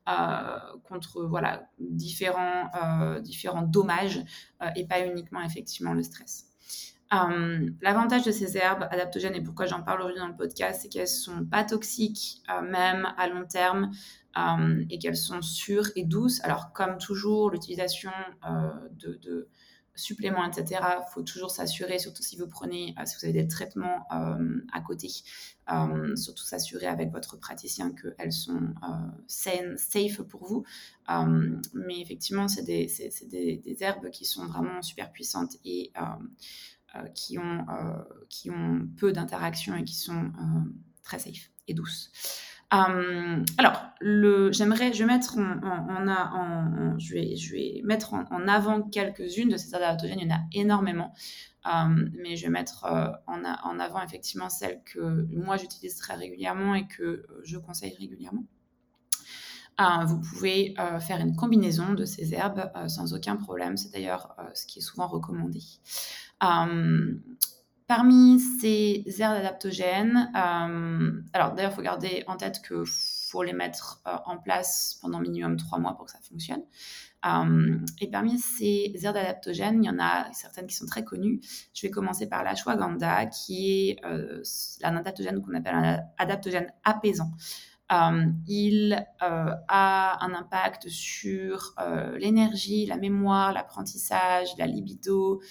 euh, 0.08 0.58
contre 0.88 1.24
voilà, 1.24 1.64
différents, 1.80 2.70
euh, 2.84 3.20
dommages 3.66 4.22
euh, 4.62 4.68
et 4.76 4.86
pas 4.86 5.04
uniquement 5.04 5.42
effectivement 5.42 5.94
le 5.94 6.04
stress. 6.04 6.46
L'avantage 7.82 8.26
de 8.26 8.32
ces 8.32 8.58
herbes 8.58 8.88
adaptogènes 8.92 9.34
et 9.34 9.42
pourquoi 9.42 9.66
j'en 9.66 9.82
parle 9.82 10.02
aujourd'hui 10.02 10.22
dans 10.22 10.28
le 10.28 10.38
podcast, 10.38 10.82
c'est 10.84 10.88
qu'elles 10.88 11.08
sont 11.08 11.44
pas 11.46 11.64
toxiques 11.64 12.44
même 12.64 13.08
à 13.18 13.28
long 13.28 13.46
terme 13.46 13.92
et 14.90 14.98
qu'elles 14.98 15.18
sont 15.18 15.42
sûres 15.42 15.90
et 15.98 16.06
douces. 16.06 16.42
Alors 16.44 16.72
comme 16.72 17.00
toujours, 17.00 17.50
l'utilisation 17.50 18.12
de 18.92 19.50
suppléments, 19.96 20.46
etc., 20.46 20.82
il 20.82 21.12
faut 21.14 21.22
toujours 21.22 21.52
s'assurer, 21.52 22.00
surtout 22.00 22.24
si 22.24 22.38
vous 22.38 22.48
prenez, 22.48 22.96
euh, 22.98 23.06
si 23.06 23.16
vous 23.18 23.26
avez 23.26 23.42
des 23.42 23.48
traitements 23.48 24.06
euh, 24.14 24.60
à 24.72 24.82
côté, 24.82 25.10
euh, 25.72 26.16
surtout 26.16 26.44
s'assurer 26.44 26.88
avec 26.88 27.12
votre 27.12 27.38
praticien 27.38 27.92
qu'elles 27.92 28.34
sont 28.34 28.74
saines, 29.28 29.78
safe 29.78 30.22
pour 30.22 30.46
vous. 30.46 30.66
mais 31.74 32.00
effectivement, 32.00 32.48
c'est 32.48 32.64
des, 32.64 32.92
des, 33.30 33.78
herbes 33.82 34.10
qui 34.10 34.26
sont 34.26 34.46
vraiment 34.48 34.82
super 34.82 35.12
puissantes 35.12 35.58
et 35.66 35.92
qui, 37.14 37.38
ont, 37.38 37.66
qui 38.30 38.50
ont 38.50 38.88
peu 38.98 39.12
d'interactions 39.12 39.76
et 39.76 39.84
qui 39.84 39.96
sont 39.96 40.32
très 41.04 41.20
safe 41.20 41.52
et 41.68 41.74
douces. 41.74 42.12
Alors, 42.72 43.84
le, 44.00 44.52
j'aimerais, 44.52 44.94
je 44.94 45.00
vais 45.00 45.06
mettre 45.06 45.38
en, 45.38 46.98
je 46.98 47.14
vais, 47.14 47.36
je 47.36 47.52
vais 47.52 47.82
mettre 47.84 48.14
en, 48.14 48.48
avant 48.48 48.82
quelques-unes 48.82 49.50
de 49.50 49.58
ces 49.58 49.76
adaptogènes. 49.76 50.20
Il 50.20 50.28
y 50.28 50.32
en 50.32 50.36
a 50.36 50.42
énormément, 50.54 51.14
mais 51.66 52.38
je 52.38 52.44
vais 52.44 52.50
mettre 52.52 52.86
en, 53.28 53.44
en, 53.44 53.80
avant 53.80 54.02
effectivement 54.02 54.50
celles 54.50 54.82
que 54.86 55.28
moi 55.32 55.58
j'utilise 55.58 55.98
très 55.98 56.16
régulièrement 56.16 56.74
et 56.76 56.88
que 56.88 57.26
je 57.44 57.58
conseille 57.58 57.96
régulièrement. 58.00 58.46
vous 60.06 60.22
pouvez 60.22 60.74
faire 61.02 61.20
une 61.20 61.36
combinaison 61.36 61.94
de 61.94 62.06
ces 62.06 62.34
herbes 62.34 62.72
sans 62.88 63.14
aucun 63.14 63.36
problème. 63.36 63.76
C'est 63.76 63.92
d'ailleurs 63.92 64.34
ce 64.54 64.66
qui 64.66 64.80
est 64.80 64.84
souvent 64.84 65.08
recommandé. 65.08 65.60
Parmi 67.94 68.40
ces 68.40 69.04
aires 69.20 69.32
adaptogènes, 69.32 70.32
euh, 70.34 71.12
alors 71.34 71.52
d'ailleurs, 71.52 71.72
il 71.72 71.76
faut 71.76 71.82
garder 71.82 72.24
en 72.26 72.38
tête 72.38 72.62
qu'il 72.66 72.86
faut 72.86 73.44
les 73.44 73.52
mettre 73.52 74.02
euh, 74.08 74.16
en 74.28 74.38
place 74.38 74.98
pendant 75.02 75.20
minimum 75.20 75.58
trois 75.58 75.78
mois 75.78 75.98
pour 75.98 76.06
que 76.06 76.12
ça 76.12 76.20
fonctionne. 76.22 76.64
Euh, 77.26 77.78
et 78.00 78.10
parmi 78.10 78.40
ces 78.40 78.94
aires 79.04 79.18
adaptogènes, 79.18 79.84
il 79.84 79.88
y 79.88 79.90
en 79.90 80.00
a 80.00 80.32
certaines 80.32 80.68
qui 80.68 80.76
sont 80.78 80.86
très 80.86 81.04
connues. 81.04 81.42
Je 81.74 81.86
vais 81.86 81.92
commencer 81.92 82.30
par 82.30 82.46
l'ashwagandha, 82.46 83.26
qui 83.26 83.90
est 83.90 84.06
un 84.06 84.96
adaptogène 84.96 85.42
qu'on 85.42 85.54
appelle 85.54 85.76
un 85.76 86.00
adaptogène 86.18 86.72
apaisant. 86.86 87.32
il 88.48 89.06
a 89.20 90.26
un 90.26 90.34
impact 90.34 90.88
sur 90.88 91.76
l'énergie, 92.18 92.86
la 92.86 92.96
mémoire, 92.96 93.52
l'apprentissage, 93.52 94.48
la 94.58 94.66
libido, 94.66 95.42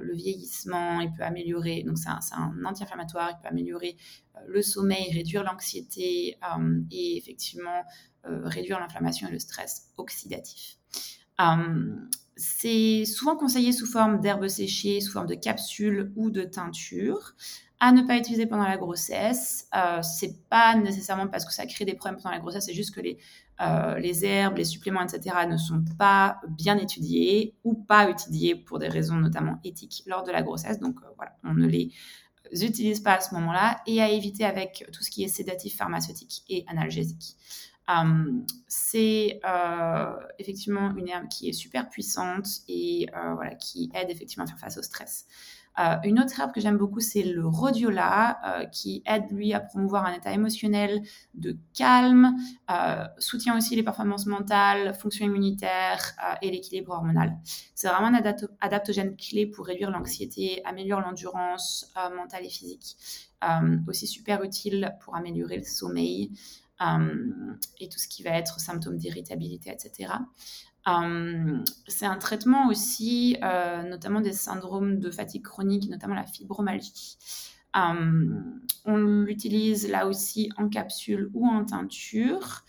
le 0.00 0.14
vieillissement, 0.14 1.00
il 1.00 1.12
peut 1.12 1.22
améliorer, 1.22 1.82
donc 1.82 1.98
c'est 1.98 2.08
un, 2.08 2.64
anti-inflammatoire, 2.64 3.30
il 3.32 3.42
peut 3.42 3.48
améliorer 3.48 3.96
euh, 4.36 4.40
le 4.48 4.62
sommeil, 4.62 5.12
réduire 5.12 5.42
l'anxiété 5.44 6.38
euh, 6.42 6.80
et 6.90 7.16
effectivement 7.16 7.82
réduire 8.28 8.80
l'inflammation 8.80 9.28
et 9.28 9.30
le 9.30 9.38
stress 9.38 9.92
oxydatif. 9.98 10.78
c'est 12.34 13.04
souvent 13.04 13.36
conseillé 13.36 13.70
sous 13.70 13.86
forme 13.86 14.20
d'herbes 14.20 14.48
séchées, 14.48 15.00
sous 15.00 15.12
forme 15.12 15.28
de 15.28 15.36
capsules 15.36 16.12
ou 16.16 16.30
de 16.30 16.42
teinture 16.42 17.36
à 17.80 17.92
ne 17.92 18.02
pas 18.02 18.16
utiliser 18.16 18.46
pendant 18.46 18.66
la 18.66 18.76
grossesse. 18.76 19.68
Euh, 19.74 20.00
c'est 20.02 20.48
pas 20.48 20.74
nécessairement 20.76 21.28
parce 21.28 21.44
que 21.44 21.52
ça 21.52 21.66
crée 21.66 21.84
des 21.84 21.94
problèmes 21.94 22.20
pendant 22.20 22.34
la 22.34 22.40
grossesse, 22.40 22.66
c'est 22.66 22.74
juste 22.74 22.94
que 22.94 23.00
les, 23.00 23.18
euh, 23.60 23.98
les 23.98 24.24
herbes, 24.24 24.58
les 24.58 24.64
suppléments, 24.64 25.02
etc. 25.02 25.36
ne 25.48 25.56
sont 25.56 25.82
pas 25.98 26.40
bien 26.48 26.76
étudiés 26.76 27.54
ou 27.64 27.74
pas 27.74 28.10
étudiés 28.10 28.54
pour 28.54 28.78
des 28.78 28.88
raisons 28.88 29.16
notamment 29.16 29.58
éthiques 29.64 30.02
lors 30.06 30.22
de 30.24 30.30
la 30.30 30.42
grossesse. 30.42 30.78
Donc 30.78 30.96
euh, 31.02 31.06
voilà, 31.16 31.32
on 31.42 31.54
ne 31.54 31.66
les 31.66 31.92
utilise 32.52 33.00
pas 33.00 33.14
à 33.14 33.20
ce 33.20 33.34
moment-là 33.34 33.80
et 33.86 34.02
à 34.02 34.10
éviter 34.10 34.44
avec 34.44 34.84
tout 34.92 35.02
ce 35.02 35.10
qui 35.10 35.24
est 35.24 35.28
sédatif, 35.28 35.76
pharmaceutique 35.76 36.44
et 36.48 36.64
analgésique. 36.68 37.36
c'est 38.68 39.40
effectivement 40.38 40.94
une 40.96 41.08
herbe 41.08 41.28
qui 41.28 41.48
est 41.48 41.52
super 41.52 41.88
puissante 41.88 42.46
et 42.68 43.06
voilà, 43.12 43.54
qui 43.54 43.90
aide 43.94 44.10
effectivement 44.10 44.44
à 44.44 44.48
faire 44.48 44.58
face 44.58 44.76
au 44.76 44.82
stress. 44.82 45.26
Euh, 45.78 45.96
une 46.04 46.20
autre 46.20 46.38
herbe 46.40 46.52
que 46.52 46.60
j'aime 46.60 46.78
beaucoup, 46.78 47.00
c'est 47.00 47.22
le 47.22 47.46
rhodiola, 47.46 48.38
euh, 48.44 48.64
qui 48.66 49.02
aide 49.06 49.30
lui 49.30 49.52
à 49.52 49.60
promouvoir 49.60 50.06
un 50.06 50.14
état 50.14 50.32
émotionnel 50.32 51.02
de 51.34 51.56
calme, 51.74 52.34
euh, 52.70 53.04
soutient 53.18 53.56
aussi 53.56 53.76
les 53.76 53.82
performances 53.82 54.26
mentales, 54.26 54.94
fonction 54.94 55.26
immunitaire 55.26 56.14
et 56.42 56.50
l'équilibre 56.50 56.92
hormonal. 56.92 57.36
C'est 57.74 57.88
vraiment 57.88 58.08
un 58.08 58.36
adaptogène 58.60 59.16
clé 59.16 59.46
pour 59.46 59.66
réduire 59.66 59.90
l'anxiété, 59.90 60.62
améliorer 60.64 61.02
l'endurance 61.02 61.92
mentale 62.16 62.44
et 62.44 62.50
physique. 62.50 62.96
aussi 63.86 64.06
super 64.06 64.42
utile 64.42 64.96
pour 65.00 65.14
améliorer 65.14 65.58
le 65.58 65.64
sommeil. 65.64 66.32
et 67.80 67.88
tout 67.88 67.98
ce 67.98 68.08
qui 68.08 68.22
va 68.22 68.30
être 68.30 68.60
symptômes 68.60 68.98
d'irritabilité, 68.98 69.70
etc. 69.70 70.12
Euh, 70.88 71.64
c'est 71.88 72.06
un 72.06 72.16
traitement 72.16 72.68
aussi, 72.68 73.36
euh, 73.42 73.82
notamment 73.82 74.20
des 74.20 74.32
syndromes 74.32 74.98
de 75.00 75.10
fatigue 75.10 75.42
chronique, 75.42 75.88
notamment 75.88 76.14
la 76.14 76.26
fibromyalgie. 76.26 77.18
Euh, 77.76 78.40
on 78.84 78.96
l'utilise 78.96 79.88
là 79.90 80.06
aussi 80.06 80.50
en 80.56 80.68
capsule 80.68 81.30
ou 81.34 81.46
en 81.46 81.64
teinture 81.64 82.64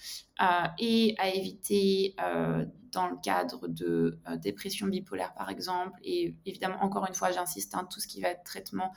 et 0.80 1.16
à 1.18 1.30
éviter 1.30 2.16
dans 2.92 3.08
le 3.08 3.16
cadre 3.22 3.68
de 3.68 4.20
dépression 4.42 4.88
bipolaire 4.88 5.34
par 5.36 5.50
exemple. 5.50 5.98
Et 6.04 6.36
évidemment, 6.46 6.84
encore 6.84 7.06
une 7.08 7.14
fois, 7.14 7.32
j'insiste, 7.32 7.76
hein, 7.76 7.88
tout 7.90 8.00
ce 8.02 8.08
qui 8.08 8.20
va 8.22 8.30
être 8.30 8.44
traitement 8.44 8.92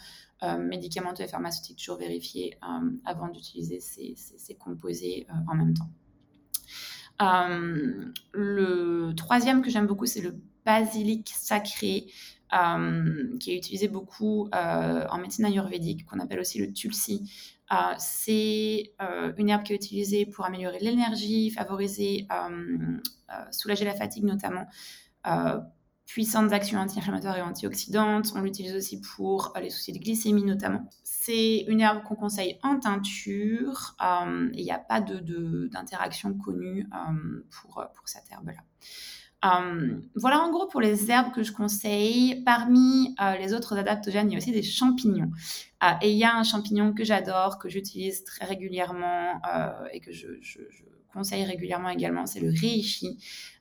médicamenteux 0.58 1.22
et 1.22 1.28
pharmaceutique, 1.28 1.78
toujours 1.78 1.98
vérifier 1.98 2.58
avant 3.04 3.28
d'utiliser 3.28 3.78
ces, 3.78 4.54
composés 4.54 5.26
en 5.46 5.54
même 5.54 5.74
temps. 5.74 5.90
Euh, 7.20 8.12
le 8.32 9.12
troisième 9.14 9.62
que 9.62 9.70
j'aime 9.70 9.86
beaucoup, 9.86 10.06
c'est 10.06 10.20
le 10.20 10.34
basilic 10.64 11.32
sacré, 11.36 12.06
euh, 12.52 13.36
qui 13.38 13.52
est 13.52 13.56
utilisé 13.56 13.88
beaucoup 13.88 14.48
euh, 14.54 15.06
en 15.08 15.18
médecine 15.18 15.44
ayurvédique, 15.44 16.06
qu'on 16.06 16.18
appelle 16.18 16.40
aussi 16.40 16.58
le 16.58 16.72
tulsi. 16.72 17.30
c'est 17.98 18.92
une 19.36 19.48
herbe 19.48 19.62
qui 19.62 19.72
est 19.72 19.76
utilisée 19.76 20.26
pour 20.26 20.44
améliorer 20.44 20.80
l'énergie, 20.80 21.50
favoriser, 21.50 22.26
soulager 23.50 23.84
la 23.84 23.94
fatigue 23.94 24.24
notamment, 24.24 24.66
puissantes 26.12 26.52
actions 26.52 26.80
anti-inflammatoires 26.80 27.36
et 27.36 27.42
antioxydantes. 27.42 28.32
On 28.34 28.40
l'utilise 28.40 28.74
aussi 28.74 29.00
pour 29.00 29.52
les 29.60 29.70
soucis 29.70 29.92
de 29.92 29.98
glycémie 29.98 30.42
notamment. 30.42 30.88
C'est 31.04 31.64
une 31.68 31.80
herbe 31.80 32.02
qu'on 32.02 32.16
conseille 32.16 32.58
en 32.64 32.80
teinture 32.80 33.94
euh, 34.02 34.50
il 34.52 34.64
n'y 34.64 34.72
a 34.72 34.78
pas 34.78 35.00
d'interaction 35.00 36.30
de, 36.30 36.42
connue 36.42 36.88
euh, 36.92 37.44
pour, 37.50 37.86
pour 37.94 38.08
cette 38.08 38.24
herbe-là. 38.30 38.60
Euh, 39.42 40.00
voilà 40.16 40.40
en 40.40 40.50
gros 40.50 40.66
pour 40.66 40.80
les 40.80 41.12
herbes 41.12 41.32
que 41.32 41.44
je 41.44 41.52
conseille. 41.52 42.42
Parmi 42.44 43.14
les 43.38 43.54
autres 43.54 43.78
adaptogènes, 43.78 44.30
il 44.30 44.32
y 44.32 44.34
a 44.34 44.38
aussi 44.38 44.52
des 44.52 44.64
champignons. 44.64 45.30
et 46.02 46.10
il 46.10 46.18
y 46.18 46.24
a 46.24 46.36
un 46.36 46.42
champignon 46.42 46.92
que 46.92 47.04
j'adore, 47.04 47.58
que 47.58 47.68
j'utilise 47.68 48.24
très 48.24 48.46
régulièrement 48.46 49.40
et 49.92 50.00
que 50.00 50.10
je, 50.10 50.26
conseille 51.12 51.44
régulièrement 51.44 51.90
également, 51.90 52.26
c'est 52.26 52.40
le 52.40 52.50
reishi. 52.50 53.18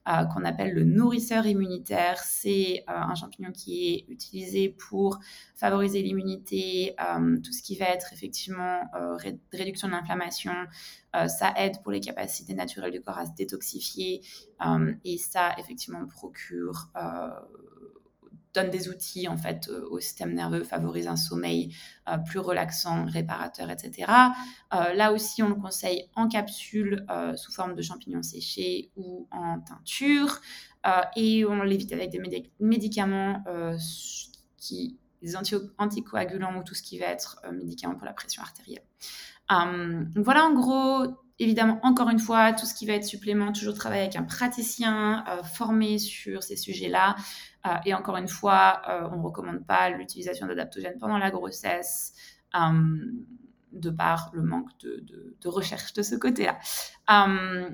Euh, 0.10 0.24
qu'on 0.26 0.44
appelle 0.44 0.74
le 0.74 0.86
nourrisseur 0.86 1.46
immunitaire. 1.46 2.18
C'est 2.18 2.84
euh, 2.90 2.94
un 2.94 3.14
champignon 3.14 3.52
qui 3.52 3.94
est 3.94 4.06
utilisé 4.12 4.70
pour 4.70 5.20
favoriser 5.56 6.02
l'immunité, 6.02 6.96
euh, 7.00 7.38
tout 7.44 7.52
ce 7.52 7.62
qui 7.62 7.76
va 7.76 7.86
être 7.90 8.12
effectivement 8.14 8.82
réduction 9.52 9.88
de 9.88 9.94
l'inflammation. 9.94 10.54
ça 11.28 11.54
aide 11.58 11.82
pour 11.84 11.92
les 11.92 12.00
capacités 12.00 12.54
naturelles 12.54 12.92
du 12.92 13.02
corps 13.02 13.18
à 13.18 13.26
se 13.26 13.34
détoxifier 13.34 14.22
et 15.04 15.18
ça 15.18 15.54
effectivement 15.58 16.06
procure 16.08 16.90
donne 18.54 18.70
des 18.70 18.90
outils 18.90 19.28
en 19.28 19.38
fait 19.38 19.70
euh, 19.70 19.88
au 19.90 20.00
système 20.00 20.34
nerveux, 20.34 20.64
favorise 20.64 21.08
un 21.08 21.16
sommeil 21.16 21.76
euh, 22.08 22.18
plus 22.18 22.40
relaxant, 22.40 23.06
réparateur, 23.06 23.70
etc. 23.70 24.12
Euh, 24.74 24.94
là 24.94 25.14
aussi, 25.14 25.44
on 25.44 25.50
le 25.50 25.56
conseille 25.56 26.10
en 26.16 26.28
capsule 26.28 27.06
sous 27.36 27.52
forme 27.52 27.76
de 27.76 27.82
champignons 27.82 28.24
séchés 28.24 28.92
ou 28.96 29.28
en 29.32 29.60
teinture 29.60 30.42
et 31.16 31.46
on 31.46 31.62
l'évite 31.64 31.92
avec 31.92 32.10
des 32.10 32.22
médicaments 32.60 33.44
qui 34.58 34.98
des 35.22 35.36
anticoagulants 35.36 36.58
ou 36.58 36.64
tout 36.64 36.76
ce 36.76 36.82
qui 36.82 36.98
va 36.98 37.08
être 37.08 37.42
médicaments 37.52 37.96
pour 37.96 38.06
la 38.06 38.14
pression 38.14 38.42
artérielle. 38.42 38.86
voilà 39.50 40.46
en 40.46 40.54
gros 40.54 41.08
Évidemment, 41.40 41.80
encore 41.84 42.10
une 42.10 42.20
fois, 42.20 42.52
tout 42.52 42.66
ce 42.66 42.74
qui 42.74 42.86
va 42.86 42.94
être 42.94 43.06
supplément, 43.06 43.54
toujours 43.54 43.74
travailler 43.74 44.02
avec 44.02 44.18
un 44.18 44.24
praticien 44.24 45.24
formé 45.44 45.98
sur 45.98 46.44
ces 46.44 46.58
sujets-là. 46.58 47.16
Euh, 47.68 47.76
et 47.86 47.94
encore 47.94 48.18
une 48.18 48.28
fois, 48.28 48.82
euh, 48.88 49.10
on 49.12 49.18
ne 49.18 49.24
recommande 49.24 49.66
pas 49.66 49.90
l'utilisation 49.90 50.48
d'adaptogènes 50.48 50.98
pendant 50.98 51.18
la 51.18 51.30
grossesse 51.30 52.14
euh, 52.56 52.60
de 53.72 53.90
par 53.90 54.32
le 54.34 54.42
manque 54.44 54.70
de, 54.80 55.48
recherche 55.48 55.94
de 55.94 56.02
ce 56.02 56.16
côté-là. 56.16 56.58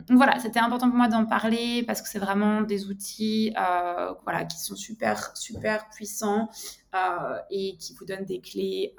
voilà, 0.09 0.39
c'était 0.39 0.59
important 0.59 0.87
pour 0.89 0.97
moi 0.97 1.07
d'en 1.07 1.25
parler 1.25 1.83
parce 1.83 2.01
que 2.01 2.09
c'est 2.09 2.19
vraiment 2.19 2.61
des 2.61 2.87
outils 2.87 3.53
voilà, 4.23 4.45
qui 4.45 4.59
sont 4.59 4.75
super, 4.75 5.35
super 5.37 5.89
puissants 5.89 6.49
et 7.49 7.77
qui 7.77 7.93
vous 7.95 8.05
donnent 8.05 8.25
des 8.25 8.41
clés 8.41 8.93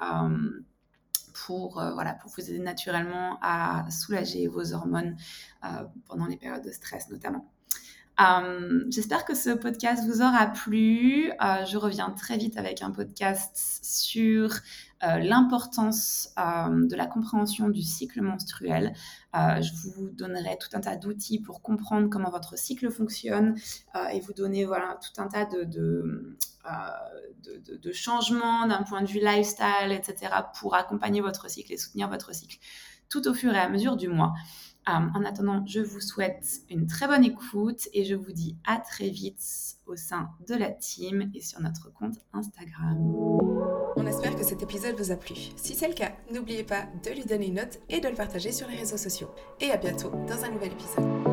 pour, 1.45 1.73
voilà, 1.93 2.13
pour 2.13 2.31
vous 2.31 2.49
aider 2.49 2.59
naturellement 2.59 3.37
à 3.41 3.89
soulager 3.91 4.47
vos 4.47 4.73
hormones 4.73 5.15
pendant 6.07 6.25
les 6.25 6.37
périodes 6.37 6.63
de 6.63 6.71
stress 6.71 7.09
notamment. 7.09 7.49
Euh, 8.19 8.83
j'espère 8.89 9.25
que 9.25 9.35
ce 9.35 9.51
podcast 9.51 10.03
vous 10.07 10.21
aura 10.21 10.47
plu. 10.47 11.31
Euh, 11.31 11.65
je 11.65 11.77
reviens 11.77 12.09
très 12.09 12.37
vite 12.37 12.57
avec 12.57 12.81
un 12.81 12.89
podcast 12.89 13.79
sur 13.83 14.53
euh, 15.03 15.19
l'importance 15.19 16.29
de 16.37 16.95
la 16.95 17.05
compréhension 17.05 17.69
du 17.69 17.83
cycle 17.83 18.21
menstruel. 18.21 18.93
je 19.35 19.71
vous 19.73 20.09
donnerai 20.09 20.57
tout 20.57 20.75
un 20.75 20.79
tas 20.79 20.95
d'outils 20.95 21.39
pour 21.39 21.61
comprendre 21.61 22.09
comment 22.09 22.31
votre 22.31 22.57
cycle 22.57 22.89
fonctionne 22.89 23.55
et 24.11 24.19
vous 24.19 24.33
donner 24.33 24.65
voilà, 24.65 24.97
tout 25.01 25.21
un 25.21 25.27
tas 25.27 25.45
de, 25.45 26.37
de, 27.43 27.77
de 27.77 27.91
changements 27.91 28.67
d'un 28.67 28.83
point 28.83 29.01
de 29.01 29.07
vue 29.07 29.19
lifestyle, 29.19 29.91
etc., 29.91 30.31
pour 30.59 30.75
accompagner 30.75 31.21
votre 31.21 31.49
cycle 31.49 31.73
et 31.73 31.77
soutenir 31.77 32.09
votre 32.09 32.33
cycle. 32.33 32.57
tout 33.09 33.27
au 33.27 33.33
fur 33.33 33.53
et 33.53 33.59
à 33.59 33.69
mesure 33.69 33.95
du 33.95 34.09
mois. 34.09 34.33
Euh, 34.89 34.91
en 34.91 35.25
attendant, 35.25 35.65
je 35.65 35.81
vous 35.81 35.99
souhaite 35.99 36.61
une 36.69 36.87
très 36.87 37.07
bonne 37.07 37.23
écoute 37.23 37.89
et 37.93 38.05
je 38.05 38.15
vous 38.15 38.31
dis 38.31 38.55
à 38.65 38.77
très 38.77 39.09
vite 39.09 39.43
au 39.85 39.97
sein 39.97 40.29
de 40.47 40.55
la 40.55 40.71
team 40.71 41.29
et 41.33 41.41
sur 41.41 41.59
notre 41.59 41.91
compte 41.93 42.15
Instagram. 42.33 42.97
On 43.97 44.05
espère 44.05 44.35
que 44.35 44.43
cet 44.43 44.63
épisode 44.63 44.95
vous 44.95 45.11
a 45.11 45.17
plu. 45.17 45.35
Si 45.57 45.75
c'est 45.75 45.89
le 45.89 45.93
cas, 45.93 46.13
n'oubliez 46.31 46.63
pas 46.63 46.87
de 47.03 47.09
lui 47.11 47.25
donner 47.25 47.47
une 47.47 47.55
note 47.55 47.79
et 47.89 47.99
de 47.99 48.07
le 48.07 48.15
partager 48.15 48.51
sur 48.53 48.67
les 48.69 48.77
réseaux 48.77 48.97
sociaux. 48.97 49.29
Et 49.59 49.71
à 49.71 49.77
bientôt 49.77 50.11
dans 50.27 50.43
un 50.45 50.51
nouvel 50.51 50.71
épisode. 50.71 51.26